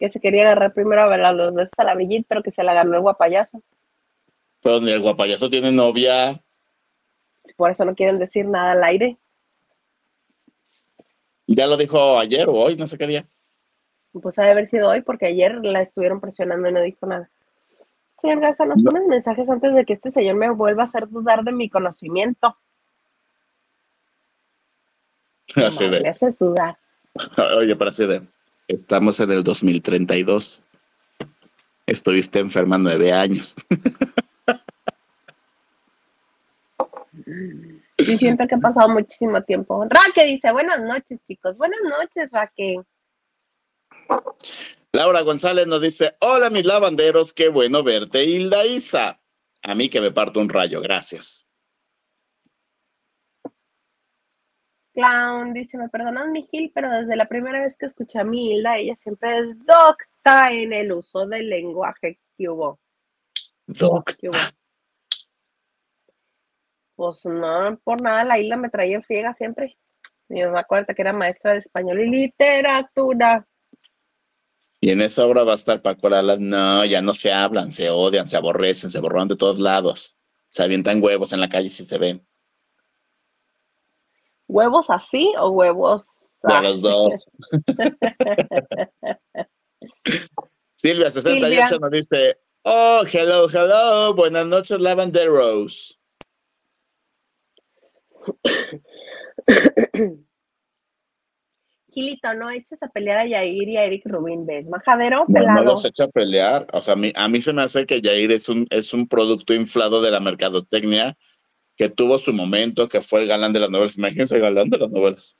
Que 0.00 0.10
se 0.10 0.18
quería 0.18 0.42
agarrar 0.42 0.74
primero 0.74 1.02
a 1.02 1.08
ver 1.08 1.22
a 1.22 1.32
los 1.32 1.54
besos 1.54 1.78
a 1.78 1.84
la 1.84 1.94
Brigitte, 1.94 2.26
pero 2.28 2.42
que 2.42 2.50
se 2.50 2.64
la 2.64 2.74
ganó 2.74 2.94
el 2.96 3.02
guapayazo. 3.02 3.62
Pero 4.62 4.80
ni 4.80 4.90
el 4.90 5.00
guapayazo 5.00 5.48
tiene 5.48 5.70
novia. 5.70 6.42
Por 7.56 7.70
eso 7.70 7.84
no 7.84 7.94
quieren 7.94 8.18
decir 8.18 8.46
nada 8.46 8.72
al 8.72 8.82
aire. 8.82 9.18
Ya 11.46 11.66
lo 11.66 11.76
dijo 11.76 12.18
ayer 12.18 12.48
o 12.48 12.54
hoy, 12.54 12.76
no 12.76 12.86
sé 12.86 12.96
qué 12.96 13.06
día. 13.06 13.28
Pues 14.12 14.38
ha 14.38 14.44
de 14.44 14.52
haber 14.52 14.66
sido 14.66 14.88
hoy, 14.88 15.02
porque 15.02 15.26
ayer 15.26 15.54
la 15.62 15.82
estuvieron 15.82 16.20
presionando 16.20 16.68
y 16.68 16.72
no 16.72 16.80
dijo 16.82 17.06
nada. 17.06 17.30
Señor 18.18 18.40
Gaza, 18.40 18.66
nos 18.66 18.82
pones 18.82 19.06
mensajes 19.06 19.48
antes 19.48 19.74
de 19.74 19.84
que 19.84 19.92
este 19.92 20.10
señor 20.10 20.36
me 20.36 20.50
vuelva 20.50 20.82
a 20.82 20.84
hacer 20.84 21.08
dudar 21.08 21.42
de 21.42 21.52
mi 21.52 21.70
conocimiento. 21.70 22.56
Así 25.56 25.88
Me 25.88 26.00
de. 26.00 26.08
hace 26.08 26.30
sudar. 26.30 26.78
Oye, 27.58 27.74
para 27.76 27.90
así 27.90 28.06
de. 28.06 28.26
Estamos 28.70 29.18
en 29.18 29.32
el 29.32 29.42
2032. 29.42 30.62
Estuviste 31.86 32.38
enferma 32.38 32.78
nueve 32.78 33.12
años. 33.12 33.56
Sí, 37.98 38.16
siento 38.16 38.46
que 38.46 38.54
ha 38.54 38.58
pasado 38.58 38.88
muchísimo 38.90 39.42
tiempo. 39.42 39.84
Raque 39.90 40.24
dice, 40.24 40.52
buenas 40.52 40.80
noches, 40.82 41.18
chicos. 41.26 41.56
Buenas 41.56 41.80
noches, 41.82 42.30
Raque. 42.30 42.76
Laura 44.92 45.22
González 45.22 45.66
nos 45.66 45.82
dice: 45.82 46.14
Hola, 46.20 46.48
mis 46.48 46.64
lavanderos, 46.64 47.34
qué 47.34 47.48
bueno 47.48 47.82
verte, 47.82 48.24
Hilda 48.24 48.64
Isa. 48.66 49.20
A 49.62 49.74
mí 49.74 49.88
que 49.88 50.00
me 50.00 50.12
parto 50.12 50.40
un 50.40 50.48
rayo, 50.48 50.80
gracias. 50.80 51.49
Clown 55.00 55.54
dice, 55.54 55.78
me 55.78 55.88
perdonan 55.88 56.30
mi 56.30 56.46
Gil, 56.50 56.70
pero 56.74 56.90
desde 56.90 57.16
la 57.16 57.26
primera 57.26 57.60
vez 57.60 57.76
que 57.76 57.86
escuché 57.86 58.18
a 58.18 58.24
mi 58.24 58.52
Hilda, 58.52 58.76
ella 58.76 58.94
siempre 58.96 59.38
es 59.38 59.56
docta 59.64 60.52
en 60.52 60.72
el 60.72 60.92
uso 60.92 61.26
del 61.26 61.48
lenguaje 61.48 62.18
que 62.36 62.48
hubo. 62.48 62.78
Doc. 63.66 64.12
¿Qué 64.18 64.28
hubo? 64.28 64.38
Pues 66.96 67.24
no, 67.24 67.80
por 67.82 68.02
nada 68.02 68.24
la 68.24 68.38
Hilda 68.38 68.56
me 68.56 68.68
traía 68.68 68.96
en 68.96 69.02
friega 69.02 69.32
siempre. 69.32 69.78
Mi 70.28 70.44
mamá 70.44 70.60
acuerda 70.60 70.92
que 70.92 71.02
era 71.02 71.14
maestra 71.14 71.52
de 71.52 71.58
español 71.58 72.00
y 72.00 72.10
literatura. 72.10 73.46
Y 74.80 74.90
en 74.90 75.00
esa 75.00 75.24
obra 75.24 75.44
va 75.44 75.52
a 75.52 75.56
estar 75.56 75.82
Paco 75.82 76.06
Arala. 76.06 76.36
No, 76.38 76.84
ya 76.84 77.00
no 77.00 77.14
se 77.14 77.32
hablan, 77.32 77.72
se 77.72 77.90
odian, 77.90 78.26
se 78.26 78.36
aborrecen, 78.36 78.90
se 78.90 79.00
borran 79.00 79.28
de 79.28 79.36
todos 79.36 79.58
lados. 79.58 80.16
Se 80.50 80.62
avientan 80.62 81.02
huevos 81.02 81.32
en 81.32 81.40
la 81.40 81.48
calle 81.48 81.68
si 81.68 81.84
se 81.84 81.98
ven. 81.98 82.26
¿Huevos 84.50 84.90
así 84.90 85.32
o 85.38 85.50
huevos? 85.50 86.04
De 86.42 86.60
los 86.62 86.82
dos. 86.82 87.28
Silvia 90.74 91.08
68 91.10 91.68
Silvia. 91.68 91.78
nos 91.80 91.90
dice: 91.92 92.36
Oh, 92.64 93.02
hello, 93.10 93.48
hello. 93.48 94.12
Buenas 94.14 94.46
noches, 94.46 94.78
lavanderos. 94.80 95.98
Gilito, 101.92 102.34
no 102.34 102.50
eches 102.50 102.82
a 102.82 102.88
pelear 102.88 103.18
a 103.18 103.26
Yair 103.28 103.68
y 103.68 103.76
a 103.76 103.84
Eric 103.84 104.02
Rubin, 104.06 104.46
¿ves? 104.46 104.68
Majadero, 104.68 105.18
No, 105.18 105.24
no 105.28 105.34
pelado. 105.34 105.64
los 105.64 105.84
echa 105.84 106.04
a 106.04 106.08
pelear. 106.08 106.66
O 106.72 106.80
sea, 106.80 106.94
a 106.94 106.96
mí, 106.96 107.12
a 107.14 107.28
mí 107.28 107.40
se 107.40 107.52
me 107.52 107.62
hace 107.62 107.84
que 107.86 108.00
Jair 108.00 108.30
es 108.32 108.48
un, 108.48 108.66
es 108.70 108.92
un 108.94 109.06
producto 109.08 109.52
inflado 109.54 110.00
de 110.02 110.10
la 110.12 110.20
mercadotecnia 110.20 111.16
que 111.80 111.88
tuvo 111.88 112.18
su 112.18 112.34
momento, 112.34 112.90
que 112.90 113.00
fue 113.00 113.22
el 113.22 113.28
galán 113.28 113.54
de 113.54 113.60
las 113.60 113.70
novelas. 113.70 113.96
Imagínense 113.96 114.34
el 114.34 114.42
galán 114.42 114.68
de 114.68 114.76
las 114.76 114.90
novelas. 114.90 115.38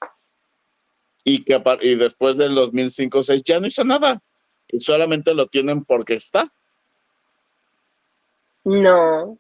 Y 1.23 1.45
que 1.45 1.63
y 1.83 1.97
después 1.97 2.39
del 2.39 2.55
2005 2.55 3.23
6 3.25 3.43
ya 3.43 3.61
no 3.61 3.67
hizo 3.67 3.85
nada. 3.85 4.23
Y 4.67 4.81
solamente 4.81 5.35
lo 5.35 5.49
tienen 5.49 5.85
porque 5.85 6.15
está. 6.15 6.51
No, 8.65 9.39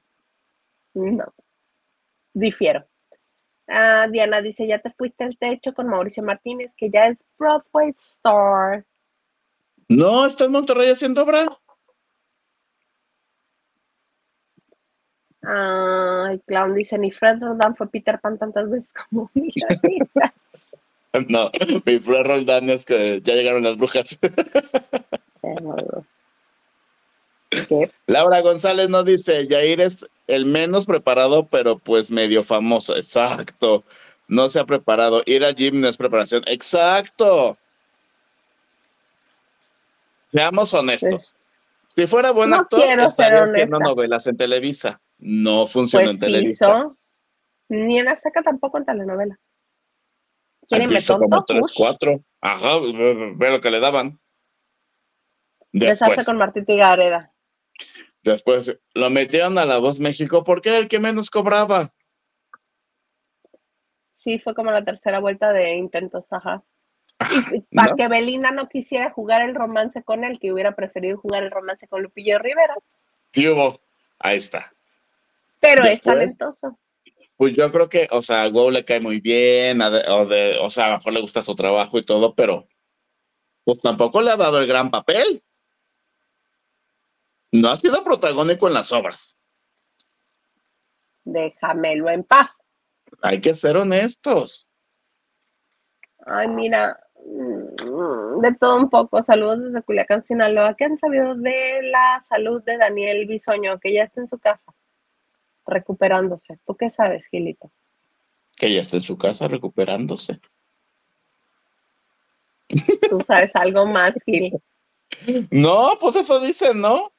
no. 0.92 1.34
Difiero. 2.34 2.86
Ah, 3.66 4.07
Diana 4.12 4.42
dice, 4.42 4.66
ya 4.66 4.78
te 4.78 4.90
fuiste 4.90 5.24
al 5.24 5.38
techo 5.38 5.72
con 5.72 5.88
Mauricio 5.88 6.22
Martínez, 6.22 6.70
que 6.76 6.90
ya 6.90 7.07
es 7.07 7.24
Broadway 7.38 7.94
Star. 7.96 8.84
No, 9.88 10.26
está 10.26 10.44
en 10.44 10.53
Monterrey 10.53 10.90
haciendo 10.90 11.22
obra. 11.22 11.46
Ay, 15.43 16.38
Clown 16.47 16.74
dice, 16.74 16.99
ni 16.99 17.11
Fred 17.11 17.41
Roldán 17.41 17.74
fue 17.74 17.88
Peter 17.88 18.20
Pan 18.20 18.38
tantas 18.38 18.68
veces 18.68 18.93
como 19.09 19.30
Mira. 19.34 19.68
No, 21.28 21.51
mi 21.86 21.99
Fred 21.99 22.24
Roldán 22.24 22.70
es 22.70 22.84
que 22.84 23.20
ya 23.22 23.34
llegaron 23.34 23.64
las 23.64 23.76
brujas. 23.76 24.16
¿Qué? 27.68 27.91
Laura 28.07 28.41
González 28.43 28.88
nos 28.88 29.05
dice, 29.05 29.49
Jair 29.49 29.80
es 29.80 30.07
el 30.28 30.47
menos 30.47 30.86
preparado, 30.86 31.47
pero 31.47 31.78
pues 31.78 32.12
medio 32.12 32.45
famoso. 32.45 32.95
Exacto. 32.95 33.82
No 34.28 34.49
se 34.49 34.61
ha 34.61 34.64
preparado. 34.64 35.22
Ir 35.26 35.45
al 35.45 35.57
gym 35.57 35.80
no 35.80 35.88
es 35.88 35.97
preparación. 35.97 36.45
Exacto. 36.47 37.59
Seamos 40.28 40.72
honestos. 40.72 41.34
Si 41.88 42.07
fuera 42.07 42.30
buen 42.30 42.51
No 42.51 42.57
actor, 42.59 42.84
estaría 43.01 43.43
haciendo 43.43 43.80
novelas 43.80 44.28
en 44.28 44.36
Televisa. 44.36 45.01
No 45.21 45.66
funciona 45.66 46.07
Pues 46.07 46.23
en 46.23 46.49
hizo. 46.49 46.97
Ni 47.68 47.99
en 47.99 48.09
Azteca 48.09 48.43
tampoco 48.43 48.79
en 48.79 48.87
telenovela. 48.87 49.39
¿Quieren 50.68 50.87
Aquí 50.87 50.95
me 50.95 51.01
hizo 51.01 51.18
como 51.18 51.29
tonto? 51.29 51.45
tres, 51.47 51.66
Ush. 51.66 51.77
cuatro. 51.77 52.25
Ajá, 52.41 52.79
ve, 52.81 53.51
lo 53.51 53.61
que 53.61 53.71
le 53.71 53.81
daban. 53.81 54.18
Después, 55.73 56.27
con 56.27 56.37
Martita 56.37 56.75
Gareda. 56.75 57.33
después 58.23 58.77
lo 58.95 59.11
metieron 59.11 59.57
a 59.59 59.64
La 59.64 59.79
Voz 59.79 60.01
México 60.01 60.43
porque 60.43 60.71
era 60.71 60.79
el 60.79 60.89
que 60.89 60.99
menos 60.99 61.31
cobraba. 61.31 61.91
Sí, 64.14 64.39
fue 64.39 64.55
como 64.55 64.71
la 64.73 64.85
tercera 64.85 65.21
vuelta 65.21 65.53
de 65.53 65.75
intentos, 65.75 66.33
ajá. 66.33 66.64
¿no? 67.21 67.64
Para 67.75 67.95
que 67.95 68.09
Belinda 68.09 68.51
no 68.51 68.68
quisiera 68.68 69.11
jugar 69.11 69.43
el 69.43 69.55
romance 69.55 70.03
con 70.03 70.25
él, 70.25 70.39
que 70.41 70.53
hubiera 70.53 70.75
preferido 70.75 71.18
jugar 71.18 71.45
el 71.45 71.51
romance 71.51 71.87
con 71.87 72.03
Lupillo 72.03 72.39
Rivera. 72.39 72.75
Sí 73.33 73.49
hubo. 73.49 73.81
Ahí 74.18 74.39
está. 74.39 74.73
Pero 75.61 75.82
es 75.84 76.02
Después- 76.02 76.36
talentoso. 76.38 76.78
Pues 77.36 77.54
yo 77.54 77.70
creo 77.72 77.88
que, 77.88 78.06
o 78.11 78.20
sea, 78.22 78.42
a 78.42 78.48
Go 78.48 78.70
le 78.70 78.84
cae 78.84 79.00
muy 79.00 79.20
bien, 79.20 79.80
a 79.80 79.88
de- 79.90 80.04
o, 80.11 80.26
de- 80.26 80.58
o 80.58 80.68
sea, 80.68 80.86
a 80.86 80.90
lo 80.90 80.96
mejor 80.98 81.12
le 81.14 81.20
gusta 81.22 81.42
su 81.42 81.54
trabajo 81.54 81.96
y 81.98 82.04
todo, 82.04 82.34
pero 82.34 82.66
pues 83.64 83.80
tampoco 83.80 84.20
le 84.20 84.30
ha 84.30 84.36
dado 84.36 84.58
el 84.58 84.66
gran 84.66 84.90
papel. 84.90 85.42
No 87.52 87.70
ha 87.70 87.76
sido 87.76 88.02
protagónico 88.04 88.68
en 88.68 88.74
las 88.74 88.92
obras. 88.92 89.38
Déjamelo 91.24 92.11
en 92.11 92.24
paz. 92.24 92.58
Hay 93.22 93.40
que 93.40 93.54
ser 93.54 93.76
honestos. 93.76 94.68
Ay, 96.26 96.48
mira, 96.48 96.96
mm, 97.24 98.40
de 98.40 98.54
todo 98.58 98.76
un 98.76 98.90
poco. 98.90 99.22
Saludos 99.22 99.62
desde 99.64 99.82
Culiacán, 99.82 100.22
Sinaloa. 100.22 100.74
¿Qué 100.76 100.84
han 100.84 100.98
sabido 100.98 101.34
de 101.34 101.80
la 101.84 102.20
salud 102.20 102.62
de 102.64 102.76
Daniel 102.76 103.26
Bisoño, 103.26 103.78
que 103.80 103.92
ya 103.94 104.04
está 104.04 104.20
en 104.20 104.28
su 104.28 104.38
casa, 104.38 104.72
recuperándose? 105.66 106.58
¿Tú 106.66 106.76
qué 106.76 106.90
sabes, 106.90 107.26
Gilito? 107.26 107.70
Que 108.56 108.72
ya 108.72 108.80
está 108.80 108.96
en 108.96 109.02
su 109.02 109.16
casa 109.16 109.48
recuperándose. 109.48 110.40
¿Tú 113.08 113.20
sabes 113.20 113.54
algo 113.56 113.86
más, 113.86 114.12
Gil? 114.24 114.61
No, 115.50 115.92
pues 116.00 116.16
eso 116.16 116.40
dicen, 116.40 116.80
¿no? 116.80 117.12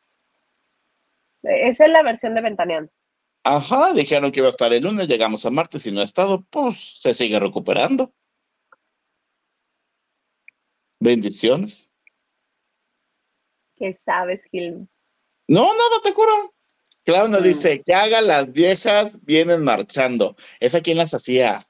Esa 1.43 1.85
es 1.85 1.91
la 1.91 2.03
versión 2.03 2.35
de 2.35 2.41
Ventaneando. 2.41 2.91
Ajá, 3.43 3.93
dijeron 3.93 4.31
que 4.31 4.39
iba 4.39 4.47
a 4.47 4.51
estar 4.51 4.71
el 4.71 4.83
lunes, 4.83 5.07
llegamos 5.07 5.45
a 5.45 5.49
martes 5.49 5.85
y 5.87 5.91
no 5.91 6.01
ha 6.01 6.03
estado, 6.03 6.45
pues 6.49 6.99
se 7.01 7.13
sigue 7.13 7.39
recuperando. 7.39 8.13
Bendiciones. 10.99 11.95
¿Qué 13.75 13.93
sabes, 13.93 14.43
Gil? 14.51 14.87
No, 15.47 15.63
nada, 15.63 16.01
te 16.03 16.11
juro. 16.11 16.53
Claudia 17.06 17.39
Mm. 17.39 17.43
dice, 17.43 17.82
que 17.84 17.93
haga 17.93 18.22
las 18.22 18.52
viejas 18.52 19.20
vienen 19.26 19.64
marchando. 19.64 20.36
¿Esa 20.60 20.82
quién 20.82 20.97
las 20.97 21.14
hacía? 21.14 21.66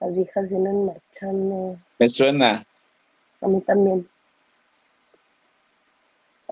Las 0.00 0.14
viejas 0.14 0.48
vienen 0.48 0.86
marchando. 0.86 1.78
Me 1.98 2.08
suena. 2.08 2.64
A 3.40 3.48
mí 3.48 3.60
también. 3.60 4.08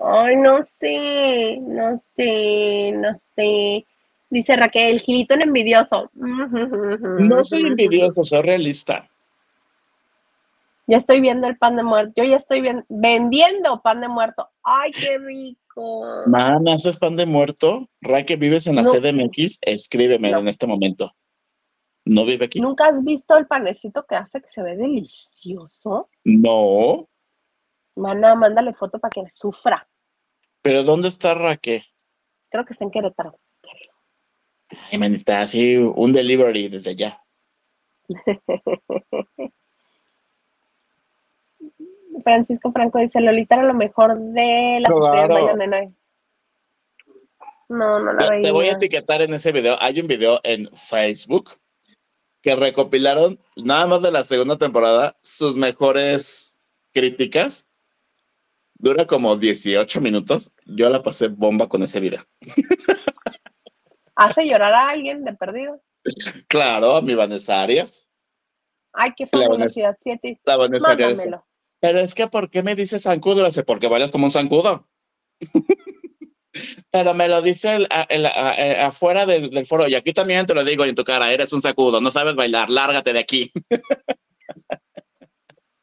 Ay, 0.01 0.35
no 0.37 0.63
sé, 0.63 1.57
no 1.61 1.97
sé, 2.15 2.91
no 2.93 3.19
sé. 3.35 3.85
Dice 4.29 4.55
Raquel, 4.55 5.01
Gilito 5.01 5.33
en 5.33 5.41
envidioso. 5.41 6.09
No 6.15 7.43
soy 7.43 7.61
envidioso, 7.61 8.23
soy 8.23 8.41
realista. 8.41 9.03
Ya 10.87 10.97
estoy 10.97 11.19
viendo 11.21 11.47
el 11.47 11.57
pan 11.57 11.75
de 11.75 11.83
muerto. 11.83 12.13
Yo 12.15 12.23
ya 12.23 12.37
estoy 12.37 12.63
vendiendo 12.87 13.81
pan 13.81 14.01
de 14.01 14.07
muerto. 14.07 14.49
¡Ay, 14.63 14.91
qué 14.91 15.17
rico! 15.19 15.59
Man, 16.25 16.67
¿haces 16.67 16.97
pan 16.97 17.15
de 17.15 17.25
muerto? 17.25 17.87
Raque, 18.01 18.35
¿vives 18.35 18.67
en 18.67 18.75
la 18.75 18.83
CDMX? 18.83 19.59
Escríbeme 19.61 20.29
en 20.29 20.47
este 20.47 20.67
momento. 20.67 21.15
¿No 22.05 22.25
vive 22.25 22.45
aquí? 22.45 22.59
¿Nunca 22.59 22.87
has 22.87 23.03
visto 23.03 23.37
el 23.37 23.47
panecito 23.47 24.05
que 24.05 24.15
hace 24.15 24.41
que 24.41 24.49
se 24.49 24.61
ve 24.61 24.75
delicioso? 24.75 26.09
No. 26.23 27.07
Mana, 27.95 28.35
mándale 28.35 28.73
foto 28.73 28.99
para 28.99 29.11
que 29.11 29.23
sufra. 29.31 29.87
¿Pero 30.61 30.83
dónde 30.83 31.07
está 31.07 31.33
Raque? 31.33 31.83
Creo 32.49 32.65
que 32.65 32.73
está 32.73 32.85
en 32.85 32.91
Querétaro. 32.91 33.39
Ay, 34.91 34.97
manita, 34.99 35.41
así 35.41 35.77
un 35.77 36.13
delivery 36.13 36.69
desde 36.69 36.91
allá. 36.91 37.23
Francisco 42.23 42.71
Franco 42.71 42.99
dice, 42.99 43.21
Lolita 43.21 43.55
era 43.55 43.65
lo 43.65 43.73
mejor 43.73 44.17
de 44.17 44.79
las 44.81 44.95
claro. 44.95 45.55
No, 47.69 47.99
no 47.99 48.13
la 48.13 48.29
veía. 48.29 48.41
Te 48.41 48.51
voy 48.51 48.67
a 48.67 48.73
etiquetar 48.73 49.21
en 49.21 49.33
ese 49.33 49.51
video. 49.51 49.77
Hay 49.79 49.99
un 49.99 50.07
video 50.07 50.39
en 50.43 50.67
Facebook 50.73 51.51
que 52.41 52.55
recopilaron 52.55 53.39
nada 53.57 53.85
más 53.85 54.01
de 54.01 54.11
la 54.11 54.23
segunda 54.23 54.57
temporada 54.57 55.15
sus 55.21 55.55
mejores 55.55 56.57
críticas. 56.93 57.67
Dura 58.75 59.05
como 59.05 59.35
18 59.35 60.01
minutos. 60.01 60.51
Yo 60.65 60.89
la 60.89 61.03
pasé 61.03 61.27
bomba 61.27 61.67
con 61.67 61.83
ese 61.83 61.99
video. 61.99 62.21
¿Hace 64.15 64.45
llorar 64.45 64.73
a 64.73 64.89
alguien 64.89 65.23
de 65.23 65.33
perdido? 65.33 65.81
Claro, 66.47 66.95
a 66.95 67.01
mi 67.01 67.13
Vanessa 67.13 67.61
Arias. 67.61 68.09
Ay, 68.93 69.13
qué 69.15 69.27
fabulosidad, 69.27 69.95
siete. 69.99 70.39
La 70.45 70.57
Vanessa 70.57 70.91
Arias. 70.91 71.53
Pero 71.79 71.99
es 71.99 72.13
que, 72.13 72.27
¿por 72.27 72.49
qué 72.49 72.63
me 72.63 72.75
dices 72.75 73.03
zancudo? 73.03 73.47
Le 73.47 73.63
porque 73.63 73.87
vayas 73.87 74.11
como 74.11 74.25
un 74.25 74.31
zancudo. 74.31 74.87
Pero 76.91 77.13
me 77.13 77.27
lo 77.27 77.41
dice 77.41 77.87
afuera 78.79 79.25
del, 79.25 79.65
foro. 79.65 79.87
Y 79.87 79.95
aquí 79.95 80.11
también 80.11 80.45
te 80.45 80.53
lo 80.53 80.63
digo 80.63 80.83
en 80.83 80.95
tu 80.95 81.03
cara, 81.03 81.31
eres 81.31 81.53
un 81.53 81.61
sacudo, 81.61 82.01
no 82.01 82.11
sabes 82.11 82.35
bailar, 82.35 82.69
lárgate 82.69 83.13
de 83.13 83.19
aquí. 83.19 83.51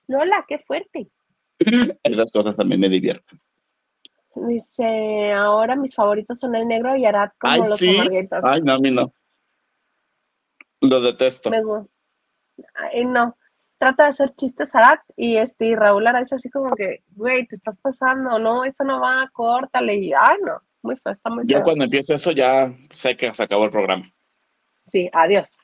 Lola, 0.08 0.44
qué 0.46 0.58
fuerte. 0.58 1.08
Esas 2.02 2.30
cosas 2.30 2.56
también 2.56 2.80
me 2.80 2.88
divierten. 2.88 3.40
Dice, 4.34 5.32
ahora 5.32 5.76
mis 5.76 5.94
favoritos 5.94 6.38
son 6.38 6.54
el 6.54 6.68
negro 6.68 6.94
y 6.94 7.06
Arad 7.06 7.30
como 7.38 7.56
los 7.56 7.78
sí. 7.78 7.96
Ay, 8.42 8.60
no, 8.60 8.74
a 8.74 8.78
mí 8.78 8.90
no. 8.90 9.14
Lo 10.82 11.00
detesto. 11.00 11.50
Ay, 12.74 13.04
no 13.06 13.34
trata 13.78 14.04
de 14.04 14.10
hacer 14.10 14.34
chistes 14.34 14.74
Arat 14.74 15.00
y 15.16 15.36
este 15.36 15.66
y 15.66 15.74
Raúl 15.74 16.06
Ara 16.06 16.20
es 16.20 16.32
así 16.32 16.48
como 16.50 16.74
que, 16.74 17.02
güey, 17.14 17.46
te 17.46 17.56
estás 17.56 17.78
pasando, 17.78 18.38
no, 18.38 18.64
eso 18.64 18.84
no 18.84 19.00
va, 19.00 19.28
córtale 19.32 19.94
y 19.96 20.12
ay 20.12 20.36
no, 20.44 20.60
muy 20.82 20.96
feo, 20.96 21.12
está 21.12 21.30
muy 21.30 21.46
Yo 21.46 21.62
cuando 21.62 21.84
empiece 21.84 22.14
esto 22.14 22.32
ya 22.32 22.72
sé 22.94 23.16
que 23.16 23.30
se 23.30 23.42
acabó 23.42 23.64
el 23.64 23.70
programa. 23.70 24.10
Sí, 24.86 25.10
adiós, 25.12 25.58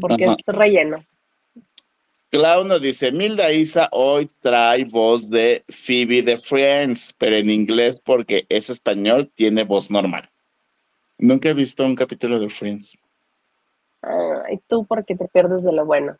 porque 0.00 0.24
es 0.24 0.46
relleno. 0.46 0.96
Clau 2.30 2.62
nos 2.64 2.80
dice, 2.80 3.10
Milda 3.10 3.50
Isa 3.50 3.88
hoy 3.90 4.30
trae 4.38 4.84
voz 4.84 5.28
de 5.28 5.64
Phoebe 5.68 6.22
de 6.22 6.38
Friends, 6.38 7.12
pero 7.18 7.34
en 7.34 7.50
inglés 7.50 8.00
porque 8.00 8.46
es 8.48 8.70
español, 8.70 9.28
tiene 9.34 9.64
voz 9.64 9.90
normal. 9.90 10.22
Nunca 11.18 11.48
he 11.48 11.54
visto 11.54 11.84
un 11.84 11.96
capítulo 11.96 12.38
de 12.38 12.48
Friends. 12.48 12.96
y 14.52 14.58
tú 14.68 14.86
porque 14.86 15.16
te 15.16 15.26
pierdes 15.26 15.64
de 15.64 15.72
lo 15.72 15.84
bueno. 15.84 16.16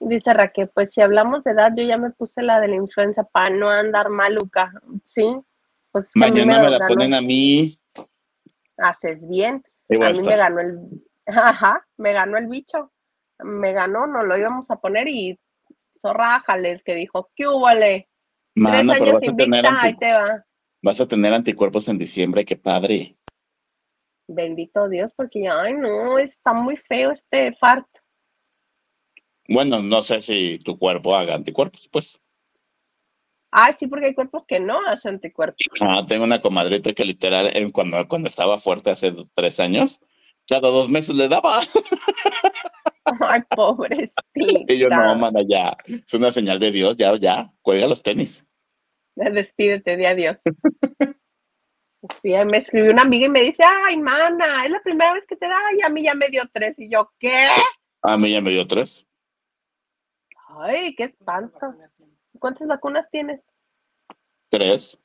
Dice 0.00 0.32
Raquel, 0.32 0.70
pues 0.74 0.92
si 0.92 1.02
hablamos 1.02 1.44
de 1.44 1.50
edad, 1.50 1.72
yo 1.76 1.84
ya 1.84 1.98
me 1.98 2.10
puse 2.10 2.42
la 2.42 2.58
de 2.58 2.68
la 2.68 2.76
influenza 2.76 3.22
para 3.24 3.50
no 3.50 3.68
andar 3.68 4.08
maluca, 4.08 4.72
¿sí? 5.04 5.38
Pues 5.92 6.12
Mañana 6.14 6.62
me, 6.62 6.70
la 6.70 6.86
ponen 6.88 7.12
a 7.12 7.20
mí. 7.20 7.78
Haces 8.78 9.28
bien. 9.28 9.62
a 9.90 10.10
mí 10.10 10.22
me 10.24 10.36
ganó 10.36 10.60
el, 10.60 10.78
ajá, 11.26 11.86
me 11.98 12.12
ganó 12.14 12.38
el 12.38 12.46
bicho. 12.46 12.90
Me 13.42 13.72
ganó, 13.72 14.06
nos 14.06 14.24
lo 14.24 14.38
íbamos 14.38 14.70
a 14.70 14.76
poner 14.76 15.08
y 15.08 15.38
zorrájales 16.00 16.82
que 16.82 16.94
dijo, 16.94 17.30
¿qué 17.34 17.46
hubo, 17.46 17.68
Tres 17.68 18.06
años 18.56 19.22
invicta, 19.22 19.78
ahí 19.80 19.96
te 19.96 20.12
va. 20.12 20.44
Vas 20.82 21.00
a 21.00 21.06
tener 21.06 21.32
anticuerpos 21.32 21.88
en 21.88 21.98
diciembre, 21.98 22.44
qué 22.44 22.56
padre. 22.56 23.16
Bendito 24.26 24.88
Dios, 24.88 25.12
porque, 25.12 25.48
ay, 25.48 25.74
no, 25.74 26.18
está 26.18 26.52
muy 26.52 26.76
feo 26.76 27.10
este 27.10 27.54
fart. 27.56 27.86
Bueno, 29.52 29.82
no 29.82 30.00
sé 30.02 30.20
si 30.22 30.60
tu 30.60 30.78
cuerpo 30.78 31.16
haga 31.16 31.34
anticuerpos, 31.34 31.88
pues. 31.88 32.22
Ah, 33.50 33.72
sí, 33.72 33.88
porque 33.88 34.06
hay 34.06 34.14
cuerpos 34.14 34.44
que 34.46 34.60
no 34.60 34.80
hacen 34.86 35.14
anticuerpos. 35.14 35.58
Ah, 35.80 36.04
tengo 36.06 36.22
una 36.22 36.40
comadrita 36.40 36.92
que 36.92 37.04
literal, 37.04 37.50
cuando, 37.72 38.06
cuando 38.06 38.28
estaba 38.28 38.60
fuerte 38.60 38.90
hace 38.90 39.12
tres 39.34 39.58
años, 39.58 39.98
cada 40.46 40.68
dos 40.68 40.88
meses 40.88 41.16
le 41.16 41.26
daba. 41.26 41.60
Ay, 43.28 43.42
pobrecito. 43.50 44.22
Y 44.68 44.78
yo, 44.78 44.88
no, 44.88 45.16
mana, 45.16 45.40
ya. 45.48 45.76
Es 45.84 46.14
una 46.14 46.30
señal 46.30 46.60
de 46.60 46.70
Dios, 46.70 46.94
ya, 46.96 47.16
ya. 47.16 47.52
Cuelga 47.62 47.88
los 47.88 48.04
tenis. 48.04 48.46
Despídete 49.16 49.96
de 49.96 50.06
adiós. 50.06 50.36
Sí, 52.22 52.32
me 52.46 52.58
escribió 52.58 52.92
una 52.92 53.02
amiga 53.02 53.26
y 53.26 53.30
me 53.30 53.42
dice, 53.42 53.64
ay, 53.66 53.96
mana, 53.96 54.64
es 54.64 54.70
la 54.70 54.80
primera 54.80 55.12
vez 55.12 55.26
que 55.26 55.34
te 55.34 55.48
da, 55.48 55.58
y 55.76 55.84
a 55.84 55.88
mí 55.88 56.04
ya 56.04 56.14
me 56.14 56.28
dio 56.28 56.44
tres. 56.52 56.78
Y 56.78 56.88
yo, 56.88 57.10
¿qué? 57.18 57.48
A 58.02 58.16
mí 58.16 58.30
ya 58.30 58.40
me 58.40 58.52
dio 58.52 58.66
tres. 58.66 59.09
Ay, 60.58 60.94
qué 60.94 61.04
espanto. 61.04 61.74
¿Cuántas 62.38 62.66
vacunas 62.66 63.10
tienes? 63.10 63.44
Tres. 64.48 65.00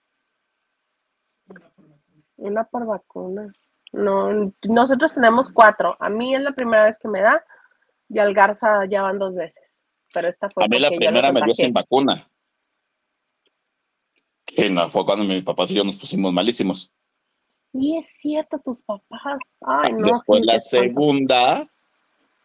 Una 2.38 2.64
por 2.66 2.86
vacuna. 2.86 3.52
No, 3.92 4.52
nosotros 4.64 5.14
tenemos 5.14 5.52
cuatro. 5.52 5.96
A 6.00 6.10
mí 6.10 6.36
es 6.36 6.42
la 6.42 6.52
primera 6.52 6.84
vez 6.84 6.98
que 6.98 7.08
me 7.08 7.22
da 7.22 7.44
y 8.10 8.20
al 8.20 8.34
Garza 8.34 8.86
ya 8.90 9.04
van 9.04 9.20
dos 9.20 9.36
veces. 9.36 9.64
Pero 10.14 10.28
esta 10.28 10.50
fue 10.50 10.66
A 10.66 10.68
mí 10.68 10.80
la 10.80 10.90
primera 10.90 11.32
me 11.32 11.42
dio 11.42 11.54
sin 11.54 11.74
vacuna. 11.74 12.30
Que 14.46 14.70
no, 14.70 14.90
fue 14.90 15.06
cuando 15.06 15.26
mis 15.26 15.44
papás 15.44 15.72
y 15.72 15.76
yo 15.76 15.84
nos 15.84 15.98
pusimos 15.98 16.32
malísimos. 16.34 16.94
Y 17.74 17.98
es 17.98 18.08
cierto, 18.20 18.60
tus 18.60 18.82
papás. 18.84 19.40
Ay, 19.62 19.94
no. 19.94 20.04
Después 20.04 20.46
la 20.46 20.60
segunda 20.60 21.66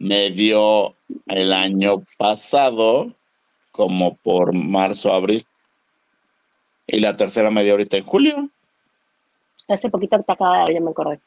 me 0.01 0.31
dio 0.31 0.97
el 1.27 1.53
año 1.53 2.03
pasado, 2.17 3.15
como 3.71 4.17
por 4.17 4.55
marzo, 4.55 5.13
abril. 5.13 5.47
Y 6.87 7.01
la 7.01 7.15
tercera 7.17 7.51
me 7.51 7.63
dio 7.63 7.75
ahorita 7.75 7.99
en 7.99 8.03
julio. 8.03 8.51
Hace 9.69 9.91
poquito 9.91 10.21
te 10.23 10.33
acaba 10.33 10.53
de 10.53 10.59
dar, 10.59 10.73
ya 10.73 10.81
me 10.81 10.91
acordé. 10.91 11.21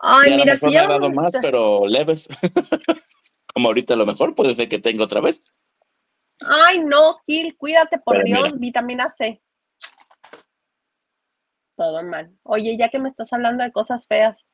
Ay, 0.00 0.36
mira, 0.36 0.58
si 0.58 0.72
ya. 0.72 0.86
dado 0.88 1.10
más, 1.10 1.32
pero 1.40 1.86
leves. 1.86 2.28
como 3.54 3.68
ahorita 3.68 3.94
a 3.94 3.98
lo 3.98 4.06
mejor 4.06 4.34
puede 4.34 4.54
ser 4.56 4.68
que 4.68 4.80
tenga 4.80 5.04
otra 5.04 5.20
vez. 5.20 5.40
Ay, 6.40 6.80
no, 6.80 7.20
Gil, 7.24 7.56
cuídate 7.56 7.98
por 7.98 8.24
Dios, 8.24 8.58
vitamina 8.58 9.08
C. 9.08 9.40
Todo 11.76 12.02
mal. 12.02 12.32
Oye, 12.42 12.76
ya 12.76 12.88
que 12.88 12.98
me 12.98 13.08
estás 13.08 13.32
hablando 13.32 13.62
de 13.62 13.70
cosas 13.70 14.06
feas, 14.08 14.44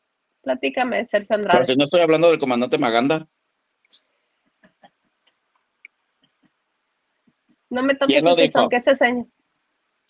Platícame, 0.47 1.05
Sergio 1.05 1.35
Andrade. 1.35 1.59
Pero 1.59 1.65
si 1.65 1.77
no 1.77 1.83
estoy 1.83 2.03
hablando 2.03 2.31
del 2.31 2.39
comandante 2.39 2.79
Maganda. 2.79 3.27
No 7.69 7.83
me 7.83 7.97
toques 7.97 8.25
ese 8.25 8.51
son, 8.51 8.69
que 8.69 8.77
ese 8.77 8.95
señor. 8.95 9.27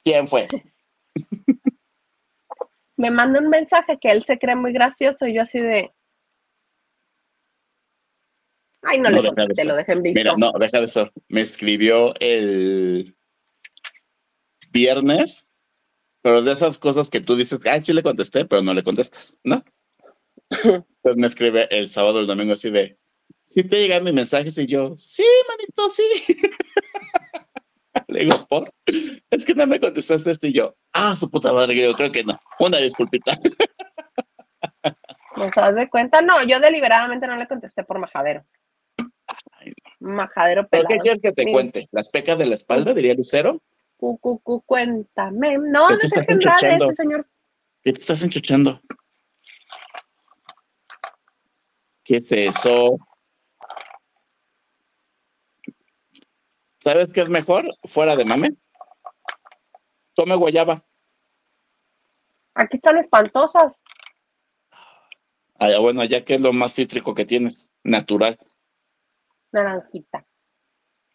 ¿Quién 0.04 0.28
fue? 0.28 0.46
me 2.98 3.10
manda 3.10 3.40
un 3.40 3.48
mensaje 3.48 3.96
que 3.98 4.10
él 4.10 4.24
se 4.24 4.38
cree 4.38 4.56
muy 4.56 4.74
gracioso 4.74 5.26
y 5.26 5.32
yo 5.36 5.40
así 5.40 5.58
de. 5.58 5.90
Ay, 8.82 9.00
no, 9.00 9.08
le 9.08 9.26
contesté, 9.26 9.64
lo 9.64 9.74
dejé 9.74 9.92
en 9.92 10.02
visto. 10.02 10.20
Mira, 10.20 10.34
no, 10.36 10.52
deja 10.60 10.80
de 10.80 10.84
eso. 10.84 11.10
Me 11.28 11.40
escribió 11.40 12.12
el 12.20 13.16
viernes, 14.70 15.48
pero 16.20 16.42
de 16.42 16.52
esas 16.52 16.76
cosas 16.76 17.08
que 17.08 17.20
tú 17.20 17.36
dices, 17.36 17.58
ay, 17.64 17.80
sí 17.80 17.94
le 17.94 18.02
contesté, 18.02 18.44
pero 18.44 18.60
no 18.60 18.74
le 18.74 18.82
contestas, 18.82 19.38
¿no? 19.42 19.64
Entonces 20.50 21.16
me 21.16 21.26
escribe 21.26 21.68
el 21.70 21.88
sábado 21.88 22.20
el 22.20 22.26
domingo 22.26 22.54
así 22.54 22.70
de, 22.70 22.98
¿sí 23.42 23.64
te 23.64 23.80
llegan 23.80 24.04
mis 24.04 24.14
mensajes? 24.14 24.56
Y 24.58 24.66
yo, 24.66 24.96
sí, 24.96 25.24
manito, 25.48 25.88
sí. 25.88 26.04
Le 28.08 28.20
digo, 28.20 28.46
¿por? 28.48 28.72
Es 29.30 29.44
que 29.44 29.54
no 29.54 29.66
me 29.66 29.80
contestaste 29.80 30.30
este 30.30 30.48
y 30.48 30.52
yo, 30.52 30.76
ah, 30.92 31.16
su 31.16 31.30
puta 31.30 31.52
madre, 31.52 31.74
yo 31.76 31.94
creo 31.94 32.12
que 32.12 32.24
no. 32.24 32.38
Una 32.60 32.78
disculpita. 32.78 33.38
¿No 35.36 35.48
das 35.54 35.74
de 35.74 35.88
cuenta? 35.88 36.22
No, 36.22 36.42
yo 36.44 36.60
deliberadamente 36.60 37.26
no 37.26 37.36
le 37.36 37.46
contesté 37.46 37.84
por 37.84 37.98
majadero. 37.98 38.44
Majadero 40.00 40.68
pelado. 40.68 40.88
¿Por 40.88 40.96
qué 40.96 41.00
quieres 41.00 41.22
que 41.22 41.32
te 41.32 41.50
cuente? 41.50 41.88
¿Las 41.92 42.08
pecas 42.08 42.38
de 42.38 42.46
la 42.46 42.54
espalda, 42.54 42.94
diría 42.94 43.14
Lucero? 43.14 43.60
Cu, 43.96 44.18
cuéntame. 44.64 45.58
No, 45.58 45.88
de 45.88 46.08
ser 46.08 46.26
ese 46.28 46.92
señor. 46.92 47.26
¿Qué 47.82 47.92
te 47.92 48.00
estás 48.00 48.22
enchuchando? 48.22 48.80
¿Qué 52.06 52.18
es 52.18 52.30
eso? 52.30 52.98
¿Sabes 56.78 57.12
qué 57.12 57.22
es 57.22 57.28
mejor? 57.28 57.64
Fuera 57.82 58.14
de 58.14 58.24
mame. 58.24 58.56
Tome 60.14 60.36
guayaba. 60.36 60.86
Aquí 62.54 62.76
están 62.76 62.98
espantosas. 62.98 63.80
Ah, 65.58 65.78
bueno, 65.80 66.04
ya 66.04 66.24
que 66.24 66.34
es 66.34 66.40
lo 66.40 66.52
más 66.52 66.76
cítrico 66.76 67.12
que 67.12 67.24
tienes, 67.24 67.72
natural. 67.82 68.38
Naranjita. 69.50 70.24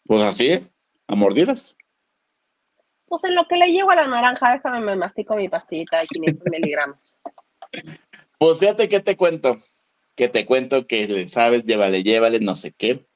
Pues 0.04 0.22
así, 0.22 0.70
a 1.06 1.14
mordidas. 1.14 1.78
Pues 3.06 3.24
en 3.24 3.34
lo 3.34 3.48
que 3.48 3.56
le 3.56 3.72
llevo 3.72 3.92
a 3.92 3.96
la 3.96 4.06
naranja, 4.06 4.52
déjame 4.52 4.80
me 4.80 4.96
mastico 4.96 5.36
mi 5.36 5.48
pastillita 5.48 6.00
de 6.00 6.06
500 6.08 6.44
miligramos. 6.50 7.16
Pues 8.38 8.58
fíjate 8.58 8.88
que 8.88 8.98
te 8.98 9.16
cuento, 9.16 9.62
que 10.14 10.28
te 10.28 10.46
cuento 10.46 10.86
que 10.86 11.06
le 11.06 11.28
sabes, 11.28 11.64
llévale, 11.64 12.02
llévale, 12.02 12.40
no 12.40 12.54
sé 12.54 12.72
qué. 12.72 13.06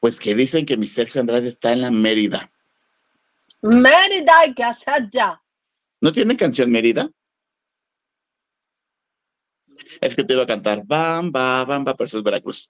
Pues 0.00 0.18
que 0.20 0.34
dicen 0.34 0.66
que 0.66 0.76
mi 0.76 0.86
Sergio 0.86 1.20
Andrade 1.20 1.48
está 1.48 1.72
en 1.72 1.80
la 1.80 1.90
Mérida. 1.90 2.50
Mérida 3.60 4.32
que 4.56 4.64
ya. 5.12 5.40
¿No 6.00 6.12
tiene 6.12 6.36
canción 6.36 6.70
Mérida? 6.70 7.10
Es 10.00 10.16
que 10.16 10.24
te 10.24 10.34
iba 10.34 10.42
a 10.42 10.46
cantar 10.46 10.82
Bam, 10.84 11.30
bam, 11.30 11.66
bam, 11.66 11.84
bam, 11.84 11.96
pero 11.96 12.06
eso 12.06 12.18
es 12.18 12.24
Veracruz. 12.24 12.68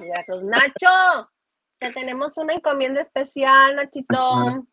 Veracruz. 0.00 0.42
Nacho, 0.44 1.30
que 1.78 1.90
tenemos 1.90 2.36
una 2.38 2.54
encomienda 2.54 3.00
especial, 3.00 3.76
Nachito. 3.76 4.66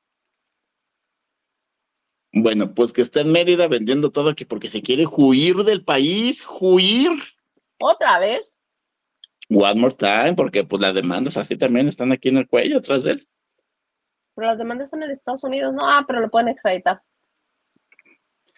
Bueno, 2.31 2.73
pues 2.73 2.93
que 2.93 3.01
está 3.01 3.21
en 3.21 3.31
Mérida 3.31 3.67
vendiendo 3.67 4.11
todo 4.11 4.29
aquí 4.29 4.45
porque 4.45 4.69
se 4.69 4.81
quiere 4.81 5.05
huir 5.05 5.57
del 5.57 5.83
país, 5.83 6.45
huir. 6.47 7.11
¿Otra 7.79 8.19
vez? 8.19 8.55
One 9.49 9.79
more 9.79 9.95
time, 9.95 10.33
porque 10.35 10.63
pues 10.63 10.81
las 10.81 10.93
demandas 10.93 11.37
así 11.37 11.57
también 11.57 11.87
están 11.87 12.11
aquí 12.11 12.29
en 12.29 12.37
el 12.37 12.47
cuello 12.47 12.77
atrás 12.77 13.05
de 13.05 13.13
él. 13.13 13.27
Pero 14.35 14.47
las 14.47 14.57
demandas 14.57 14.89
son 14.89 15.03
en 15.03 15.11
Estados 15.11 15.43
Unidos, 15.43 15.73
no, 15.73 15.89
ah, 15.89 16.03
pero 16.07 16.19
lo 16.19 16.29
pueden 16.29 16.49
extraditar. 16.49 17.01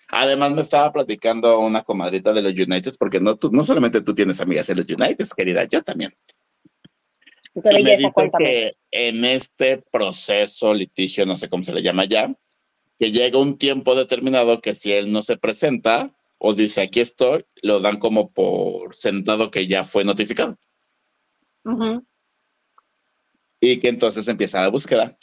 Además 0.10 0.52
me 0.52 0.62
estaba 0.62 0.92
platicando 0.92 1.60
una 1.60 1.84
comadrita 1.84 2.34
de 2.34 2.42
los 2.42 2.52
United, 2.52 2.94
porque 3.00 3.22
no, 3.22 3.38
tú, 3.38 3.50
no 3.52 3.64
solamente 3.64 4.02
tú 4.02 4.14
tienes 4.14 4.42
amigas 4.42 4.70
en 4.70 4.78
los 4.78 4.88
United, 4.88 5.26
querida, 5.36 5.64
yo 5.64 5.82
también. 5.82 6.14
Qué 7.54 7.80
Y 7.80 7.84
me 7.84 8.12
cuéntame. 8.12 8.46
que 8.46 8.72
en 8.92 9.24
este 9.24 9.82
proceso, 9.92 10.74
litigio, 10.74 11.26
no 11.26 11.38
sé 11.38 11.48
cómo 11.48 11.64
se 11.64 11.74
le 11.74 11.82
llama 11.82 12.06
ya, 12.06 12.34
que 13.00 13.12
llega 13.12 13.40
un 13.40 13.58
tiempo 13.58 13.96
determinado 13.96 14.60
que 14.60 14.74
si 14.74 14.92
él 14.92 15.12
no 15.12 15.24
se 15.24 15.38
presenta 15.38 16.12
o 16.44 16.54
dice 16.56 16.82
aquí 16.82 17.00
estoy, 17.02 17.46
lo 17.62 17.80
dan 17.82 18.00
como 18.00 18.32
por 18.32 18.96
sentado 18.96 19.52
que 19.52 19.68
ya 19.68 19.84
fue 19.84 20.04
notificado 20.04 20.58
y 23.60 23.80
que 23.80 23.90
entonces 23.90 24.28
empieza 24.28 24.60
la 24.60 24.70
búsqueda. 24.70 25.16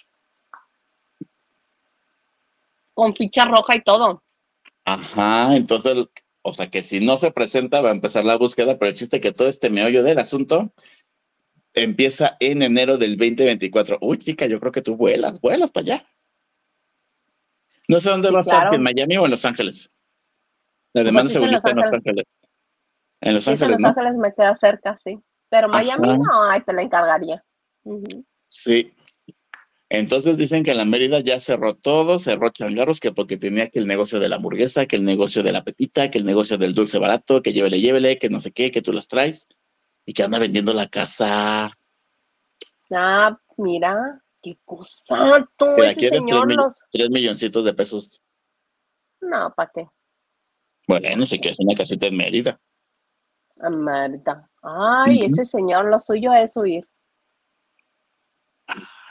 Con 2.94 3.16
ficha 3.16 3.46
roja 3.46 3.74
y 3.76 3.82
todo. 3.82 4.22
Ajá, 4.84 5.56
entonces, 5.56 6.06
o 6.42 6.54
sea 6.54 6.70
que 6.70 6.84
si 6.84 7.04
no 7.04 7.16
se 7.16 7.32
presenta 7.32 7.80
va 7.80 7.88
a 7.88 7.92
empezar 7.92 8.24
la 8.24 8.38
búsqueda, 8.38 8.78
pero 8.78 8.90
el 8.90 8.96
chiste 8.96 9.18
que 9.18 9.32
todo 9.32 9.48
este 9.48 9.70
meollo 9.70 10.04
del 10.04 10.18
asunto 10.20 10.72
empieza 11.74 12.36
en 12.38 12.62
enero 12.62 12.96
del 12.96 13.16
2024. 13.16 13.98
Uy, 14.00 14.18
chica, 14.18 14.46
yo 14.46 14.60
creo 14.60 14.70
que 14.70 14.82
tú 14.82 14.96
vuelas, 14.96 15.40
vuelas 15.40 15.72
para 15.72 15.94
allá. 15.96 16.06
No 17.88 17.98
sé 17.98 18.10
dónde 18.10 18.28
Sí, 18.28 18.34
va 18.34 18.38
a 18.38 18.42
estar, 18.42 18.60
claro. 18.60 18.76
en 18.76 18.82
Miami 18.84 19.16
o 19.16 19.24
en 19.24 19.32
Los 19.32 19.44
Ángeles. 19.44 19.92
La 20.93 21.05
demanda 21.05 21.30
según 21.30 21.47
en 21.49 21.53
Los 21.53 21.59
está 21.59 21.70
en 21.70 21.76
Los 21.76 21.84
Ángeles. 21.86 22.07
Ángeles. 22.07 22.24
En 23.20 23.34
Los 23.34 23.49
Ángeles. 23.49 23.84
Ángeles 23.84 24.14
me 24.16 24.34
queda 24.34 24.55
cerca, 24.55 24.97
sí. 24.97 25.18
Pero 25.49 25.68
Miami 25.68 26.09
Ajá. 26.09 26.18
no, 26.18 26.43
ahí 26.45 26.61
te 26.61 26.72
la 26.72 26.82
encargaría. 26.82 27.45
Sí. 28.49 28.93
Entonces 29.91 30.36
dicen 30.36 30.62
que 30.62 30.72
en 30.72 30.76
la 30.76 30.84
Mérida 30.84 31.20
ya 31.20 31.41
cerró 31.41 31.74
todo, 31.74 32.18
cerró 32.18 32.51
changarros, 32.51 33.01
que 33.01 33.12
porque 33.12 33.39
tenía 33.39 33.70
que 33.70 33.78
el 33.78 33.86
negocio 33.86 34.20
de 34.20 34.28
la 34.28 34.36
hamburguesa, 34.36 34.84
que 34.84 34.97
el 34.97 35.05
negocio 35.05 35.43
de 35.43 35.53
la 35.53 35.64
pepita, 35.64 36.11
que 36.11 36.18
el 36.18 36.26
negocio 36.26 36.59
del 36.59 36.74
dulce 36.74 36.99
barato, 36.99 37.43
que 37.43 37.55
llévele, 37.55 37.80
llévele, 37.80 38.18
que 38.18 38.28
no 38.28 38.39
sé 38.39 38.53
qué, 38.53 38.70
que 38.70 38.82
tú 38.82 38.93
las 38.93 39.09
traes, 39.09 39.47
y 40.05 40.12
que 40.12 40.22
anda 40.22 40.39
vendiendo 40.39 40.74
la 40.74 40.89
casa. 40.89 41.70
Ah, 42.91 43.39
mira, 43.57 44.22
qué 44.43 44.59
cosa, 44.64 45.49
tú, 45.57 45.64
ese 45.78 46.11
tres, 46.11 46.22
señor 46.22 46.47
mill- 46.47 46.57
los... 46.57 46.78
tres 46.91 47.09
milloncitos 47.09 47.64
de 47.64 47.72
pesos. 47.72 48.22
No, 49.22 49.55
¿para 49.55 49.70
qué? 49.74 49.86
Bueno, 50.89 51.26
sí 51.26 51.39
que 51.39 51.51
es 51.51 51.59
una 51.61 51.74
casita 51.74 52.07
en 52.07 52.16
Mérida. 52.16 52.59
Ah, 53.61 53.70
Marta. 53.70 54.49
Ay, 54.62 55.24
ese 55.24 55.45
señor, 55.45 55.84
lo 55.84 56.01
suyo 56.01 56.32
es 56.32 56.57
huir. 56.57 56.89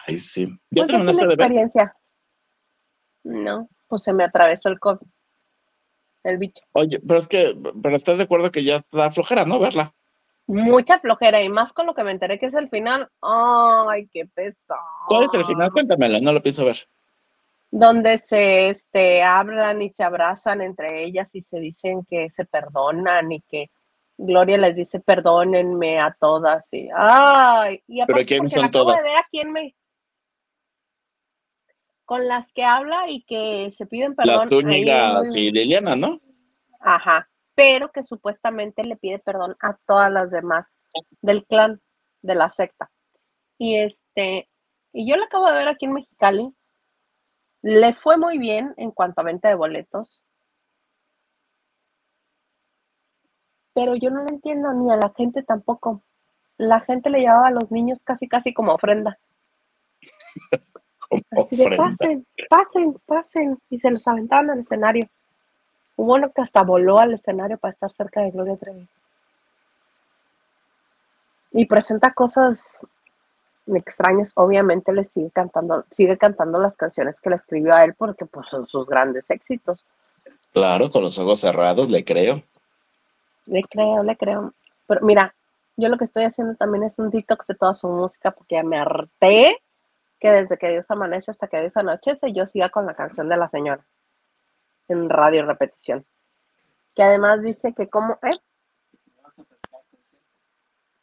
Ay, 0.07 0.17
sí. 0.17 0.45
¿Ya 0.71 0.82
Pues 0.82 0.88
terminaste 0.88 1.21
de 1.21 1.28
ver? 1.28 1.39
experiencia. 1.39 1.95
No, 3.23 3.69
pues 3.88 4.03
se 4.03 4.13
me 4.13 4.23
atravesó 4.23 4.69
el 4.69 4.80
COVID. 4.80 5.05
El 6.23 6.38
bicho. 6.38 6.63
Oye, 6.73 6.99
pero 7.05 7.19
es 7.19 7.28
que, 7.28 7.55
pero 7.82 7.95
estás 7.95 8.17
de 8.17 8.23
acuerdo 8.23 8.51
que 8.51 8.63
ya 8.63 8.84
da 8.91 9.11
flojera, 9.11 9.45
¿no? 9.45 9.59
Verla. 9.59 9.93
Mucha 10.47 10.99
flojera 10.99 11.41
y 11.41 11.49
más 11.49 11.73
con 11.73 11.86
lo 11.86 11.93
que 11.93 12.03
me 12.03 12.11
enteré 12.11 12.39
que 12.39 12.45
es 12.47 12.53
el 12.53 12.69
final. 12.69 13.09
Ay, 13.21 14.07
qué 14.13 14.25
pesado. 14.25 14.80
¿Cuál 15.07 15.23
es 15.25 15.34
el 15.34 15.43
final? 15.43 15.71
Cuéntamelo, 15.71 16.21
no 16.21 16.32
lo 16.34 16.41
pienso 16.41 16.65
ver. 16.65 16.78
Donde 17.70 18.18
se 18.18 18.70
este, 18.70 19.24
hablan 19.24 19.82
y 19.82 19.89
se 19.89 20.03
abrazan 20.03 20.61
entre 20.61 21.03
ellas 21.03 21.36
y 21.36 21.41
se 21.41 21.59
dicen 21.59 22.05
que 22.05 22.30
se 22.32 22.45
perdonan 22.45 23.32
y 23.32 23.41
que 23.41 23.72
Gloria 24.18 24.57
les 24.57 24.76
dice 24.76 24.99
perdónenme 24.99 25.99
a 25.99 26.15
todas. 26.20 26.72
Y, 26.74 26.89
ay, 26.95 27.84
y 27.88 28.01
aparte 28.01 28.26
¿quiénes 28.26 28.51
porque 28.53 28.59
son 28.61 28.65
acabo 28.65 28.91
de 28.91 28.95
todas? 28.97 29.03
ver 29.03 29.18
aquí 29.24 29.39
en 29.41 29.51
me 29.51 29.76
con 32.05 32.26
las 32.26 32.53
que 32.53 32.63
habla 32.63 33.09
y 33.09 33.24
que 33.24 33.70
se 33.74 33.86
piden 33.86 34.15
perdón. 34.15 34.36
Las 34.38 34.51
un- 34.51 34.72
y 34.72 35.51
Liliana, 35.51 35.95
¿no? 35.97 36.22
Ajá, 36.80 37.30
pero 37.53 37.91
que 37.91 38.01
supuestamente 38.01 38.84
le 38.86 38.95
pide 38.95 39.20
perdón 39.20 39.57
a 39.59 39.76
todas 39.86 40.09
las 40.09 40.32
demás 40.32 40.80
del 41.22 41.45
clan, 41.45 41.82
de 42.22 42.36
la 42.36 42.49
secta. 42.49 42.89
Y 43.57 43.76
este, 43.76 44.49
y 44.93 45.09
yo 45.09 45.18
la 45.18 45.26
acabo 45.26 45.47
de 45.47 45.53
ver 45.57 45.68
aquí 45.68 45.86
en 45.86 45.93
Mexicali. 45.93 46.49
Le 47.68 47.93
fue 47.93 48.15
muy 48.15 48.38
bien 48.38 48.74
en 48.78 48.91
cuanto 48.91 49.20
a 49.20 49.26
venta 49.26 49.49
de 49.49 49.55
boletos. 49.55 50.22
Pero 53.74 53.93
yo 53.95 54.09
no 54.09 54.24
lo 54.24 54.30
entiendo 54.30 54.72
ni 54.72 54.89
a 54.89 54.95
la 54.95 55.11
gente 55.13 55.43
tampoco. 55.43 56.01
La 56.57 56.80
gente 56.80 57.09
le 57.09 57.20
llevaba 57.20 57.47
a 57.47 57.51
los 57.51 57.70
niños 57.70 57.99
casi 58.05 58.30
casi 58.30 58.53
como 58.53 58.74
ofrenda. 58.74 59.20
Como 61.09 61.22
Así 61.32 61.57
de 61.57 61.63
ofrenda. 61.63 61.84
pasen, 61.89 62.28
pasen, 62.49 62.93
pasen. 63.05 63.59
Y 63.70 63.80
se 63.80 63.91
los 63.91 64.07
aventaban 64.07 64.49
al 64.49 64.59
escenario. 64.59 65.09
Hubo 65.97 66.15
uno 66.15 66.32
que 66.32 66.41
hasta 66.41 66.63
voló 66.63 66.99
al 66.99 67.15
escenario 67.15 67.57
para 67.57 67.74
estar 67.74 67.91
cerca 67.91 68.22
de 68.22 68.32
Gloria 68.32 68.55
Trevi. 68.55 68.88
Y 71.51 71.65
presenta 71.65 72.13
cosas 72.13 72.88
extrañas. 73.76 74.32
Obviamente 74.36 74.93
le 74.93 75.03
sigue 75.03 75.32
cantando, 75.32 75.86
sigue 75.91 76.18
cantando 76.18 76.59
las 76.59 76.76
canciones 76.76 77.20
que 77.20 77.30
le 77.30 77.36
escribió 77.36 77.74
a 77.74 77.84
él 77.84 77.93
porque 77.95 78.26
pues 78.26 78.47
son 78.47 78.65
sus 78.68 78.88
grandes 78.88 79.30
éxitos. 79.30 79.86
Claro, 80.53 80.89
con 80.89 81.03
los 81.03 81.18
ojos 81.20 81.39
cerrados, 81.39 81.89
le 81.89 82.05
creo. 82.05 82.43
Le 83.47 83.61
creo, 83.63 84.03
le 84.03 84.15
creo. 84.15 84.53
Pero 84.88 85.01
mira, 85.01 85.36
yo 85.76 85.89
lo 85.89 85.97
que 85.97 86.05
estoy 86.05 86.24
haciendo 86.24 86.55
también 86.55 86.84
es 86.84 86.97
un 86.97 87.09
detox 87.09 87.47
de 87.47 87.55
toda 87.55 87.74
su 87.74 87.88
música 87.88 88.32
porque 88.32 88.55
ya 88.55 88.63
me 88.63 88.80
harté 88.80 89.61
que 90.20 90.32
desde 90.32 90.57
que 90.57 90.70
Dios 90.70 90.89
amanece 90.89 91.30
hasta 91.32 91.47
que 91.47 91.59
Dios 91.59 91.78
anochece 91.78 92.34
yo 92.34 92.47
siga 92.47 92.70
con 92.70 92.86
la 92.86 92.95
canción 92.95 93.30
de 93.30 93.38
la 93.38 93.47
señora 93.47 93.86
en 94.88 95.09
radio 95.09 95.45
repetición. 95.45 96.05
Que 96.95 97.03
además 97.03 97.41
dice 97.43 97.74
que 97.74 97.89
como, 97.89 98.18
¿eh? 98.24 98.36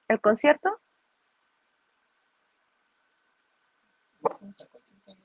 ¿El 0.08 0.20
concierto? 0.20 0.68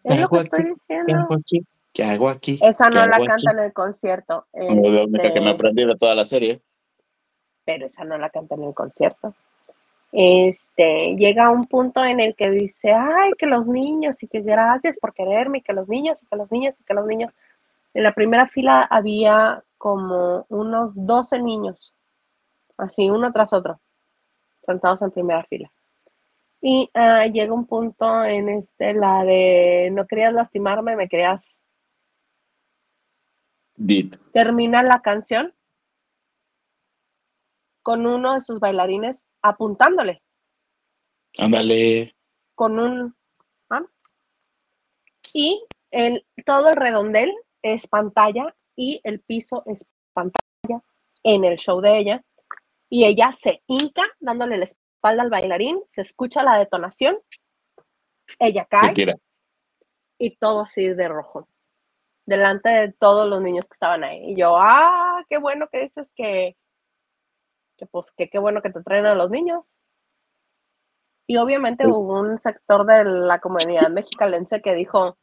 Es 0.03 0.19
lo 0.19 0.29
que 0.29 0.37
estoy 0.37 0.63
¿Qué 0.63 0.69
diciendo. 0.69 1.17
hago 1.17 1.33
aquí? 1.35 1.65
¿Qué 1.93 2.03
hago 2.03 2.29
aquí? 2.29 2.59
Esa 2.61 2.89
¿Qué 2.89 2.95
no 2.95 3.05
la 3.07 3.17
canta 3.25 3.51
en 3.51 3.59
el 3.59 3.73
concierto. 3.73 4.45
Como 4.51 4.89
la 4.89 5.03
única 5.03 5.33
que 5.33 5.39
me 5.41 5.47
Este, 5.51 5.55
aprendí 5.55 5.85
de 5.85 5.95
toda 5.95 6.15
la 6.15 6.25
serie. 6.25 6.61
pero 7.65 7.85
esa 7.85 8.03
no 8.03 8.17
la 8.17 8.29
canta 8.29 8.55
en 8.55 8.63
el 8.63 8.73
concierto. 8.73 9.33
Este, 10.11 11.15
llega 11.17 11.45
a 11.47 11.51
un 11.51 11.67
punto 11.67 12.03
en 12.03 12.19
el 12.19 12.35
que 12.35 12.49
dice, 12.49 12.91
ay, 12.93 13.31
que 13.37 13.45
los 13.45 13.67
niños 13.67 14.23
y 14.23 14.27
que 14.27 14.41
gracias 14.41 14.97
por 14.97 15.13
quererme, 15.13 15.59
y 15.59 15.61
que 15.61 15.73
los 15.73 15.87
niños 15.87 16.23
y 16.23 16.25
que 16.25 16.35
los 16.35 16.51
niños 16.51 16.75
y 16.79 16.83
que 16.83 16.93
los 16.95 17.05
niños. 17.05 17.35
En 17.93 18.03
la 18.03 18.13
primera 18.13 18.47
fila 18.47 18.81
había 18.89 19.63
como 19.77 20.45
unos 20.49 20.93
12 20.95 21.39
niños, 21.41 21.93
así 22.77 23.09
uno 23.09 23.31
tras 23.31 23.53
otro, 23.53 23.79
sentados 24.63 25.01
en 25.03 25.11
primera 25.11 25.43
fila. 25.43 25.71
Y 26.61 26.89
ah, 26.93 27.25
llega 27.27 27.53
un 27.53 27.65
punto 27.65 28.23
en 28.23 28.49
este, 28.49 28.93
la 28.93 29.23
de, 29.23 29.89
no 29.93 30.05
querías 30.07 30.33
lastimarme, 30.33 30.95
me 30.95 31.07
querías 31.07 31.63
Deep. 33.75 34.17
termina 34.33 34.83
la 34.83 35.01
canción 35.01 35.55
con 37.81 38.05
uno 38.05 38.33
de 38.33 38.41
sus 38.41 38.59
bailarines 38.59 39.25
apuntándole 39.41 40.21
Ándale. 41.37 42.13
con 42.55 42.77
un 42.77 43.15
¿ah? 43.69 43.83
Y 45.33 45.65
el, 45.91 46.25
todo 46.45 46.69
el 46.69 46.75
redondel 46.75 47.31
es 47.61 47.87
pantalla 47.87 48.53
y 48.75 48.99
el 49.03 49.21
piso 49.21 49.63
es 49.65 49.85
pantalla 50.13 50.83
en 51.23 51.45
el 51.45 51.57
show 51.57 51.79
de 51.81 51.97
ella. 51.99 52.25
Y 52.89 53.05
ella 53.05 53.31
se 53.31 53.61
hinca 53.67 54.03
dándole 54.19 54.57
la 54.57 54.63
espalda 54.65 54.88
al 55.01 55.29
bailarín, 55.29 55.81
se 55.87 56.01
escucha 56.01 56.43
la 56.43 56.57
detonación, 56.57 57.17
ella 58.39 58.65
cae 58.65 58.93
y 60.17 60.35
todo 60.37 60.61
así 60.61 60.87
de 60.87 61.07
rojo, 61.07 61.47
delante 62.25 62.69
de 62.69 62.91
todos 62.93 63.27
los 63.27 63.41
niños 63.41 63.67
que 63.67 63.73
estaban 63.73 64.03
ahí. 64.03 64.31
Y 64.31 64.35
yo, 64.35 64.57
ah, 64.57 65.23
qué 65.29 65.37
bueno 65.37 65.67
que 65.71 65.83
dices 65.83 66.11
que, 66.15 66.57
que 67.77 67.85
pues 67.87 68.11
que 68.11 68.29
qué 68.29 68.37
bueno 68.37 68.61
que 68.61 68.69
te 68.69 68.83
traen 68.83 69.05
a 69.05 69.15
los 69.15 69.29
niños. 69.29 69.77
Y 71.27 71.37
obviamente 71.37 71.83
Pues 71.83 71.99
hubo 71.99 72.19
un 72.19 72.41
sector 72.41 72.85
de 72.85 73.05
la 73.05 73.39
comunidad 73.39 73.89
mexicalense 73.89 74.61
que 74.61 74.73
dijo, 74.73 75.17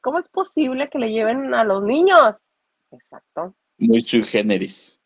¿cómo 0.00 0.18
es 0.18 0.28
posible 0.28 0.88
que 0.88 0.98
le 0.98 1.12
lleven 1.12 1.54
a 1.54 1.62
los 1.62 1.82
niños? 1.82 2.42
Exacto. 2.90 3.54
Muy 3.78 4.00
sui 4.00 4.22
generis. 4.22 5.01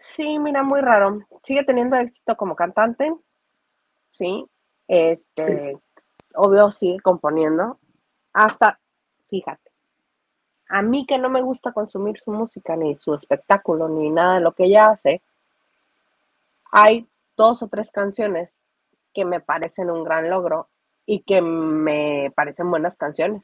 Sí, 0.00 0.38
mira, 0.38 0.62
muy 0.62 0.80
raro. 0.80 1.20
Sigue 1.42 1.62
teniendo 1.62 1.94
éxito 1.96 2.34
como 2.34 2.56
cantante. 2.56 3.14
Sí. 4.10 4.46
Este, 4.88 5.78
obvio, 6.34 6.70
sigue 6.70 7.00
componiendo. 7.00 7.78
Hasta, 8.32 8.80
fíjate, 9.28 9.70
a 10.70 10.80
mí 10.80 11.04
que 11.04 11.18
no 11.18 11.28
me 11.28 11.42
gusta 11.42 11.72
consumir 11.72 12.18
su 12.24 12.32
música, 12.32 12.76
ni 12.76 12.96
su 12.96 13.14
espectáculo, 13.14 13.88
ni 13.88 14.08
nada 14.08 14.36
de 14.36 14.40
lo 14.40 14.52
que 14.52 14.64
ella 14.64 14.88
hace, 14.88 15.20
hay 16.72 17.06
dos 17.36 17.62
o 17.62 17.68
tres 17.68 17.90
canciones 17.90 18.58
que 19.12 19.26
me 19.26 19.40
parecen 19.40 19.90
un 19.90 20.02
gran 20.02 20.30
logro 20.30 20.68
y 21.04 21.20
que 21.24 21.42
me 21.42 22.32
parecen 22.34 22.70
buenas 22.70 22.96
canciones. 22.96 23.42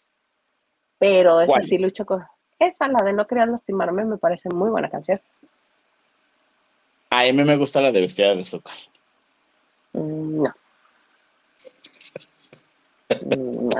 Pero 0.98 1.42
esa 1.42 1.61
sí 1.62 1.82
lucho 1.84 2.07
con. 2.07 2.24
Esa, 2.59 2.88
la 2.88 3.04
de 3.04 3.12
No 3.12 3.26
querer 3.26 3.48
lastimarme, 3.48 4.07
me 4.07 4.16
parece 4.16 4.48
muy 4.48 4.70
buena 4.70 4.88
canción. 4.88 5.20
A 7.11 7.22
mí 7.24 7.44
me 7.44 7.57
gusta 7.57 7.80
la 7.80 7.92
de 7.92 8.00
vestida 8.00 8.34
de 8.34 8.42
azúcar. 8.42 8.76
No. 9.92 10.52
No. 13.24 13.70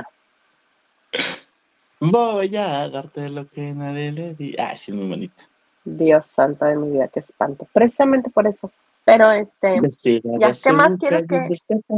Voy 1.99 2.55
a 2.55 2.89
darte 2.89 3.29
lo 3.29 3.47
que 3.47 3.73
nadie 3.73 4.11
le 4.11 4.33
di. 4.35 4.55
Ah, 4.57 4.77
sí, 4.77 4.91
es 4.91 4.97
muy 4.97 5.07
bonita. 5.07 5.47
Dios 5.83 6.27
santo 6.27 6.65
de 6.65 6.75
mi 6.75 6.91
vida, 6.91 7.07
qué 7.07 7.19
espanto. 7.21 7.67
Precisamente 7.73 8.29
por 8.29 8.47
eso. 8.47 8.71
Pero 9.05 9.31
este, 9.31 9.79
Vestida 9.79 10.31
ya, 10.37 10.51
¿qué 10.51 10.73
más 10.73 10.97
quieres 10.97 11.25
que, 11.27 11.49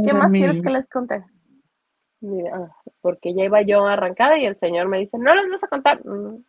qué 0.04 0.12
más 0.12 0.30
quieres 0.30 0.62
que 0.62 0.70
les 0.70 0.88
conté? 0.88 1.24
Mira, 2.20 2.70
porque 3.00 3.34
ya 3.34 3.44
iba 3.44 3.62
yo 3.62 3.86
arrancada 3.86 4.38
y 4.38 4.46
el 4.46 4.56
señor 4.56 4.88
me 4.88 4.98
dice, 4.98 5.18
no 5.18 5.34
les 5.34 5.50
vas 5.50 5.64
a 5.64 5.68
contar. 5.68 6.04
Mm, 6.06 6.44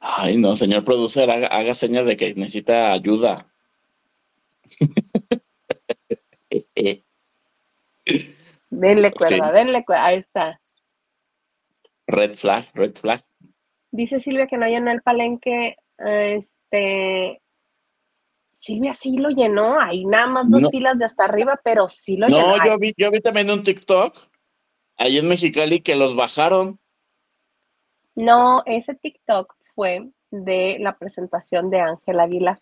Ay, 0.00 0.36
no, 0.36 0.54
señor 0.56 0.84
producer, 0.84 1.28
haga, 1.30 1.48
haga 1.48 1.74
señas 1.74 2.04
de 2.06 2.16
que 2.16 2.34
necesita 2.34 2.92
ayuda. 2.92 3.52
Denle 8.70 9.12
cuerda, 9.12 9.48
Sí. 9.48 9.54
denle 9.54 9.84
cuerda. 9.84 10.04
Ahí 10.06 10.16
está. 10.18 10.60
Red 12.06 12.34
flag, 12.34 12.64
red 12.74 12.94
flag. 12.94 13.22
Dice 13.90 14.20
Silvia 14.20 14.46
que 14.46 14.56
no 14.56 14.66
llenó 14.66 14.90
el 14.90 15.02
palenque. 15.02 15.76
Este. 15.98 17.42
Silvia 18.54 18.94
sí 18.94 19.16
lo 19.18 19.30
llenó. 19.30 19.80
Hay 19.80 20.04
nada 20.04 20.26
más 20.26 20.50
dos 20.50 20.62
No. 20.62 20.70
filas 20.70 20.98
de 20.98 21.04
hasta 21.04 21.24
arriba, 21.24 21.60
pero 21.62 21.88
sí 21.88 22.16
lo 22.16 22.28
llenó. 22.28 22.56
No, 22.56 22.64
yo 22.66 22.78
vi, 22.78 22.92
yo 22.96 23.10
vi 23.10 23.20
también 23.20 23.50
un 23.50 23.62
TikTok 23.62 24.16
ahí 24.96 25.18
en 25.18 25.28
Mexicali 25.28 25.80
que 25.80 25.94
los 25.96 26.16
bajaron. 26.16 26.78
No, 28.14 28.62
ese 28.66 28.94
TikTok 28.94 29.54
fue 29.78 30.10
de 30.32 30.78
la 30.80 30.98
presentación 30.98 31.70
de 31.70 31.78
Ángel 31.78 32.18
Aguilar. 32.18 32.58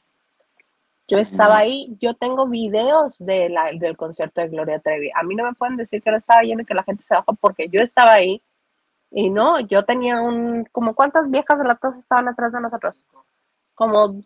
Yo 1.08 1.16
estaba 1.16 1.56
ahí, 1.56 1.96
yo 1.98 2.12
tengo 2.12 2.46
videos 2.46 3.16
de 3.18 3.48
la- 3.48 3.72
del 3.72 3.96
concierto 3.96 4.42
de 4.42 4.48
Gloria 4.48 4.80
Trevi. 4.80 5.10
A 5.14 5.22
mí 5.22 5.34
no 5.34 5.44
me 5.44 5.54
pueden 5.54 5.78
decir 5.78 6.02
que 6.02 6.10
no 6.10 6.18
estaba 6.18 6.42
lleno 6.42 6.60
y 6.60 6.66
que 6.66 6.74
la 6.74 6.82
gente 6.82 7.04
se 7.04 7.14
bajó 7.14 7.34
porque 7.36 7.70
yo 7.70 7.80
estaba 7.80 8.12
ahí 8.12 8.42
y 9.10 9.30
no, 9.30 9.60
yo 9.60 9.86
tenía 9.86 10.20
un, 10.20 10.66
como 10.72 10.94
cuántas 10.94 11.30
viejas 11.30 11.58
de 11.58 11.64
la 11.64 11.76
tos 11.76 11.96
estaban 11.96 12.28
atrás 12.28 12.52
de 12.52 12.60
nosotros, 12.60 13.02
como, 13.74 14.20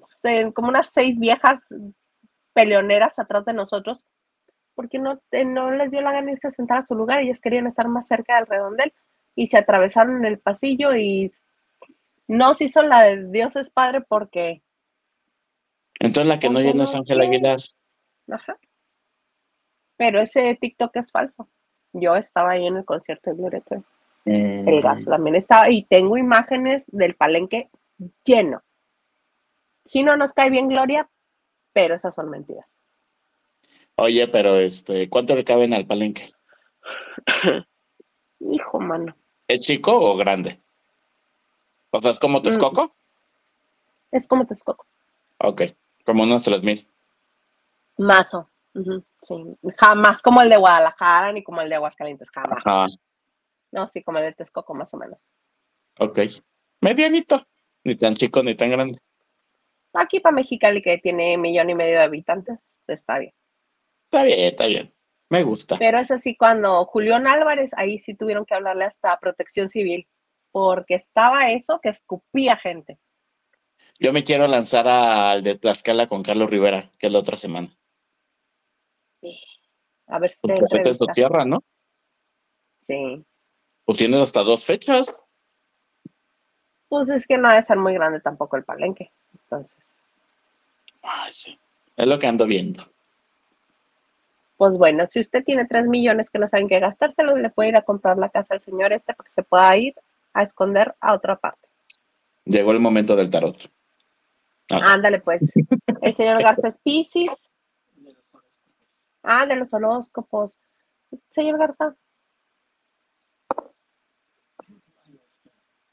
como 0.53 0.69
unas 0.69 0.89
seis 0.89 1.17
viejas 1.21 1.69
peleoneras 2.55 3.21
atrás 3.21 3.45
de 3.45 3.53
nosotros, 3.53 4.03
porque 4.75 4.99
no, 4.99 5.21
eh, 5.31 5.45
no 5.45 5.71
les 5.71 5.93
dio 5.93 6.01
la 6.01 6.11
gana 6.11 6.33
irse 6.33 6.49
a 6.49 6.51
sentar 6.51 6.79
a 6.79 6.87
su 6.87 6.97
lugar, 6.97 7.21
ellas 7.21 7.41
querían 7.41 7.69
estar 7.69 7.87
más 7.87 8.09
cerca 8.09 8.35
del 8.35 8.47
redondel 8.47 8.93
y 9.37 9.47
se 9.47 9.59
atravesaron 9.59 10.25
el 10.25 10.41
pasillo 10.41 10.97
y 10.97 11.33
no 12.31 12.55
se 12.55 12.65
hizo 12.65 12.83
la 12.83 13.03
de 13.03 13.29
Dios 13.29 13.57
es 13.57 13.71
Padre 13.71 14.03
porque, 14.03 14.63
Entonces 15.99 16.27
la 16.27 16.39
que 16.39 16.49
no 16.49 16.61
llenó 16.61 16.85
es 16.85 16.95
Ángela. 16.95 17.25
Aguilar. 17.25 17.59
ajá. 18.31 18.57
Pero 19.97 20.21
ese 20.21 20.55
TikTok 20.55 20.97
es 20.97 21.11
falso. 21.11 21.49
Yo 21.93 22.15
estaba 22.15 22.53
ahí 22.53 22.67
en 22.67 22.77
el 22.77 22.85
concierto 22.85 23.31
de 23.31 23.37
Gloria 23.37 23.61
Trevi. 23.61 23.85
El 24.25 24.81
gas 24.81 25.05
también 25.05 25.35
estaba 25.35 25.71
y 25.71 25.83
tengo 25.83 26.17
imágenes 26.17 26.87
del 26.93 27.17
palenque 27.17 27.69
lleno. 28.25 28.63
Si 29.85 30.05
no 30.05 30.17
nos 30.17 30.33
cae 30.33 30.51
bien 30.51 30.69
Gloria, 30.69 31.11
pero 31.73 31.97
esas 31.97 32.15
son 32.15 32.31
mentiras. 32.31 32.67
Oye, 33.97 34.29
pero 34.29 34.57
este, 34.57 35.09
¿cuánto 35.11 35.35
le 35.35 35.45
caben 35.45 35.75
al 35.75 35.87
palenque? 35.87 36.31
Hijo, 38.39 38.79
mano. 38.79 39.17
¿Es 39.49 39.61
chico 39.61 39.99
o 40.01 40.17
grande? 40.17 40.63
O 41.91 42.01
sea, 42.01 42.11
¿es 42.13 42.19
como 42.19 42.43
Texcoco? 42.43 42.95
Es 44.11 44.27
como 44.29 44.47
Texcoco. 44.47 44.87
Ok, 45.39 45.63
como 46.05 46.23
unos 46.25 46.43
tres 46.45 46.63
mil. 46.63 46.87
Mazo. 47.99 48.49
Ujú, 48.75 49.05
sí. 49.23 49.35
Jamás 49.77 50.23
como 50.23 50.41
el 50.43 50.49
de 50.49 50.57
Guadalajara 50.57 51.33
ni 51.33 51.43
como 51.43 51.61
el 51.61 51.69
de 51.69 51.75
Aguascalientes, 51.77 52.31
jamás. 52.31 52.63
Ajá, 52.65 52.87
No, 53.73 53.87
sí, 53.89 54.03
como 54.03 54.19
el 54.19 54.25
de 54.27 54.33
Texcoco, 54.33 54.75
más 54.75 54.93
o 54.95 54.97
menos. 54.97 55.19
ok. 55.99 56.21
Medianito. 56.81 57.47
Ni 57.85 57.95
tan 57.97 58.15
chico 58.15 58.43
ni 58.43 58.55
tan 58.55 58.71
grande. 58.71 58.99
Aquí 59.95 60.21
para 60.21 60.35
Mexicali, 60.35 60.83
que 60.83 60.99
tiene 60.99 61.37
millón 61.39 61.71
y 61.71 61.75
medio 61.75 61.95
de 61.99 62.05
habitantes, 62.05 62.77
está 62.87 63.19
bien. 63.19 63.33
Está 64.05 64.23
bien, 64.25 64.39
está 64.41 64.67
bien. 64.67 64.95
Me 65.31 65.43
gusta. 65.43 65.77
Pero 65.79 65.99
es 65.99 66.11
así 66.11 66.37
cuando 66.37 66.85
Julián 66.85 67.27
Álvarez, 67.27 67.73
ahí 67.77 67.99
sí 67.99 68.15
tuvieron 68.15 68.45
que 68.45 68.55
hablarle 68.55 68.85
hasta 68.85 69.19
protección 69.19 69.69
civil, 69.69 70.07
porque 70.53 70.95
estaba 70.95 71.51
eso 71.51 71.81
que 71.83 71.91
escupía 71.91 72.57
gente. 72.57 72.99
Yo 73.99 74.13
me 74.13 74.25
quiero 74.25 74.47
lanzar 74.47 74.89
al 74.89 75.43
de 75.43 75.57
Tlaxcala 75.57 76.07
con 76.07 76.23
Carlos 76.23 76.49
Rivera, 76.49 76.91
que 76.99 77.07
es 77.07 77.13
la 77.13 77.19
otra 77.19 77.37
semana. 77.37 77.77
A 80.07 80.19
ver 80.19 80.31
si 80.31 80.41
te 80.43 80.55
Pues 80.55 80.73
es 80.73 80.99
su 80.99 81.07
tierra, 81.07 81.45
¿no? 81.45 81.63
Sí. 82.81 83.25
Pues 83.85 83.99
tienes 83.99 84.21
hasta 84.21 84.43
dos 84.43 84.65
fechas. 84.65 85.23
Pues 86.89 87.11
es 87.11 87.27
que 87.27 87.39
no 87.39 87.49
ha 87.49 87.55
de 87.55 87.63
ser 87.63 87.77
muy 87.77 87.95
grande 87.95 88.21
tampoco 88.21 88.57
el 88.57 88.65
palenque. 88.65 89.13
Entonces, 89.35 90.01
Ay, 91.03 91.31
sí. 91.31 91.59
Es 91.97 92.07
lo 92.07 92.19
que 92.19 92.27
ando 92.27 92.47
viendo. 92.47 92.83
pues 94.57 94.77
bueno, 94.77 95.07
si 95.09 95.21
usted 95.21 95.45
tiene 95.45 95.67
tres 95.67 95.87
millones 95.87 96.31
que 96.31 96.39
no 96.39 96.49
saben 96.49 96.69
qué 96.69 96.81
gastárselos, 96.81 97.39
le 97.39 97.51
puede 97.51 97.69
ir 97.71 97.77
a 97.77 97.83
comprar 97.83 98.19
la 98.19 98.31
casa 98.31 98.55
al 98.55 98.61
señor 98.61 98.93
este 98.93 99.15
para 99.15 99.29
que 99.29 99.33
se 99.35 99.43
pueda 99.43 99.77
ir 99.77 99.95
a 100.33 100.43
esconder 100.43 100.95
a 101.01 101.15
otra 101.15 101.39
parte. 101.39 101.69
Llegó 102.45 102.73
el 102.73 102.81
momento 102.81 103.17
del 103.17 103.31
tarot. 103.31 103.57
Ah, 104.71 104.93
Ándale, 104.95 105.21
pues. 105.21 105.53
El 106.03 106.15
señor 106.17 106.43
Garza 106.43 106.69
Piscis. 106.83 107.51
Ah, 109.23 109.45
de 109.47 109.57
los 109.57 109.73
horóscopos. 109.75 110.57
Señor 111.31 111.59
Garza. 111.59 111.97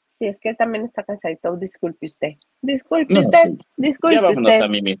Sí, 0.06 0.26
es 0.26 0.40
que 0.40 0.54
también 0.54 0.84
está 0.84 1.04
cansadito. 1.04 1.56
Disculpe 1.56 2.06
usted. 2.06 2.32
Disculpe 2.60 3.12
No, 3.14 3.20
usted. 3.20 3.38
sí. 3.44 3.58
Disculpe 3.76 4.16
ya 4.16 4.30
usted. 4.30 4.60
a 4.62 4.68
mimir. 4.68 5.00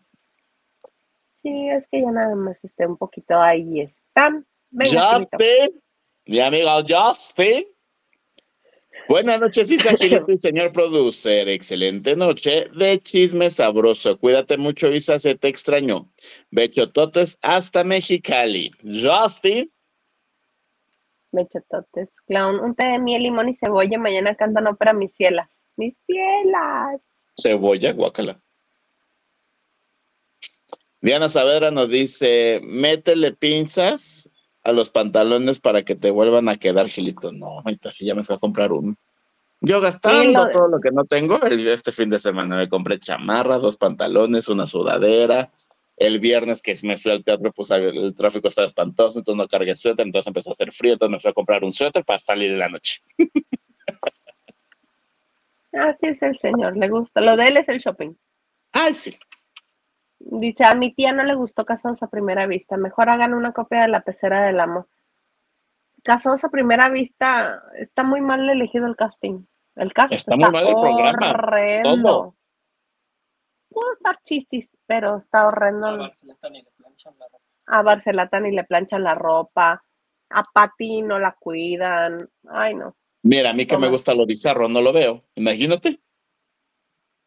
Sí, 1.36 1.68
es 1.70 1.88
que 1.88 2.00
ya 2.02 2.10
nada 2.10 2.34
más 2.34 2.62
esté 2.64 2.86
un 2.86 2.96
poquito 2.96 3.40
ahí 3.40 3.80
está. 3.80 4.30
Venga. 4.70 5.18
Justin, 5.18 5.80
mi 6.26 6.40
amigo 6.40 6.70
Justin. 6.86 7.64
Buenas 9.08 9.40
noches, 9.40 9.70
Isa 9.70 9.94
y 10.28 10.36
señor 10.36 10.70
producer. 10.72 11.48
Excelente 11.48 12.14
noche 12.14 12.68
de 12.76 12.98
chisme 13.00 13.48
sabroso. 13.48 14.18
Cuídate 14.18 14.58
mucho, 14.58 14.88
Isa, 14.88 15.18
se 15.18 15.34
te 15.34 15.48
extrañó. 15.48 16.10
Bechototes 16.50 17.38
hasta 17.40 17.84
Mexicali. 17.84 18.70
Justin, 18.82 19.72
Mechototes, 21.32 22.08
clown, 22.26 22.60
un 22.60 22.74
té 22.74 22.84
de 22.84 22.98
miel, 22.98 23.22
limón 23.22 23.48
y 23.48 23.54
cebolla. 23.54 23.98
Mañana 23.98 24.34
cantan 24.34 24.66
ópera 24.66 24.92
Mis 24.92 25.14
Cielas. 25.14 25.64
Mis 25.76 25.96
Cielas. 26.04 27.00
cebolla, 27.40 27.92
guácala. 27.92 28.40
Diana 31.00 31.28
Saavedra 31.28 31.70
nos 31.70 31.88
dice, 31.88 32.60
métele 32.62 33.32
pinzas 33.32 34.30
a 34.68 34.72
los 34.72 34.90
pantalones 34.90 35.60
para 35.60 35.82
que 35.82 35.94
te 35.94 36.10
vuelvan 36.10 36.48
a 36.48 36.56
quedar, 36.56 36.88
Gilito. 36.88 37.32
No, 37.32 37.60
ahorita 37.60 37.90
sí 37.90 38.04
ya 38.04 38.14
me 38.14 38.22
fui 38.22 38.36
a 38.36 38.38
comprar 38.38 38.70
uno. 38.72 38.94
Yo 39.60 39.80
gastando 39.80 40.48
todo 40.50 40.68
lo 40.68 40.78
que 40.78 40.90
no 40.92 41.04
tengo, 41.04 41.42
este 41.42 41.90
fin 41.90 42.10
de 42.10 42.20
semana 42.20 42.56
me 42.56 42.68
compré 42.68 42.98
chamarra, 42.98 43.58
dos 43.58 43.76
pantalones, 43.76 44.48
una 44.48 44.66
sudadera. 44.66 45.50
El 45.96 46.20
viernes 46.20 46.62
que 46.62 46.76
me 46.84 46.96
fui 46.96 47.10
al 47.10 47.24
teatro, 47.24 47.50
pues 47.52 47.70
el 47.72 48.14
tráfico 48.14 48.46
estaba 48.46 48.68
espantoso, 48.68 49.18
entonces 49.18 49.38
no 49.38 49.48
cargué 49.48 49.74
suéter, 49.74 50.06
entonces 50.06 50.28
empezó 50.28 50.50
a 50.50 50.52
hacer 50.52 50.70
frío, 50.70 50.92
entonces 50.92 51.12
me 51.12 51.18
fui 51.18 51.30
a 51.30 51.34
comprar 51.34 51.64
un 51.64 51.72
suéter 51.72 52.04
para 52.04 52.20
salir 52.20 52.52
en 52.52 52.58
la 52.58 52.68
noche. 52.68 53.00
Así 55.72 56.06
es 56.06 56.22
el 56.22 56.36
señor, 56.36 56.76
le 56.76 56.88
gusta. 56.88 57.20
Lo 57.20 57.36
de 57.36 57.48
él 57.48 57.56
es 57.56 57.68
el 57.68 57.78
shopping. 57.78 58.14
Ay, 58.72 58.94
sí. 58.94 59.16
Dice, 60.20 60.64
a 60.64 60.74
mi 60.74 60.92
tía 60.92 61.12
no 61.12 61.22
le 61.24 61.34
gustó 61.34 61.64
Casados 61.64 62.02
a 62.02 62.08
Primera 62.08 62.46
Vista. 62.46 62.76
Mejor 62.76 63.08
hagan 63.08 63.34
una 63.34 63.52
copia 63.52 63.82
de 63.82 63.88
La 63.88 64.02
Pecera 64.02 64.46
del 64.46 64.60
Amor. 64.60 64.88
Casados 66.02 66.44
a 66.44 66.50
Primera 66.50 66.88
Vista, 66.90 67.62
está 67.76 68.02
muy 68.02 68.20
mal 68.20 68.48
elegido 68.48 68.86
el 68.86 68.96
casting. 68.96 69.44
El 69.76 69.92
casting 69.92 70.16
está, 70.16 70.36
muy 70.36 70.50
mal 70.50 70.66
el 70.66 70.74
programa. 70.74 71.30
Horrendo. 71.30 72.36
Puede 73.68 73.92
estar 73.94 74.18
chistis, 74.24 74.70
pero 74.86 75.18
está 75.18 75.46
horrendo. 75.46 75.86
A 75.86 75.96
Barcelata 75.96 76.50
ni 76.50 76.62
le 76.62 76.72
planchan 76.72 77.14
la 77.18 77.26
ropa. 77.26 77.44
A 77.66 77.82
Barcelata 77.82 78.40
ni 78.40 78.50
le 78.52 78.64
planchan 78.64 79.04
la 79.04 79.14
ropa. 79.14 79.84
A 80.30 80.42
Pati 80.52 81.02
no 81.02 81.18
la 81.18 81.36
cuidan. 81.38 82.28
Ay, 82.48 82.74
no. 82.74 82.96
Mira, 83.22 83.50
a 83.50 83.52
mí 83.52 83.66
que 83.66 83.78
me 83.78 83.88
gusta 83.88 84.14
lo 84.14 84.26
bizarro, 84.26 84.68
no 84.68 84.80
lo 84.80 84.92
veo. 84.92 85.24
Imagínate. 85.34 86.00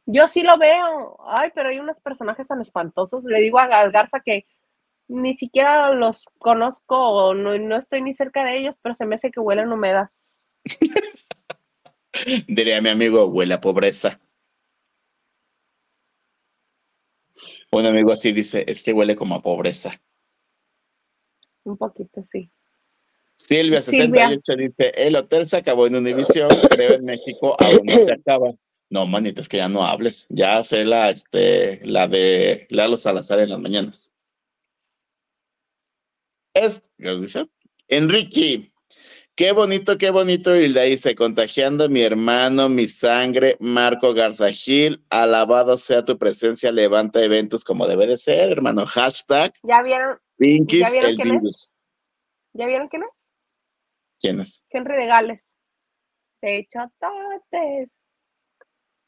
Yo 0.06 0.28
sí 0.28 0.42
lo 0.44 0.58
veo. 0.58 1.18
Ay, 1.28 1.52
pero 1.54 1.70
hay 1.70 1.80
unos 1.80 2.00
personajes 2.00 2.48
tan 2.48 2.62
espantosos. 2.62 3.24
Le 3.26 3.40
digo 3.40 3.60
a 3.60 3.68
Garza 3.68 4.20
que 4.20 4.46
ni 5.08 5.36
siquiera 5.38 5.92
los 5.92 6.26
conozco 6.40 6.98
o 6.98 7.34
no, 7.34 7.76
estoy 7.76 8.02
ni 8.02 8.14
cerca 8.14 8.44
de 8.44 8.58
ellos, 8.58 8.78
pero 8.82 8.96
se 8.96 9.06
me 9.06 9.16
hace 9.16 9.32
que 9.32 9.40
huelen 9.40 9.72
humedad. 9.72 10.10
Diría 12.48 12.82
mi 12.82 12.90
amigo, 12.90 13.26
huele 13.26 13.54
a 13.54 13.62
pobreza. 13.62 14.20
Un 17.72 17.86
amigo 17.86 18.12
así 18.12 18.32
dice, 18.32 18.66
es 18.68 18.84
que 18.84 18.94
huele 18.94 19.16
como 19.16 19.36
a 19.36 19.42
pobreza. 19.42 20.02
Un 21.64 21.78
poquito, 21.78 22.24
sí. 22.24 22.50
Silvia, 23.36 23.82
68, 23.82 24.56
dice, 24.56 24.92
el 24.96 25.16
hotel 25.16 25.46
se 25.46 25.58
acabó 25.58 25.88
en 25.88 25.96
Univision, 25.96 26.50
creo 26.70 26.94
en 26.94 27.06
México 27.06 27.56
aún 27.60 27.86
no 27.86 27.98
se 27.98 28.14
acaba. 28.14 28.52
No, 28.92 29.08
manita, 29.08 29.40
es 29.40 29.48
que 29.48 29.56
ya 29.56 29.70
no 29.70 29.86
hables. 29.86 30.28
Ya 30.30 30.62
sé 30.64 30.84
la, 30.84 31.10
este, 31.10 31.80
la 31.86 32.10
de 32.10 32.68
Lalo 32.70 32.98
Salazar 32.98 33.40
en 33.40 33.50
las 33.50 33.60
mañanas. 33.60 34.14
Es, 36.54 36.82
¿qué 36.98 37.46
Enrique, 37.88 38.74
qué 39.34 39.54
bonito, 39.54 39.98
qué 39.98 40.10
bonito, 40.10 40.54
y 40.54 40.68
le 40.68 40.84
dice, 40.84 41.16
contagiando 41.16 41.88
mi 41.88 42.02
hermano, 42.02 42.68
mi 42.68 42.86
sangre, 42.86 43.56
Marco 43.62 44.14
Garzagil, 44.14 45.02
alabado 45.10 45.78
sea 45.78 46.04
tu 46.04 46.18
presencia, 46.18 46.70
levanta 46.70 47.24
eventos 47.24 47.64
como 47.64 47.88
debe 47.88 48.08
de 48.08 48.18
ser, 48.18 48.52
hermano. 48.52 48.86
Hashtag. 48.86 49.54
¿Ya 49.64 49.82
vieron? 49.84 50.20
Pinkies, 50.36 50.82
¿ya 50.82 50.92
vieron 50.92 51.10
el 51.12 51.18
virus. 51.18 51.72
¿Ya 52.52 52.66
vieron 52.66 52.90
quién 52.90 53.04
es? 53.04 53.10
¿Quién 54.20 54.40
es? 54.42 54.68
Henry 54.70 54.98
de 54.98 55.06
Gales. 55.06 55.40
De 56.42 56.68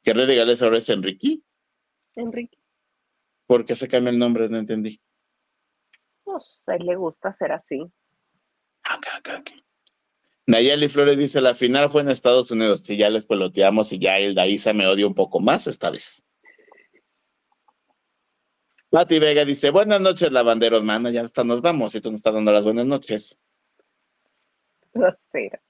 chototes. 0.03 0.25
¿Qué 0.27 0.27
de 0.27 0.35
Gales 0.35 0.61
ahora 0.61 0.77
es 0.77 0.89
Enrique? 0.89 1.39
Enrique. 2.15 2.57
¿Por 3.47 3.65
qué 3.65 3.75
se 3.75 3.87
cambia 3.87 4.11
el 4.11 4.19
nombre? 4.19 4.49
No 4.49 4.57
entendí. 4.57 5.01
Pues 6.23 6.63
a 6.67 6.75
él 6.75 6.85
le 6.85 6.95
gusta 6.95 7.31
ser 7.33 7.51
así. 7.51 7.81
Acá, 8.83 9.17
acá, 9.17 9.37
acá. 9.37 9.53
Nayeli 10.45 10.89
Flores 10.89 11.17
dice, 11.17 11.39
la 11.39 11.55
final 11.55 11.89
fue 11.89 12.01
en 12.01 12.09
Estados 12.09 12.51
Unidos. 12.51 12.81
Si 12.81 12.97
ya 12.97 13.09
les 13.09 13.25
peloteamos 13.25 13.93
y 13.93 13.99
ya 13.99 14.19
el 14.19 14.35
Daisa 14.35 14.73
me 14.73 14.87
odia 14.87 15.07
un 15.07 15.15
poco 15.15 15.39
más 15.39 15.67
esta 15.67 15.89
vez. 15.89 16.27
Pati 18.89 19.19
Vega 19.19 19.45
dice, 19.45 19.71
buenas 19.71 20.01
noches, 20.01 20.31
lavanderos, 20.31 20.83
mano. 20.83 21.09
Ya 21.09 21.21
hasta 21.21 21.43
nos 21.43 21.61
vamos 21.61 21.95
y 21.95 22.01
tú 22.01 22.11
nos 22.11 22.19
estás 22.19 22.33
dando 22.33 22.51
las 22.51 22.61
buenas 22.61 22.85
noches. 22.85 23.39
Grosera. 24.93 25.61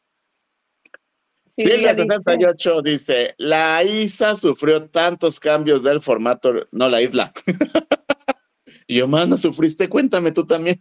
Silvia 1.58 1.94
78 1.94 2.82
dice, 2.82 3.36
la 3.38 3.84
ISA 3.84 4.36
sufrió 4.36 4.90
tantos 4.90 5.40
cambios 5.40 5.84
del 5.84 6.02
formato, 6.02 6.52
no 6.72 6.90
la 6.90 7.02
isla. 7.02 7.32
y 8.88 8.98
yo, 8.98 9.08
mano, 9.08 9.38
sufriste, 9.38 9.88
cuéntame 9.88 10.32
tú 10.32 10.46
también. 10.46 10.80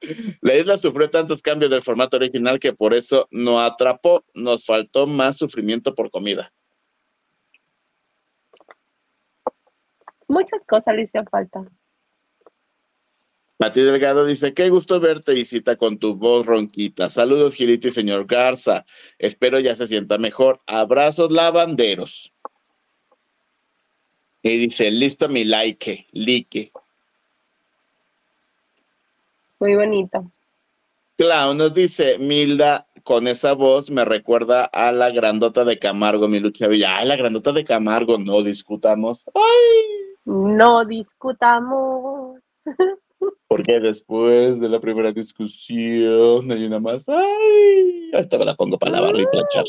la 0.40 0.54
isla 0.54 0.78
sufrió 0.78 1.10
tantos 1.10 1.42
cambios 1.42 1.70
del 1.70 1.82
formato 1.82 2.16
original 2.16 2.58
que 2.58 2.72
por 2.72 2.94
eso 2.94 3.28
no 3.30 3.60
atrapó, 3.60 4.24
nos 4.32 4.64
faltó 4.64 5.06
más 5.06 5.36
sufrimiento 5.36 5.94
por 5.94 6.10
comida. 6.10 6.50
Muchas 10.26 10.60
cosas 10.66 10.94
le 10.94 11.02
hicieron 11.02 11.26
falta. 11.30 11.70
Mati 13.58 13.80
Delgado 13.80 14.24
dice, 14.24 14.54
qué 14.54 14.70
gusto 14.70 15.00
verte, 15.00 15.34
visita 15.34 15.74
con 15.74 15.98
tu 15.98 16.14
voz 16.14 16.46
ronquita. 16.46 17.08
Saludos, 17.10 17.54
Gilito 17.54 17.88
y 17.88 17.92
señor 17.92 18.26
Garza. 18.26 18.84
Espero 19.18 19.58
ya 19.58 19.74
se 19.74 19.88
sienta 19.88 20.16
mejor. 20.16 20.60
Abrazos 20.66 21.32
lavanderos. 21.32 22.32
Y 24.42 24.56
dice, 24.58 24.92
listo 24.92 25.28
mi 25.28 25.42
like, 25.42 26.06
like. 26.12 26.72
Muy 29.58 29.74
bonito. 29.74 30.30
Clau 31.16 31.52
nos 31.54 31.74
dice, 31.74 32.16
Milda, 32.18 32.86
con 33.02 33.26
esa 33.26 33.54
voz 33.54 33.90
me 33.90 34.04
recuerda 34.04 34.66
a 34.66 34.92
la 34.92 35.10
grandota 35.10 35.64
de 35.64 35.80
Camargo, 35.80 36.28
mi 36.28 36.38
lucha 36.38 36.68
Villa. 36.68 36.98
Ay, 36.98 37.08
la 37.08 37.16
grandota 37.16 37.50
de 37.50 37.64
Camargo, 37.64 38.18
no 38.18 38.40
discutamos. 38.42 39.28
Ay. 39.34 40.14
No 40.24 40.84
discutamos. 40.84 42.38
Porque 43.48 43.80
después 43.80 44.60
de 44.60 44.68
la 44.68 44.78
primera 44.78 45.10
discusión 45.10 46.52
hay 46.52 46.66
una 46.66 46.80
más. 46.80 47.08
¡Ay! 47.08 48.10
Ahorita 48.12 48.36
me 48.36 48.44
la 48.44 48.54
pongo 48.54 48.78
para 48.78 48.92
lavarla 48.92 49.22
y 49.22 49.26
planchar. 49.26 49.64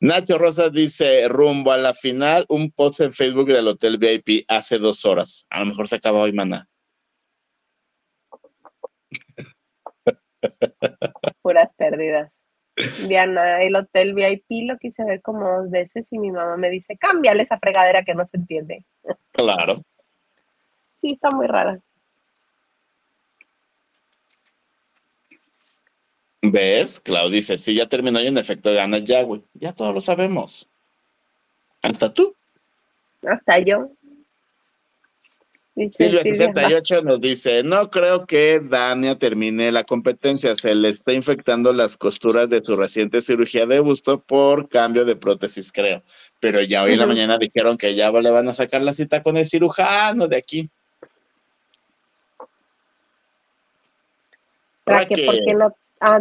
Nacho 0.00 0.38
Rosas 0.38 0.72
dice, 0.72 1.28
rumbo 1.28 1.70
a 1.70 1.76
la 1.76 1.92
final, 1.92 2.46
un 2.48 2.70
post 2.70 3.00
en 3.00 3.12
Facebook 3.12 3.46
del 3.46 3.68
Hotel 3.68 3.98
VIP 3.98 4.46
hace 4.48 4.78
dos 4.78 5.04
horas. 5.04 5.46
A 5.50 5.60
lo 5.60 5.66
mejor 5.66 5.86
se 5.86 5.96
acaba 5.96 6.20
hoy, 6.20 6.32
mana. 6.32 6.66
Puras 11.42 11.74
pérdidas. 11.76 12.32
Diana, 13.06 13.62
el 13.62 13.76
Hotel 13.76 14.14
VIP 14.14 14.66
lo 14.66 14.78
quise 14.78 15.04
ver 15.04 15.20
como 15.22 15.58
dos 15.58 15.70
veces 15.70 16.10
y 16.10 16.18
mi 16.18 16.30
mamá 16.30 16.56
me 16.56 16.70
dice, 16.70 16.96
cámbiale 16.96 17.42
esa 17.42 17.58
fregadera 17.58 18.02
que 18.02 18.14
no 18.14 18.26
se 18.26 18.38
entiende. 18.38 18.86
Claro 19.32 19.82
sí, 21.04 21.12
está 21.12 21.30
muy 21.30 21.46
rara. 21.46 21.78
¿Ves? 26.40 27.00
Clau 27.00 27.28
dice, 27.28 27.58
sí, 27.58 27.74
ya 27.74 27.86
terminó 27.86 28.20
y 28.20 28.26
en 28.26 28.38
efecto 28.38 28.72
gana 28.72 28.98
ya, 28.98 29.22
güey. 29.22 29.42
Ya 29.52 29.74
todos 29.74 29.94
lo 29.94 30.00
sabemos. 30.00 30.70
Hasta 31.82 32.12
tú. 32.12 32.34
Hasta 33.22 33.58
yo. 33.60 33.90
Silvia 35.90 36.22
68 36.22 37.02
nos 37.02 37.20
dice, 37.20 37.64
no 37.64 37.90
creo 37.90 38.26
que 38.26 38.60
Dania 38.60 39.18
termine 39.18 39.72
la 39.72 39.82
competencia, 39.82 40.54
se 40.54 40.72
le 40.72 40.88
está 40.88 41.12
infectando 41.12 41.72
las 41.72 41.96
costuras 41.96 42.48
de 42.48 42.62
su 42.62 42.76
reciente 42.76 43.20
cirugía 43.20 43.66
de 43.66 43.80
busto 43.80 44.22
por 44.22 44.68
cambio 44.68 45.04
de 45.04 45.16
prótesis, 45.16 45.72
creo. 45.72 46.02
Pero 46.38 46.62
ya 46.62 46.84
hoy 46.84 46.92
en 46.92 47.00
la 47.00 47.06
mañana 47.06 47.38
dijeron 47.38 47.76
que 47.76 47.96
ya 47.96 48.12
le 48.12 48.30
van 48.30 48.48
a 48.48 48.54
sacar 48.54 48.82
la 48.82 48.94
cita 48.94 49.24
con 49.24 49.36
el 49.36 49.48
cirujano 49.48 50.28
de 50.28 50.36
aquí. 50.36 50.70
¿Por 54.84 55.08
qué 55.08 55.54
no? 55.54 55.74
Ah, 56.00 56.20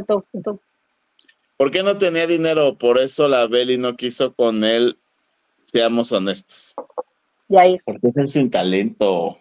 ¿Por 1.58 1.72
qué 1.72 1.84
no 1.84 1.98
tenía 1.98 2.28
dinero? 2.28 2.78
Por 2.78 3.00
eso 3.00 3.28
la 3.28 3.48
Beli 3.48 3.78
no 3.78 3.96
quiso 3.96 4.34
con 4.34 4.64
él, 4.64 4.98
seamos 5.58 6.12
honestos. 6.12 6.76
Y 7.50 7.58
ahí. 7.58 7.80
Porque 7.86 8.08
es 8.08 8.18
el 8.18 8.28
sin 8.28 8.50
talento. 8.50 9.38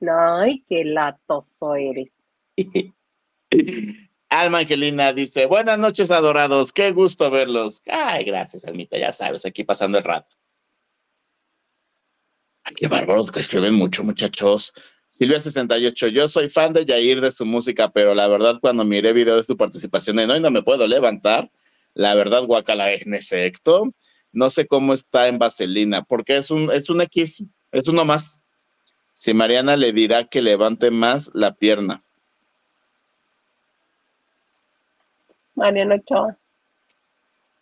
Ay, 0.00 0.64
qué 0.68 0.84
latoso 0.84 1.74
eres. 1.74 2.08
Alma 4.30 4.58
Angelina 4.58 5.12
dice, 5.12 5.46
buenas 5.46 5.78
noches 5.78 6.10
adorados, 6.10 6.72
qué 6.72 6.92
gusto 6.92 7.30
verlos. 7.30 7.82
Ay, 7.90 8.24
gracias, 8.24 8.64
Almita, 8.66 8.98
ya 8.98 9.12
sabes, 9.12 9.46
aquí 9.46 9.64
pasando 9.64 9.96
el 9.96 10.04
rato. 10.04 10.30
Ay, 12.64 12.74
qué 12.74 12.88
bárbaros 12.88 13.32
que 13.32 13.40
escriben 13.40 13.74
mucho, 13.74 14.04
muchachos. 14.04 14.74
Silvia 15.10 15.40
68, 15.40 16.08
yo 16.08 16.28
soy 16.28 16.48
fan 16.48 16.72
de 16.72 16.84
Yair 16.84 17.20
de 17.20 17.32
su 17.32 17.44
música, 17.44 17.90
pero 17.90 18.14
la 18.14 18.28
verdad 18.28 18.58
cuando 18.60 18.84
miré 18.84 19.12
video 19.12 19.36
de 19.36 19.42
su 19.44 19.56
participación 19.56 20.18
en 20.20 20.30
Hoy 20.30 20.40
no 20.40 20.50
me 20.50 20.62
puedo 20.62 20.86
levantar, 20.86 21.50
la 21.94 22.14
verdad 22.14 22.44
guacala 22.44 22.92
en 22.92 23.14
efecto, 23.14 23.84
no 24.32 24.50
sé 24.50 24.66
cómo 24.66 24.92
está 24.92 25.28
en 25.28 25.38
Vaselina, 25.38 26.02
porque 26.02 26.36
es 26.36 26.50
un, 26.50 26.70
es 26.70 26.88
un 26.90 27.00
X, 27.00 27.46
es 27.72 27.88
uno 27.88 28.04
más. 28.04 28.42
si 29.14 29.34
Mariana 29.34 29.76
le 29.76 29.92
dirá 29.92 30.24
que 30.24 30.40
levante 30.40 30.92
más 30.92 31.30
la 31.34 31.52
pierna. 31.54 32.04
Mariana 35.56 35.96
Ochoa. 35.96 36.38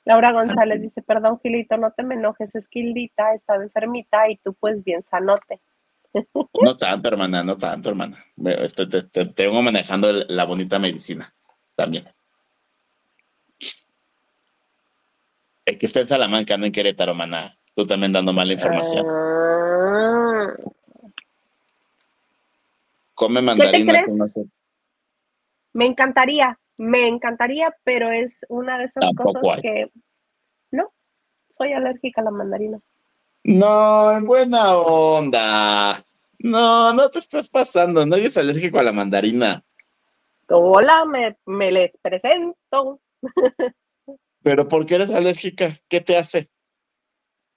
Laura 0.05 0.33
González 0.33 0.83
dice, 0.83 1.03
perdón, 1.03 1.41
Gilito, 1.43 1.77
no 1.79 1.91
te 1.91 2.03
me 2.03 2.15
enojes, 2.15 2.55
es 2.55 2.69
Gildita, 2.69 3.35
está 3.35 3.57
enfermita 3.57 4.29
y 4.29 4.37
tú 4.37 4.55
pues 4.55 4.85
bien 4.85 5.03
sanote. 5.03 5.61
No 6.63 6.77
tanto, 6.77 7.09
hermana, 7.09 7.43
no 7.43 7.57
tanto, 7.57 7.91
hermana. 7.91 8.25
Te, 8.75 9.25
tengo 9.27 9.63
manejando 9.63 10.13
la 10.13 10.45
bonita 10.45 10.79
medicina 10.79 11.35
también. 11.75 12.09
Es 15.65 15.77
que 15.79 15.87
está 15.87 16.01
en 16.01 16.07
Salamanca, 16.07 16.57
no 16.57 16.67
en 16.67 16.73
Querétaro, 16.73 17.13
hermana. 17.13 17.59
Tú 17.75 17.87
también 17.87 18.13
dando 18.13 18.33
mala 18.33 18.53
información. 18.53 19.05
Ah. 19.09 20.55
Come 23.15 23.43
mandarinas. 23.43 24.07
Me 25.73 25.87
encantaría, 25.87 26.59
me 26.77 27.07
encantaría, 27.07 27.75
pero 27.85 28.11
es 28.11 28.47
una 28.49 28.79
de 28.79 28.85
esas 28.85 29.05
cosas 29.15 29.43
que 29.61 29.91
no, 30.71 30.93
soy 31.51 31.73
alérgica 31.73 32.21
a 32.21 32.25
la 32.25 32.31
mandarina. 32.31 32.81
No, 33.49 34.11
en 34.11 34.25
buena 34.25 34.77
onda. 34.77 36.05
No, 36.41 36.93
no 36.93 37.09
te 37.11 37.21
estás 37.21 37.49
pasando. 37.49 38.05
Nadie 38.05 38.27
es 38.27 38.37
alérgico 38.37 38.81
a 38.81 38.83
la 38.83 38.91
mandarina. 38.91 39.63
Hola, 40.49 41.05
me, 41.05 41.39
me 41.47 41.71
les 41.71 41.93
presento. 42.03 43.01
¿Pero 44.43 44.67
por 44.67 44.85
qué 44.85 44.97
eres 44.97 45.15
alérgica? 45.15 45.69
¿Qué 45.89 46.01
te 46.01 46.17
hace? 46.17 46.51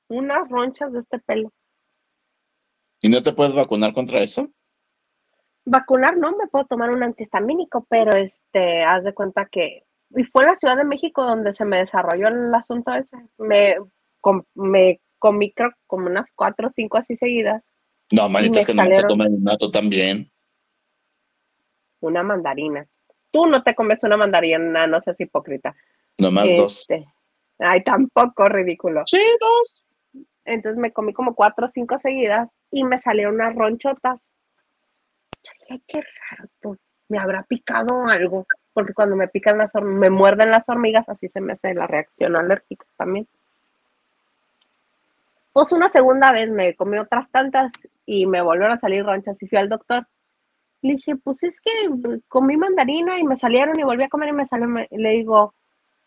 Unas 0.10 0.48
ronchas 0.48 0.94
de 0.94 1.00
este 1.00 1.18
pelo. 1.18 1.52
¿Y 3.02 3.10
no 3.10 3.24
te 3.24 3.34
puedes 3.34 3.56
vacunar 3.56 3.92
contra 3.92 4.20
eso? 4.20 4.48
Vacunar 5.66 6.18
no, 6.18 6.38
me 6.38 6.46
puedo 6.46 6.66
tomar 6.66 6.92
un 6.92 7.02
antihistamínico, 7.02 7.88
pero 7.90 8.16
este, 8.16 8.84
haz 8.84 9.04
de 9.04 9.16
cuenta 9.16 9.48
que 9.52 9.86
y 10.12 10.24
fue 10.24 10.44
en 10.44 10.50
la 10.50 10.56
Ciudad 10.56 10.78
de 10.78 10.84
México 10.84 11.24
donde 11.24 11.52
se 11.54 11.66
me 11.66 11.78
desarrolló 11.78 12.28
el 12.28 12.54
asunto 12.54 12.94
ese. 12.94 13.18
Me, 13.40 13.78
me 14.54 15.02
comí 15.20 15.52
creo 15.52 15.72
como 15.88 16.08
unas 16.08 16.32
cuatro 16.34 16.68
o 16.68 16.72
cinco 16.72 16.98
así 16.98 17.16
seguidas. 17.16 17.64
No, 18.12 18.28
manita, 18.28 18.62
es 18.62 18.66
que 18.66 18.74
no 18.74 18.92
se 18.92 19.04
toma 19.04 19.28
un 19.28 19.44
nato 19.44 19.70
también. 19.70 20.32
Una 22.00 22.24
mandarina. 22.24 22.88
Tú 23.32 23.46
no 23.46 23.62
te 23.62 23.76
comes 23.76 24.04
una 24.04 24.18
mandarina, 24.18 24.88
no 24.88 25.00
seas 25.00 25.20
hipócrita. 25.20 25.76
Nomás 26.18 26.56
dos. 26.56 26.80
Este, 26.80 27.06
ay, 27.60 27.84
tampoco 27.84 28.50
ridículo. 28.50 29.04
Sí, 29.06 29.22
dos. 29.40 29.86
Entonces 30.46 30.80
me 30.80 30.92
comí 30.92 31.14
como 31.14 31.36
cuatro 31.36 31.68
o 31.68 31.72
cinco 31.72 32.00
seguidas 32.00 32.50
y 32.72 32.84
me 32.84 32.98
salieron 32.98 33.36
unas 33.36 33.54
ronchotas. 33.54 34.20
Ay, 35.70 35.82
qué 35.88 36.02
raro, 36.02 36.78
me 37.10 37.20
habrá 37.20 37.44
picado 37.44 38.08
algo, 38.08 38.48
porque 38.74 38.94
cuando 38.94 39.16
me 39.16 39.28
pican 39.28 39.58
las 39.58 39.72
me 39.76 40.10
muerden 40.10 40.50
las 40.50 40.68
hormigas, 40.68 41.08
así 41.10 41.28
se 41.28 41.42
me 41.42 41.54
hace 41.54 41.74
la 41.74 41.86
reacción 41.86 42.36
alérgica 42.36 42.86
también. 42.98 43.28
Pues 45.60 45.74
una 45.74 45.90
segunda 45.90 46.32
vez 46.32 46.50
me 46.50 46.74
comí 46.74 46.98
otras 47.00 47.30
tantas 47.32 47.74
y 48.06 48.26
me 48.28 48.42
volvieron 48.42 48.78
a 48.78 48.80
salir 48.80 49.04
ronchas 49.04 49.44
y 49.44 49.48
fui 49.50 49.58
al 49.58 49.68
doctor. 49.68 50.08
Le 50.82 50.94
dije, 50.94 51.18
pues 51.18 51.44
es 51.44 51.60
que 51.60 51.70
comí 52.30 52.56
mandarina 52.56 53.20
y 53.20 53.26
me 53.26 53.36
salieron 53.36 53.78
y 53.78 53.84
volví 53.84 54.04
a 54.04 54.08
comer 54.08 54.30
y 54.30 54.32
me 54.32 54.46
salieron. 54.46 54.88
Le 54.90 55.10
digo, 55.10 55.54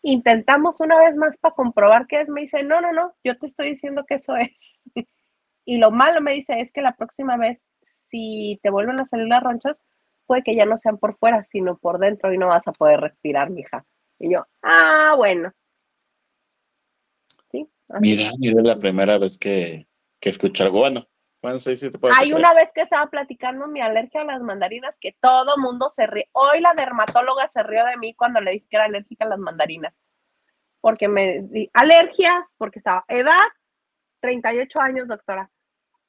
intentamos 0.01 0.79
una 0.81 0.97
vez 0.97 1.15
más 1.17 1.37
para 1.37 1.53
comprobar 1.53 2.07
qué 2.07 2.21
es. 2.21 2.29
Me 2.29 2.41
dice, 2.41 2.63
no, 2.63 2.81
no, 2.81 2.93
no, 2.93 3.13
yo 3.23 3.37
te 3.37 3.45
estoy 3.45 3.69
diciendo 3.69 4.05
que 4.07 4.15
eso 4.15 4.35
es. 4.37 4.81
y 5.65 5.77
lo 5.77 5.91
malo 5.91 6.19
me 6.19 6.33
dice 6.33 6.53
es 6.57 6.71
que 6.71 6.81
la 6.81 6.95
próxima 6.95 7.37
vez, 7.37 7.63
si 8.09 8.59
te 8.63 8.71
vuelven 8.71 8.99
a 9.01 9.05
salir 9.05 9.27
las 9.27 9.43
ronchas, 9.43 9.79
puede 10.25 10.41
que 10.41 10.55
ya 10.55 10.65
no 10.65 10.79
sean 10.79 10.97
por 10.97 11.15
fuera, 11.15 11.43
sino 11.43 11.77
por 11.77 11.99
dentro 11.99 12.33
y 12.33 12.39
no 12.39 12.47
vas 12.47 12.67
a 12.67 12.71
poder 12.71 13.01
respirar, 13.01 13.51
mija. 13.51 13.85
Y 14.17 14.33
yo, 14.33 14.47
ah, 14.63 15.13
bueno. 15.15 15.53
Mira, 17.99 18.31
mira 18.39 18.61
la 18.61 18.77
primera 18.77 19.17
vez 19.17 19.37
que, 19.37 19.87
que 20.19 20.29
escucho 20.29 20.63
algo. 20.63 20.79
Bueno, 20.79 21.07
bueno, 21.41 21.59
sí, 21.59 21.75
sí 21.75 21.91
te 21.91 21.99
puedo 21.99 22.15
Hay 22.17 22.31
una 22.31 22.53
vez 22.53 22.71
que 22.73 22.81
estaba 22.81 23.09
platicando 23.09 23.67
mi 23.67 23.81
alergia 23.81 24.21
a 24.21 24.25
las 24.25 24.41
mandarinas 24.41 24.97
que 24.97 25.15
todo 25.19 25.57
mundo 25.57 25.89
se 25.89 26.07
ríe. 26.07 26.29
Hoy 26.31 26.61
la 26.61 26.73
dermatóloga 26.73 27.47
se 27.47 27.61
rió 27.63 27.85
de 27.85 27.97
mí 27.97 28.13
cuando 28.15 28.39
le 28.39 28.51
dije 28.51 28.67
que 28.69 28.77
era 28.77 28.85
alérgica 28.85 29.25
a 29.25 29.29
las 29.29 29.39
mandarinas. 29.39 29.93
Porque 30.79 31.07
me 31.07 31.41
di 31.41 31.69
alergias, 31.73 32.55
porque 32.57 32.79
estaba 32.79 33.03
edad, 33.09 33.41
38 34.21 34.79
años, 34.79 35.07
doctora. 35.07 35.51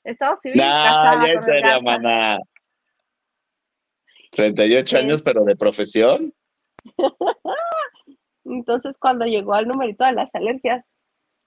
Estado 0.04 0.38
civil, 0.40 0.60
casada. 0.60 1.26
Ya 1.26 1.32
en 1.32 1.42
serio, 1.42 1.82
maná. 1.82 2.38
38 4.30 4.98
años, 4.98 5.22
pero 5.22 5.44
de 5.44 5.56
profesión. 5.56 6.32
Entonces, 8.44 8.96
cuando 8.98 9.24
llegó 9.24 9.54
al 9.54 9.66
numerito 9.66 10.04
de 10.04 10.12
las 10.12 10.32
alergias, 10.34 10.84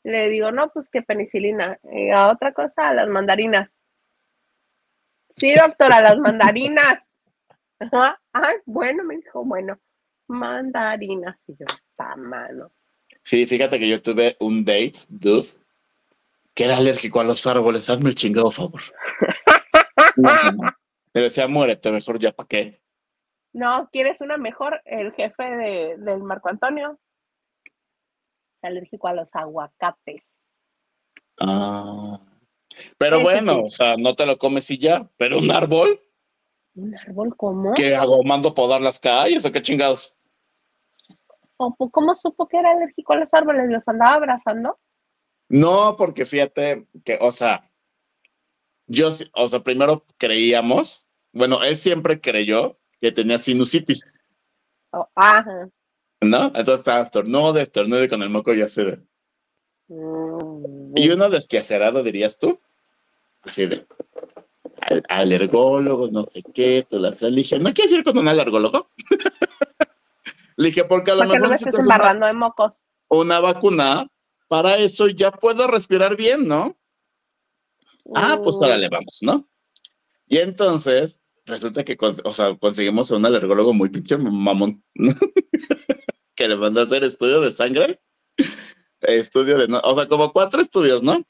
le 0.08 0.30
digo, 0.30 0.52
no, 0.52 0.70
pues 0.70 0.90
que 0.90 1.02
penicilina. 1.02 1.80
Y 1.92 2.10
a 2.12 2.30
otra 2.30 2.54
cosa, 2.54 2.88
a 2.88 2.94
las 2.94 3.10
mandarinas. 3.10 3.70
Sí, 5.30 5.54
doctora, 5.54 6.02
las 6.02 6.18
mandarinas. 6.18 7.00
Ay, 8.32 8.56
bueno, 8.66 9.04
me 9.04 9.18
dijo, 9.18 9.44
bueno, 9.44 9.78
mandarinas. 10.28 11.38
Y 11.48 11.58
yo, 11.58 11.66
está 11.66 12.16
mano. 12.16 12.72
Sí, 13.22 13.46
fíjate 13.46 13.78
que 13.80 13.90
yo 13.90 14.02
tuve 14.02 14.38
un 14.40 14.64
date, 14.64 15.00
dude, 15.10 15.48
que 16.54 16.64
era 16.64 16.78
alérgico 16.78 17.20
a 17.20 17.26
los 17.26 17.46
árboles. 17.46 17.90
Hazme 17.90 18.10
el 18.10 18.16
chingado 18.16 18.50
favor. 18.50 18.82
Me 21.14 21.22
decía, 21.22 21.48
muérete, 21.50 21.92
mejor 21.92 22.18
ya, 22.18 22.32
¿para 22.32 22.48
qué? 22.48 22.82
No, 23.52 23.90
¿quieres 23.92 24.22
una 24.22 24.38
mejor? 24.38 24.82
El 24.86 25.12
jefe 25.14 25.44
de, 25.44 25.96
del 25.98 26.24
Marco 26.24 26.48
Antonio 26.48 26.98
alérgico 28.62 29.08
a 29.08 29.14
los 29.14 29.34
aguacates. 29.36 30.24
Ah. 31.40 32.20
Pero 32.98 33.22
bueno, 33.22 33.64
o 33.64 33.70
sea, 33.70 33.96
no 33.98 34.16
te 34.16 34.26
lo 34.26 34.38
comes 34.38 34.70
y 34.72 34.78
ya, 34.78 35.10
pero 35.18 35.40
un 35.40 35.52
árbol. 35.52 36.00
¿Un 36.76 36.96
árbol 36.96 37.36
cómo? 37.36 37.74
¿Qué 37.74 37.96
hago? 37.96 38.24
¿Mando 38.24 38.54
podar 38.54 38.82
las 38.82 39.00
calles 39.00 39.46
o 39.46 39.52
qué 39.52 39.62
chingados? 39.62 40.16
¿Cómo 41.58 42.16
supo 42.16 42.48
que 42.48 42.58
era 42.58 42.72
alérgico 42.72 43.14
a 43.14 43.18
los 43.18 43.34
árboles? 43.34 43.70
¿Los 43.70 43.88
andaba 43.88 44.16
abrazando? 44.16 44.78
No, 45.50 45.96
porque 45.98 46.26
fíjate 46.26 46.88
que, 47.04 47.18
o 47.20 47.32
sea, 47.32 47.64
yo, 48.86 49.10
o 49.34 49.50
sea, 49.50 49.64
primero 49.64 50.04
creíamos, 50.18 51.08
bueno, 51.32 51.64
él 51.64 51.78
siempre 51.78 52.22
creyó 52.22 52.78
que 53.02 53.12
tenía 53.12 53.38
sinusitis. 53.38 54.02
Oh, 54.92 55.08
ajá. 55.16 55.70
¿No? 56.22 56.46
Entonces 56.46 56.80
estaba 56.80 57.02
estornude, 57.02 57.62
estornude 57.62 58.10
con 58.10 58.24
el 58.24 58.30
moco 58.30 58.54
y 58.54 58.62
así 58.62 58.84
de. 58.84 59.04
Mm, 59.88 60.94
y 60.96 61.10
uno 61.10 61.30
desquacerado, 61.30 62.04
dirías 62.04 62.40
tú. 62.40 62.60
Así 63.44 63.66
de. 63.66 63.86
alergólogo, 65.10 66.10
no 66.10 66.26
sé 66.26 66.42
qué, 66.54 66.86
tú 66.90 67.00
la 67.00 67.12
Le 67.12 67.32
dije, 67.32 67.60
¿no 67.60 67.74
quieres 67.74 67.94
ir 67.94 68.04
con 68.04 68.18
un 68.18 68.28
alergólogo? 68.28 68.90
Le 70.58 70.70
dije, 70.70 70.86
porque 70.86 71.12
a 71.12 71.16
lo 71.16 71.22
mejor. 71.22 71.42
no 71.42 71.50
me 71.50 71.56
estés 71.56 71.78
embarrando 71.78 72.26
de 72.26 72.34
mocos. 72.34 72.74
Una 73.10 73.40
vacuna, 73.40 74.08
para 74.48 74.78
eso 74.78 75.08
ya 75.08 75.32
puedo 75.32 75.68
respirar 75.68 76.18
bien, 76.18 76.48
¿no? 76.48 76.76
Ah, 78.16 78.40
pues 78.44 78.62
ahora 78.62 78.78
le 78.78 78.90
vamos, 78.90 79.20
¿no? 79.22 79.48
Y 80.28 80.38
entonces 80.38 81.22
resulta 81.48 81.84
que 81.84 81.98
o 82.00 82.34
sea, 82.34 82.56
conseguimos 82.58 83.12
a 83.12 83.16
un 83.16 83.26
alergólogo 83.26 83.74
muy 83.74 83.90
pinche 83.90 84.18
mamón, 84.18 84.84
que 86.36 86.48
le 86.48 86.56
mandó 86.56 86.82
a 86.82 86.84
hacer 86.84 87.04
estudio 87.04 87.42
de 87.42 87.52
sangre, 87.52 88.00
estudio 89.02 89.58
de, 89.58 89.80
o 89.84 89.96
sea, 89.96 90.08
como 90.08 90.32
cuatro 90.34 90.62
estudios, 90.62 91.02
¿no? 91.02 91.24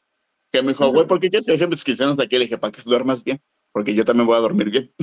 Que 0.51 0.61
me 0.61 0.69
dijo, 0.69 0.89
güey, 0.91 1.07
¿por 1.07 1.19
qué 1.19 1.29
quieres 1.29 1.45
que 1.45 1.53
deje 1.53 1.67
mis 1.67 1.83
cristianos 1.83 2.19
aquí? 2.19 2.37
Le 2.37 2.45
dije, 2.45 2.57
para 2.57 2.71
que 2.71 2.81
duermas 2.83 3.23
bien, 3.23 3.41
porque 3.71 3.93
yo 3.93 4.03
también 4.03 4.27
voy 4.27 4.35
a 4.35 4.41
dormir 4.41 4.69
bien. 4.69 4.93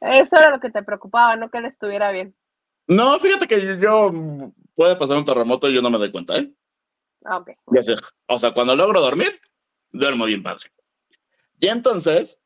Eso 0.00 0.36
era 0.36 0.50
lo 0.50 0.60
que 0.60 0.70
te 0.70 0.82
preocupaba, 0.82 1.36
no 1.36 1.50
que 1.50 1.58
él 1.58 1.64
estuviera 1.64 2.12
bien. 2.12 2.36
No, 2.86 3.18
fíjate 3.18 3.46
que 3.48 3.78
yo, 3.80 4.52
puede 4.74 4.96
pasar 4.96 5.16
un 5.16 5.24
terremoto 5.24 5.68
y 5.68 5.74
yo 5.74 5.82
no 5.82 5.90
me 5.90 5.98
doy 5.98 6.12
cuenta, 6.12 6.36
¿eh? 6.36 6.52
Ah, 7.24 7.38
ok. 7.38 7.50
o 8.28 8.38
sea, 8.38 8.52
cuando 8.52 8.76
logro 8.76 9.00
dormir, 9.00 9.40
duermo 9.90 10.26
bien 10.26 10.44
padre. 10.44 10.70
Y 11.58 11.66
entonces, 11.66 12.40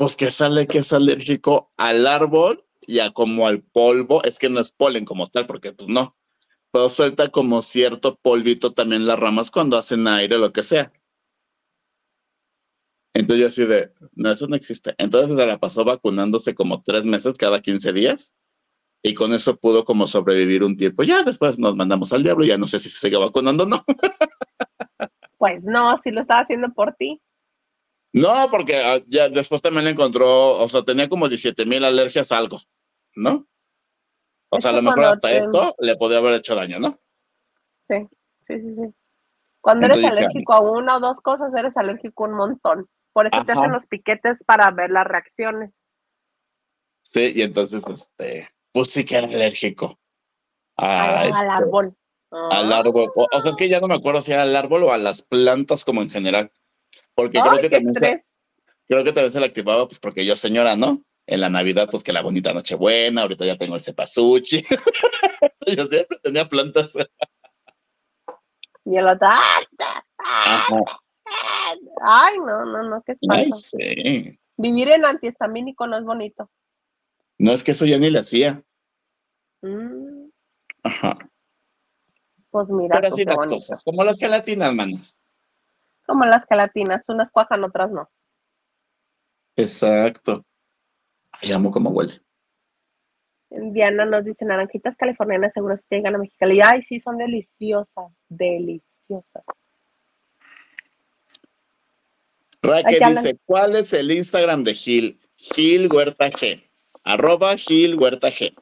pues 0.00 0.16
que 0.16 0.30
sale 0.30 0.66
que 0.66 0.78
es 0.78 0.94
alérgico 0.94 1.74
al 1.76 2.06
árbol 2.06 2.64
y 2.80 3.00
a 3.00 3.10
como 3.10 3.46
al 3.46 3.60
polvo, 3.62 4.24
es 4.24 4.38
que 4.38 4.48
no 4.48 4.58
es 4.58 4.72
polen 4.72 5.04
como 5.04 5.26
tal, 5.26 5.46
porque 5.46 5.74
pues 5.74 5.90
no, 5.90 6.16
pero 6.72 6.88
suelta 6.88 7.28
como 7.28 7.60
cierto 7.60 8.16
polvito 8.16 8.72
también 8.72 9.04
las 9.04 9.18
ramas 9.18 9.50
cuando 9.50 9.76
hacen 9.76 10.08
aire, 10.08 10.38
lo 10.38 10.54
que 10.54 10.62
sea. 10.62 10.90
Entonces 13.12 13.40
yo 13.40 13.46
así 13.48 13.66
de, 13.66 13.92
no, 14.14 14.30
eso 14.30 14.46
no 14.46 14.56
existe. 14.56 14.94
Entonces 14.96 15.36
se 15.36 15.46
la 15.46 15.58
pasó 15.58 15.84
vacunándose 15.84 16.54
como 16.54 16.82
tres 16.82 17.04
meses 17.04 17.34
cada 17.36 17.60
15 17.60 17.92
días 17.92 18.34
y 19.02 19.12
con 19.12 19.34
eso 19.34 19.58
pudo 19.58 19.84
como 19.84 20.06
sobrevivir 20.06 20.64
un 20.64 20.76
tiempo. 20.76 21.02
Ya 21.02 21.24
después 21.24 21.58
nos 21.58 21.76
mandamos 21.76 22.10
al 22.14 22.22
diablo, 22.22 22.46
ya 22.46 22.56
no 22.56 22.66
sé 22.66 22.80
si 22.80 22.88
se 22.88 23.00
sigue 23.00 23.18
vacunando 23.18 23.64
o 23.64 23.66
no. 23.66 23.84
Pues 25.36 25.64
no, 25.64 25.96
si 26.02 26.10
lo 26.10 26.20
estaba 26.20 26.40
haciendo 26.40 26.70
por 26.74 26.94
ti. 26.96 27.22
No, 28.12 28.48
porque 28.50 28.76
ah, 28.76 28.98
ya 29.06 29.28
después 29.28 29.62
también 29.62 29.86
encontró, 29.86 30.58
o 30.58 30.68
sea, 30.68 30.82
tenía 30.82 31.08
como 31.08 31.28
17 31.28 31.64
mil 31.66 31.84
alergias 31.84 32.32
a 32.32 32.38
algo, 32.38 32.58
¿no? 33.14 33.46
O 34.50 34.60
sea, 34.60 34.72
a 34.72 34.74
lo 34.74 34.82
mejor 34.82 35.04
hasta 35.04 35.32
esto 35.32 35.76
le 35.78 35.96
podría 35.96 36.18
haber 36.18 36.34
hecho 36.34 36.56
daño, 36.56 36.80
¿no? 36.80 36.98
Sí, 37.88 38.08
sí, 38.48 38.60
sí, 38.60 38.74
sí. 38.74 38.94
Cuando 39.60 39.86
eres 39.86 40.04
alérgico 40.04 40.54
a 40.54 40.60
una 40.60 40.96
o 40.96 41.00
dos 41.00 41.20
cosas, 41.20 41.54
eres 41.54 41.76
alérgico 41.76 42.24
a 42.24 42.28
un 42.28 42.34
montón. 42.34 42.88
Por 43.12 43.26
eso 43.26 43.44
te 43.44 43.52
hacen 43.52 43.72
los 43.72 43.86
piquetes 43.86 44.42
para 44.44 44.70
ver 44.70 44.90
las 44.90 45.04
reacciones. 45.04 45.70
Sí, 47.02 47.32
y 47.34 47.42
entonces, 47.42 47.86
este, 47.86 48.48
pues 48.72 48.90
sí 48.90 49.04
que 49.04 49.16
era 49.16 49.26
alérgico. 49.26 49.98
al 50.76 51.30
este, 51.30 51.48
árbol. 51.48 51.94
Al 52.30 52.72
árbol. 52.72 53.10
O, 53.14 53.40
sea, 53.40 53.50
es 53.50 53.56
que 53.56 53.68
ya 53.68 53.80
no 53.80 53.88
me 53.88 53.96
acuerdo 53.96 54.22
si 54.22 54.32
era 54.32 54.42
al 54.42 54.54
árbol 54.54 54.84
o 54.84 54.92
a 54.92 54.98
las 54.98 55.22
plantas 55.22 55.84
como 55.84 56.02
en 56.02 56.08
general. 56.08 56.52
Porque 57.20 57.38
creo 57.38 57.60
que 57.60 57.68
también 57.68 57.94
se, 57.94 58.24
creo 58.88 59.04
que 59.04 59.12
también 59.12 59.30
se 59.30 59.40
le 59.40 59.46
activaba, 59.46 59.86
pues 59.86 60.00
porque 60.00 60.24
yo 60.24 60.36
señora, 60.36 60.74
¿no? 60.74 61.04
En 61.26 61.42
la 61.42 61.50
Navidad, 61.50 61.88
pues 61.90 62.02
que 62.02 62.14
la 62.14 62.22
bonita 62.22 62.54
Nochebuena, 62.54 63.20
ahorita 63.22 63.44
ya 63.44 63.58
tengo 63.58 63.74
el 63.74 63.82
cepasuchi. 63.82 64.62
yo 65.76 65.86
siempre 65.86 66.18
tenía 66.22 66.48
plantas. 66.48 66.94
y 68.86 68.96
el 68.96 69.06
otro, 69.06 69.28
Ay, 72.02 72.38
no, 72.38 72.64
no, 72.64 72.82
no, 72.88 73.02
qué 73.02 73.12
espanto. 73.12 74.38
Vivir 74.56 74.88
en 74.88 75.04
antihistamínico 75.04 75.86
no 75.86 75.98
es 75.98 76.04
bonito. 76.04 76.50
No, 77.38 77.52
es 77.52 77.62
que 77.62 77.72
eso 77.72 77.84
ya 77.84 77.98
ni 77.98 78.08
le 78.08 78.20
hacía. 78.20 78.64
Mm. 79.60 80.30
Ajá. 80.82 81.14
Pues 82.50 82.68
mira. 82.70 82.96
Pero 82.96 83.12
así 83.12 83.24
las 83.26 83.44
cosas, 83.44 83.84
como 83.84 84.04
las 84.04 84.18
gelatinas, 84.18 84.74
manos. 84.74 85.19
Como 86.10 86.24
las 86.24 86.44
gelatinas, 86.44 87.08
unas 87.08 87.30
cuajan, 87.30 87.62
otras 87.62 87.92
no. 87.92 88.10
Exacto. 89.54 90.44
Ay, 91.30 91.52
amo 91.52 91.70
cómo 91.70 91.90
huele. 91.90 92.20
Diana 93.48 94.04
nos 94.06 94.24
dice, 94.24 94.44
naranjitas 94.44 94.96
californianas 94.96 95.52
seguro 95.52 95.76
si 95.76 95.84
llegan 95.88 96.16
a 96.16 96.18
Mexicali. 96.18 96.60
Ay, 96.62 96.82
sí, 96.82 96.98
son 96.98 97.16
deliciosas, 97.16 98.10
deliciosas. 98.28 99.44
Raquel 102.60 103.14
dice, 103.14 103.38
¿cuál 103.44 103.76
es 103.76 103.92
el 103.92 104.10
Instagram 104.10 104.64
de 104.64 104.74
Gil? 104.74 105.20
Gil 105.36 105.88
Huerta 105.92 106.28
G. 106.28 106.60
Arroba 107.04 107.56
Gil 107.56 107.94
Huerta 107.94 108.30
G. 108.30 108.52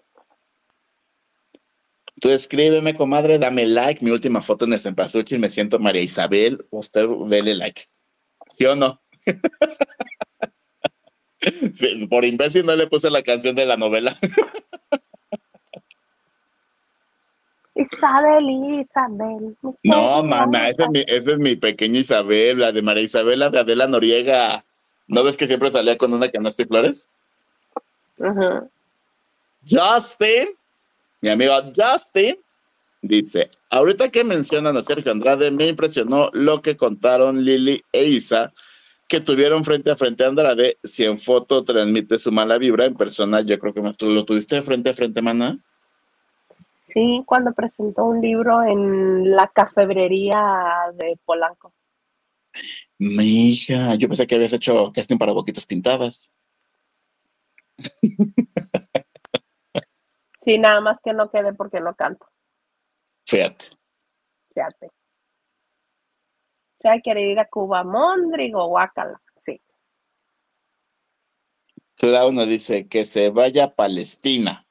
Tú 2.20 2.30
escríbeme, 2.30 2.94
comadre, 2.94 3.38
dame 3.38 3.66
like. 3.66 4.04
Mi 4.04 4.10
última 4.10 4.42
foto 4.42 4.64
en 4.64 4.72
el 4.72 4.80
Cempasúchil, 4.80 5.38
me 5.38 5.48
siento 5.48 5.78
María 5.78 6.02
Isabel. 6.02 6.58
Usted 6.70 7.06
dele 7.26 7.54
like. 7.54 7.82
¿Sí 8.56 8.64
o 8.64 8.74
no? 8.74 9.00
por 12.10 12.24
imbécil 12.24 12.66
no 12.66 12.74
le 12.74 12.86
puse 12.86 13.10
la 13.10 13.22
canción 13.22 13.54
de 13.54 13.66
la 13.66 13.76
novela. 13.76 14.16
Isabel, 17.74 18.80
Isabel. 18.80 19.56
No, 19.84 20.24
mamá, 20.24 20.68
esa 20.68 20.88
es, 21.06 21.38
mi, 21.38 21.54
pequeña 21.54 22.00
Isabel, 22.00 22.58
la 22.58 22.72
de 22.72 22.82
María 22.82 23.04
Isabel, 23.04 23.38
de 23.38 23.60
Adela 23.60 23.86
Noriega. 23.86 24.64
¿No 25.06 25.22
ves 25.22 25.36
que 25.36 25.46
siempre 25.46 25.70
salía 25.70 25.96
con 25.96 26.12
una 26.12 26.28
canasta 26.28 26.64
de 26.64 26.66
flores? 26.66 27.08
Justin, 29.64 30.57
mi 31.20 31.28
amigo 31.30 31.54
Justin, 31.74 32.36
dice, 33.02 33.50
ahorita 33.70 34.10
que 34.10 34.24
mencionan 34.24 34.76
a 34.76 34.82
Sergio 34.82 35.12
Andrade, 35.12 35.50
me 35.50 35.66
impresionó 35.66 36.30
lo 36.32 36.62
que 36.62 36.76
contaron 36.76 37.44
Lili 37.44 37.82
e 37.92 38.04
Isa, 38.04 38.52
que 39.08 39.20
tuvieron 39.20 39.64
frente 39.64 39.90
a 39.90 39.96
frente 39.96 40.24
a 40.24 40.28
Andrade. 40.28 40.78
Si 40.84 41.04
en 41.04 41.18
foto 41.18 41.64
transmite 41.64 42.18
su 42.18 42.30
mala 42.30 42.58
vibra, 42.58 42.84
en 42.84 42.94
persona 42.94 43.40
yo 43.40 43.58
creo 43.58 43.72
que 43.72 43.92
tú 43.96 44.10
lo 44.10 44.24
tuviste 44.24 44.62
frente 44.62 44.90
a 44.90 44.94
frente, 44.94 45.22
mana. 45.22 45.58
Sí, 46.88 47.22
cuando 47.26 47.52
presentó 47.52 48.04
un 48.04 48.20
libro 48.20 48.62
en 48.62 49.30
la 49.30 49.48
cafebrería 49.48 50.40
de 50.94 51.18
Polanco. 51.24 51.72
Mi 52.98 53.50
hija, 53.50 53.94
yo 53.94 54.08
pensé 54.08 54.26
que 54.26 54.34
habías 54.34 54.52
hecho 54.52 54.90
casting 54.92 55.18
para 55.18 55.32
boquitas 55.32 55.66
pintadas. 55.66 56.32
Sí, 60.48 60.56
nada 60.56 60.80
más 60.80 60.98
que 61.04 61.12
no 61.12 61.30
quede 61.30 61.52
porque 61.52 61.78
no 61.78 61.94
canto. 61.94 62.26
Fíjate. 63.26 63.66
Fíjate. 64.54 64.86
O 64.86 64.90
sea, 66.78 66.98
quiere 67.02 67.20
ir 67.20 67.38
a 67.38 67.44
Cuba, 67.44 67.84
Mondrigo, 67.84 68.66
Guacala, 68.68 69.20
sí. 69.44 69.60
Claudio 71.96 72.46
dice 72.46 72.88
que 72.88 73.04
se 73.04 73.28
vaya 73.28 73.64
a 73.64 73.74
Palestina. 73.74 74.66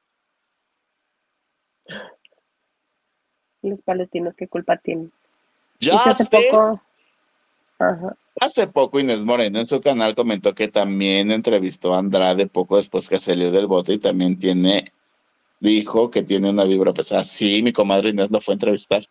Los 3.61 3.79
palestinos, 3.83 4.33
¿qué 4.35 4.47
culpa 4.47 4.77
tienen? 4.77 5.13
Ya 5.79 5.97
hace 5.97 6.25
poco. 6.25 6.81
Hace 8.41 8.65
poco 8.65 8.99
Inés 8.99 9.23
Moreno 9.23 9.59
en 9.59 9.67
su 9.67 9.79
canal 9.79 10.15
comentó 10.15 10.55
que 10.55 10.69
también 10.69 11.29
entrevistó 11.29 11.93
a 11.93 11.99
Andrade 11.99 12.47
poco 12.47 12.77
después 12.77 13.07
que 13.07 13.19
salió 13.19 13.51
del 13.51 13.67
voto 13.67 13.93
y 13.93 13.99
también 13.99 14.39
tiene, 14.39 14.91
dijo 15.59 16.09
que 16.09 16.23
tiene 16.23 16.49
una 16.49 16.63
vibra 16.63 16.93
pesada. 16.93 17.23
Sí, 17.23 17.61
mi 17.61 17.73
comadre 17.73 18.09
Inés 18.09 18.31
lo 18.31 18.41
fue 18.41 18.53
a 18.53 18.55
entrevistar. 18.55 19.07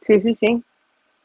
Sí, 0.00 0.20
sí, 0.20 0.34
sí. 0.34 0.62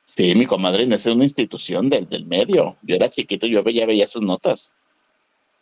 Sí, 0.03 0.33
mi 0.35 0.45
comadre 0.45 0.83
Inés 0.83 1.05
es 1.05 1.13
una 1.13 1.23
institución 1.23 1.89
del, 1.89 2.07
del 2.07 2.25
medio. 2.25 2.77
Yo 2.81 2.95
era 2.95 3.09
chiquito, 3.09 3.47
yo 3.47 3.61
ya 3.63 3.85
veía 3.85 4.07
sus 4.07 4.21
notas. 4.21 4.73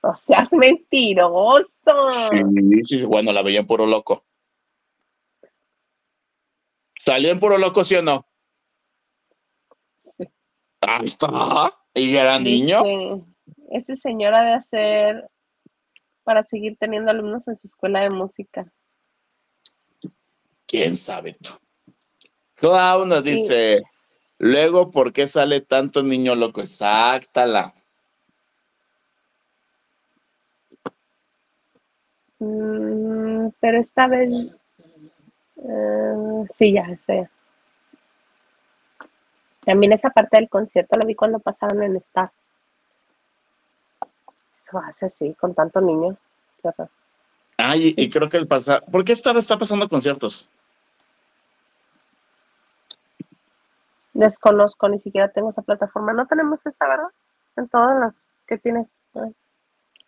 O 0.02 0.16
seas 0.16 0.52
mentiroso. 0.52 1.66
Sí, 2.32 2.84
sí, 2.84 3.04
bueno, 3.04 3.32
la 3.32 3.42
veía 3.42 3.60
en 3.60 3.68
puro 3.68 3.86
loco. 3.86 4.24
¿Salió 7.00 7.32
en 7.32 7.40
puro 7.40 7.58
loco, 7.58 7.84
sí 7.84 7.96
o 7.96 8.02
no? 8.02 8.26
Ahí 10.82 11.06
está. 11.06 11.28
¿Y 11.94 12.16
era 12.16 12.40
niño? 12.40 12.84
Este, 13.72 13.96
señor 13.96 14.34
ha 14.34 14.44
de 14.44 14.54
hacer 14.54 15.30
para 16.28 16.44
seguir 16.44 16.76
teniendo 16.78 17.10
alumnos 17.10 17.48
en 17.48 17.56
su 17.56 17.68
escuela 17.68 18.02
de 18.02 18.10
música. 18.10 18.70
¿Quién 20.66 20.98
sabe 20.98 21.38
tú? 21.42 21.52
Clau 22.56 23.06
nos 23.06 23.24
dice, 23.24 23.82
luego, 24.38 24.92
¿por 24.92 25.14
qué 25.14 25.26
sale 25.26 25.62
tanto 25.62 26.04
niño 26.04 26.36
loco? 26.36 26.60
Exactala. 26.60 27.74
Mm, 32.40 33.48
pero 33.62 33.80
esta 33.80 34.08
vez 34.08 34.30
Uh, 35.60 36.46
sí, 36.54 36.74
ya 36.74 36.86
sé. 36.98 37.28
También 39.62 39.92
esa 39.92 40.12
parte 40.12 40.38
del 40.38 40.50
concierto 40.50 41.00
lo 41.00 41.08
vi 41.08 41.16
cuando 41.16 41.40
pasaron 41.40 41.82
en 41.82 41.96
Star. 41.98 42.32
Eso 44.68 44.80
hace 44.80 45.06
así, 45.06 45.34
con 45.36 45.54
tanto 45.54 45.80
niño. 45.82 46.18
Ay, 47.58 47.94
y, 47.96 48.10
creo 48.10 48.30
que 48.30 48.38
el 48.38 48.48
pasa. 48.48 48.82
¿Por 48.82 49.06
qué 49.06 49.14
Star 49.14 49.38
está 49.38 49.58
pasando 49.58 49.88
conciertos? 49.88 50.50
Desconozco, 54.14 54.90
ni 54.90 55.00
siquiera 55.00 55.32
tengo 55.32 55.52
esa 55.52 55.62
plataforma. 55.62 56.12
No 56.14 56.28
tenemos 56.28 56.66
esa, 56.66 56.88
¿verdad? 56.88 57.10
En 57.56 57.70
todas 57.70 58.00
las 58.00 58.14
que 58.48 58.58
tienes. 58.58 58.88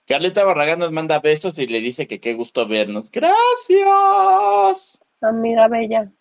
Carlita 0.08 0.44
Barragán 0.44 0.80
nos 0.80 0.92
manda 0.92 1.20
besos 1.20 1.58
y 1.60 1.68
le 1.68 1.80
dice 1.80 2.08
que 2.08 2.20
qué 2.20 2.34
gusto 2.34 2.68
vernos. 2.68 3.12
Gracias. 3.12 5.04
Amiga 5.22 5.68
bella. 5.68 6.12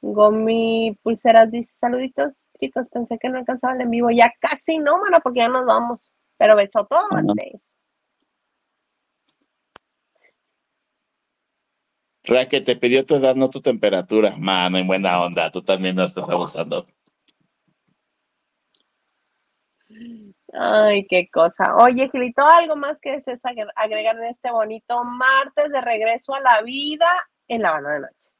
Gomi 0.00 0.98
Pulseras 1.02 1.50
dice, 1.50 1.74
saluditos, 1.74 2.36
chicos, 2.60 2.88
pensé 2.90 3.18
que 3.18 3.28
no 3.28 3.38
alcanzaba 3.38 3.74
el 3.74 3.80
en 3.80 3.90
vivo. 3.90 4.10
Ya 4.10 4.32
casi 4.38 4.78
no, 4.78 4.98
mano, 4.98 5.18
porque 5.22 5.40
ya 5.40 5.48
nos 5.48 5.66
vamos. 5.66 6.00
Pero 6.36 6.56
beso 6.56 6.86
todo 6.88 7.06
antes. 7.12 7.60
que 12.48 12.60
te 12.60 12.76
pidió 12.76 13.04
tu 13.04 13.16
edad, 13.16 13.34
no 13.34 13.50
tu 13.50 13.60
temperatura. 13.60 14.32
Mano, 14.38 14.78
en 14.78 14.86
buena 14.86 15.20
onda, 15.20 15.50
tú 15.50 15.62
también 15.62 15.96
nos 15.96 16.10
estás 16.10 16.28
abusando. 16.28 16.86
Ay, 20.52 21.06
qué 21.08 21.28
cosa. 21.30 21.76
Oye, 21.76 22.08
Gilito, 22.10 22.46
¿algo 22.46 22.76
más 22.76 23.00
que 23.00 23.12
desees 23.12 23.42
agregar 23.44 24.16
en 24.16 24.24
este 24.24 24.50
bonito 24.50 25.04
martes 25.04 25.70
de 25.70 25.80
regreso 25.80 26.34
a 26.34 26.40
la 26.40 26.62
vida 26.62 27.06
en 27.48 27.62
La 27.62 27.70
Habana 27.70 27.94
de 27.94 28.00
Noche? 28.00 28.33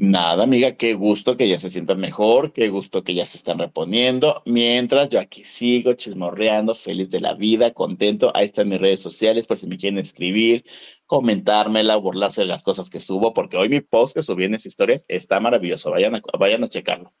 Nada, 0.00 0.44
amiga, 0.44 0.76
qué 0.76 0.94
gusto 0.94 1.36
que 1.36 1.48
ya 1.48 1.58
se 1.58 1.70
sientan 1.70 1.98
mejor, 1.98 2.52
qué 2.52 2.68
gusto 2.68 3.02
que 3.02 3.14
ya 3.14 3.24
se 3.24 3.36
están 3.36 3.58
reponiendo. 3.58 4.42
Mientras 4.46 5.08
yo 5.08 5.18
aquí 5.18 5.42
sigo 5.42 5.94
chismorreando, 5.94 6.72
feliz 6.76 7.10
de 7.10 7.20
la 7.20 7.34
vida, 7.34 7.72
contento. 7.72 8.30
Ahí 8.36 8.44
están 8.44 8.68
mis 8.68 8.78
redes 8.78 9.00
sociales 9.00 9.48
por 9.48 9.58
si 9.58 9.66
me 9.66 9.76
quieren 9.76 9.98
escribir, 9.98 10.62
comentármela, 11.06 11.96
burlarse 11.96 12.42
de 12.42 12.46
las 12.46 12.62
cosas 12.62 12.90
que 12.90 13.00
subo, 13.00 13.34
porque 13.34 13.56
hoy 13.56 13.68
mi 13.68 13.80
post 13.80 14.14
que 14.14 14.22
subí 14.22 14.44
en 14.44 14.54
esas 14.54 14.66
historias 14.66 15.04
está 15.08 15.40
maravilloso. 15.40 15.90
Vayan 15.90 16.14
a, 16.14 16.22
vayan 16.38 16.62
a 16.62 16.68
checarlo. 16.68 17.12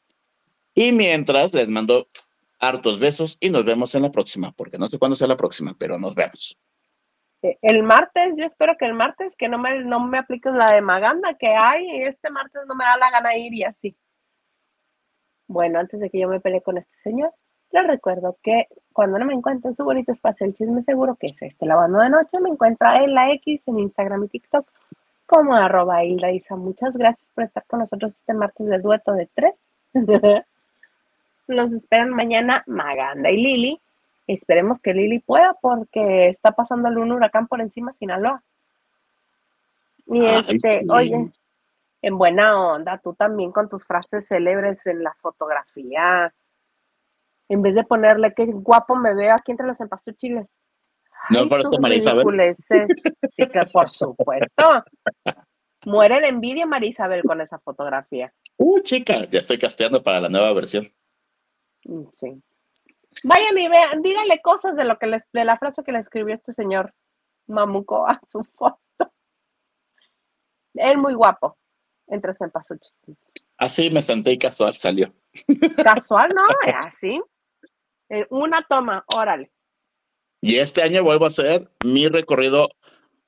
Y 0.72 0.92
mientras 0.92 1.54
les 1.54 1.66
mando 1.66 2.08
hartos 2.60 3.00
besos 3.00 3.38
y 3.40 3.50
nos 3.50 3.64
vemos 3.64 3.94
en 3.96 4.02
la 4.02 4.12
próxima, 4.12 4.52
porque 4.52 4.78
no 4.78 4.86
sé 4.86 4.98
cuándo 4.98 5.16
sea 5.16 5.26
la 5.26 5.36
próxima, 5.36 5.74
pero 5.76 5.98
nos 5.98 6.14
vemos. 6.14 6.56
Eh, 7.42 7.58
el 7.62 7.82
martes, 7.82 8.34
yo 8.36 8.44
espero 8.44 8.76
que 8.76 8.84
el 8.86 8.94
martes 8.94 9.36
que 9.36 9.48
no 9.48 9.58
me, 9.58 9.84
no 9.84 10.00
me 10.00 10.18
apliques 10.18 10.52
la 10.52 10.72
de 10.72 10.80
Maganda 10.80 11.34
que 11.34 11.48
hay, 11.48 12.02
este 12.02 12.30
martes 12.30 12.62
no 12.66 12.74
me 12.74 12.84
da 12.84 12.96
la 12.96 13.10
gana 13.10 13.36
ir 13.36 13.54
y 13.54 13.64
así. 13.64 13.96
Bueno, 15.46 15.78
antes 15.78 16.00
de 16.00 16.10
que 16.10 16.18
yo 16.18 16.28
me 16.28 16.40
pelee 16.40 16.62
con 16.62 16.78
este 16.78 16.94
señor, 17.02 17.32
les 17.70 17.86
recuerdo 17.86 18.36
que 18.42 18.66
cuando 18.92 19.18
no 19.18 19.24
me 19.24 19.34
encuentro 19.34 19.70
en 19.70 19.76
su 19.76 19.84
bonito 19.84 20.12
espacio 20.12 20.46
el 20.46 20.54
chisme 20.54 20.82
seguro, 20.82 21.16
que 21.16 21.26
es 21.26 21.36
este 21.40 21.66
lavando 21.66 22.00
de 22.00 22.10
noche, 22.10 22.40
me 22.40 22.50
encuentra 22.50 23.02
en 23.02 23.14
la 23.14 23.30
X, 23.32 23.62
en 23.66 23.78
Instagram 23.78 24.24
y 24.24 24.28
TikTok, 24.28 24.66
como 25.26 25.54
arroba 25.54 26.04
Hilda. 26.04 26.28
Muchas 26.56 26.94
gracias 26.96 27.30
por 27.30 27.44
estar 27.44 27.64
con 27.66 27.80
nosotros 27.80 28.14
este 28.14 28.34
martes 28.34 28.66
de 28.66 28.78
dueto 28.78 29.12
de 29.12 29.28
tres. 29.34 29.54
Nos 31.48 31.72
esperan 31.72 32.10
mañana 32.10 32.62
Maganda 32.66 33.30
y 33.30 33.36
Lili. 33.36 33.80
Esperemos 34.28 34.80
que 34.80 34.92
Lili 34.92 35.20
pueda 35.20 35.56
porque 35.60 36.28
está 36.28 36.52
pasando 36.52 36.88
un 36.88 37.10
huracán 37.10 37.48
por 37.48 37.62
encima 37.62 37.92
de 37.92 37.98
Sinaloa. 37.98 38.44
Y 40.06 40.24
este, 40.24 40.84
oye, 40.88 41.30
en 42.02 42.18
buena 42.18 42.74
onda, 42.74 42.98
tú 42.98 43.14
también 43.14 43.52
con 43.52 43.70
tus 43.70 43.84
frases 43.84 44.28
célebres 44.28 44.86
en 44.86 45.02
la 45.02 45.14
fotografía. 45.20 46.32
En 47.48 47.62
vez 47.62 47.74
de 47.74 47.84
ponerle 47.84 48.34
qué 48.34 48.44
guapo 48.44 48.94
me 48.96 49.14
veo 49.14 49.34
aquí 49.34 49.52
entre 49.52 49.66
los 49.66 49.78
chiles. 50.18 50.46
No, 51.30 51.48
por 51.48 51.60
eso 51.60 51.70
María 51.80 51.96
Isabel. 51.98 52.54
Sí, 52.58 53.46
que 53.46 53.60
por 53.72 53.88
supuesto. 53.88 54.84
Muere 55.86 56.20
de 56.20 56.28
envidia 56.28 56.66
María 56.66 56.90
Isabel 56.90 57.22
con 57.22 57.40
esa 57.40 57.58
fotografía. 57.58 58.32
Uh, 58.58 58.80
chica, 58.80 59.24
ya 59.24 59.38
estoy 59.38 59.56
casteando 59.58 60.02
para 60.02 60.20
la 60.20 60.28
nueva 60.28 60.52
versión. 60.52 60.92
Mm, 61.86 62.04
sí. 62.12 62.42
Vayan 63.24 63.58
y 63.58 63.68
vean, 63.68 64.02
díganle 64.02 64.40
cosas 64.42 64.76
de 64.76 64.84
lo 64.84 64.98
que 64.98 65.06
les, 65.06 65.22
de 65.32 65.44
la 65.44 65.58
frase 65.58 65.82
que 65.82 65.92
le 65.92 65.98
escribió 65.98 66.34
este 66.34 66.52
señor 66.52 66.94
Mamuco 67.46 68.06
a 68.06 68.20
su 68.30 68.42
foto. 68.56 68.78
Él 70.74 70.98
muy 70.98 71.14
guapo, 71.14 71.58
entre 72.06 72.34
cempasúchil. 72.34 73.16
Así 73.56 73.90
me 73.90 74.02
senté 74.02 74.32
y 74.32 74.38
casual 74.38 74.74
salió. 74.74 75.12
Casual, 75.82 76.32
no, 76.34 76.44
así. 76.82 77.20
En 78.08 78.26
una 78.30 78.62
toma, 78.62 79.04
órale. 79.14 79.50
Y 80.40 80.56
este 80.56 80.82
año 80.82 81.02
vuelvo 81.02 81.24
a 81.24 81.28
hacer 81.28 81.68
mi 81.84 82.08
recorrido. 82.08 82.68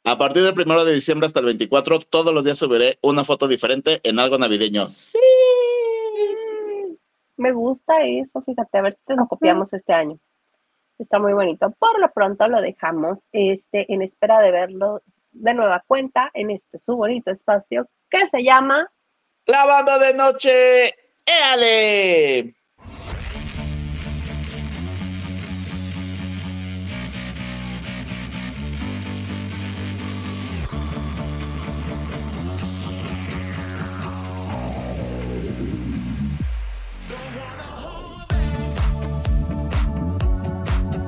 A 0.04 0.16
partir 0.16 0.42
del 0.42 0.54
primero 0.54 0.84
de 0.84 0.94
diciembre 0.94 1.26
hasta 1.26 1.40
el 1.40 1.46
24, 1.46 1.98
todos 2.00 2.32
los 2.32 2.44
días 2.44 2.58
subiré 2.58 2.98
una 3.02 3.24
foto 3.24 3.48
diferente 3.48 4.00
en 4.02 4.18
algo 4.18 4.38
navideño. 4.38 4.86
Sí. 4.88 5.18
Me 7.40 7.52
gusta 7.52 8.02
eso, 8.02 8.42
fíjate, 8.42 8.76
a 8.76 8.82
ver 8.82 8.92
si 8.92 9.00
te 9.06 9.14
lo 9.14 9.26
copiamos 9.26 9.72
este 9.72 9.94
año. 9.94 10.18
Está 10.98 11.18
muy 11.18 11.32
bonito. 11.32 11.70
Por 11.78 11.98
lo 11.98 12.12
pronto 12.12 12.46
lo 12.48 12.60
dejamos 12.60 13.16
este, 13.32 13.90
en 13.90 14.02
espera 14.02 14.40
de 14.40 14.50
verlo 14.50 15.00
de 15.32 15.54
nueva 15.54 15.82
cuenta 15.86 16.30
en 16.34 16.50
este 16.50 16.78
su 16.78 16.96
bonito 16.96 17.30
espacio 17.30 17.88
que 18.10 18.28
se 18.28 18.42
llama 18.42 18.92
La 19.46 19.64
banda 19.64 19.98
de 19.98 20.12
noche. 20.12 20.52
¡Éale! 21.24 22.54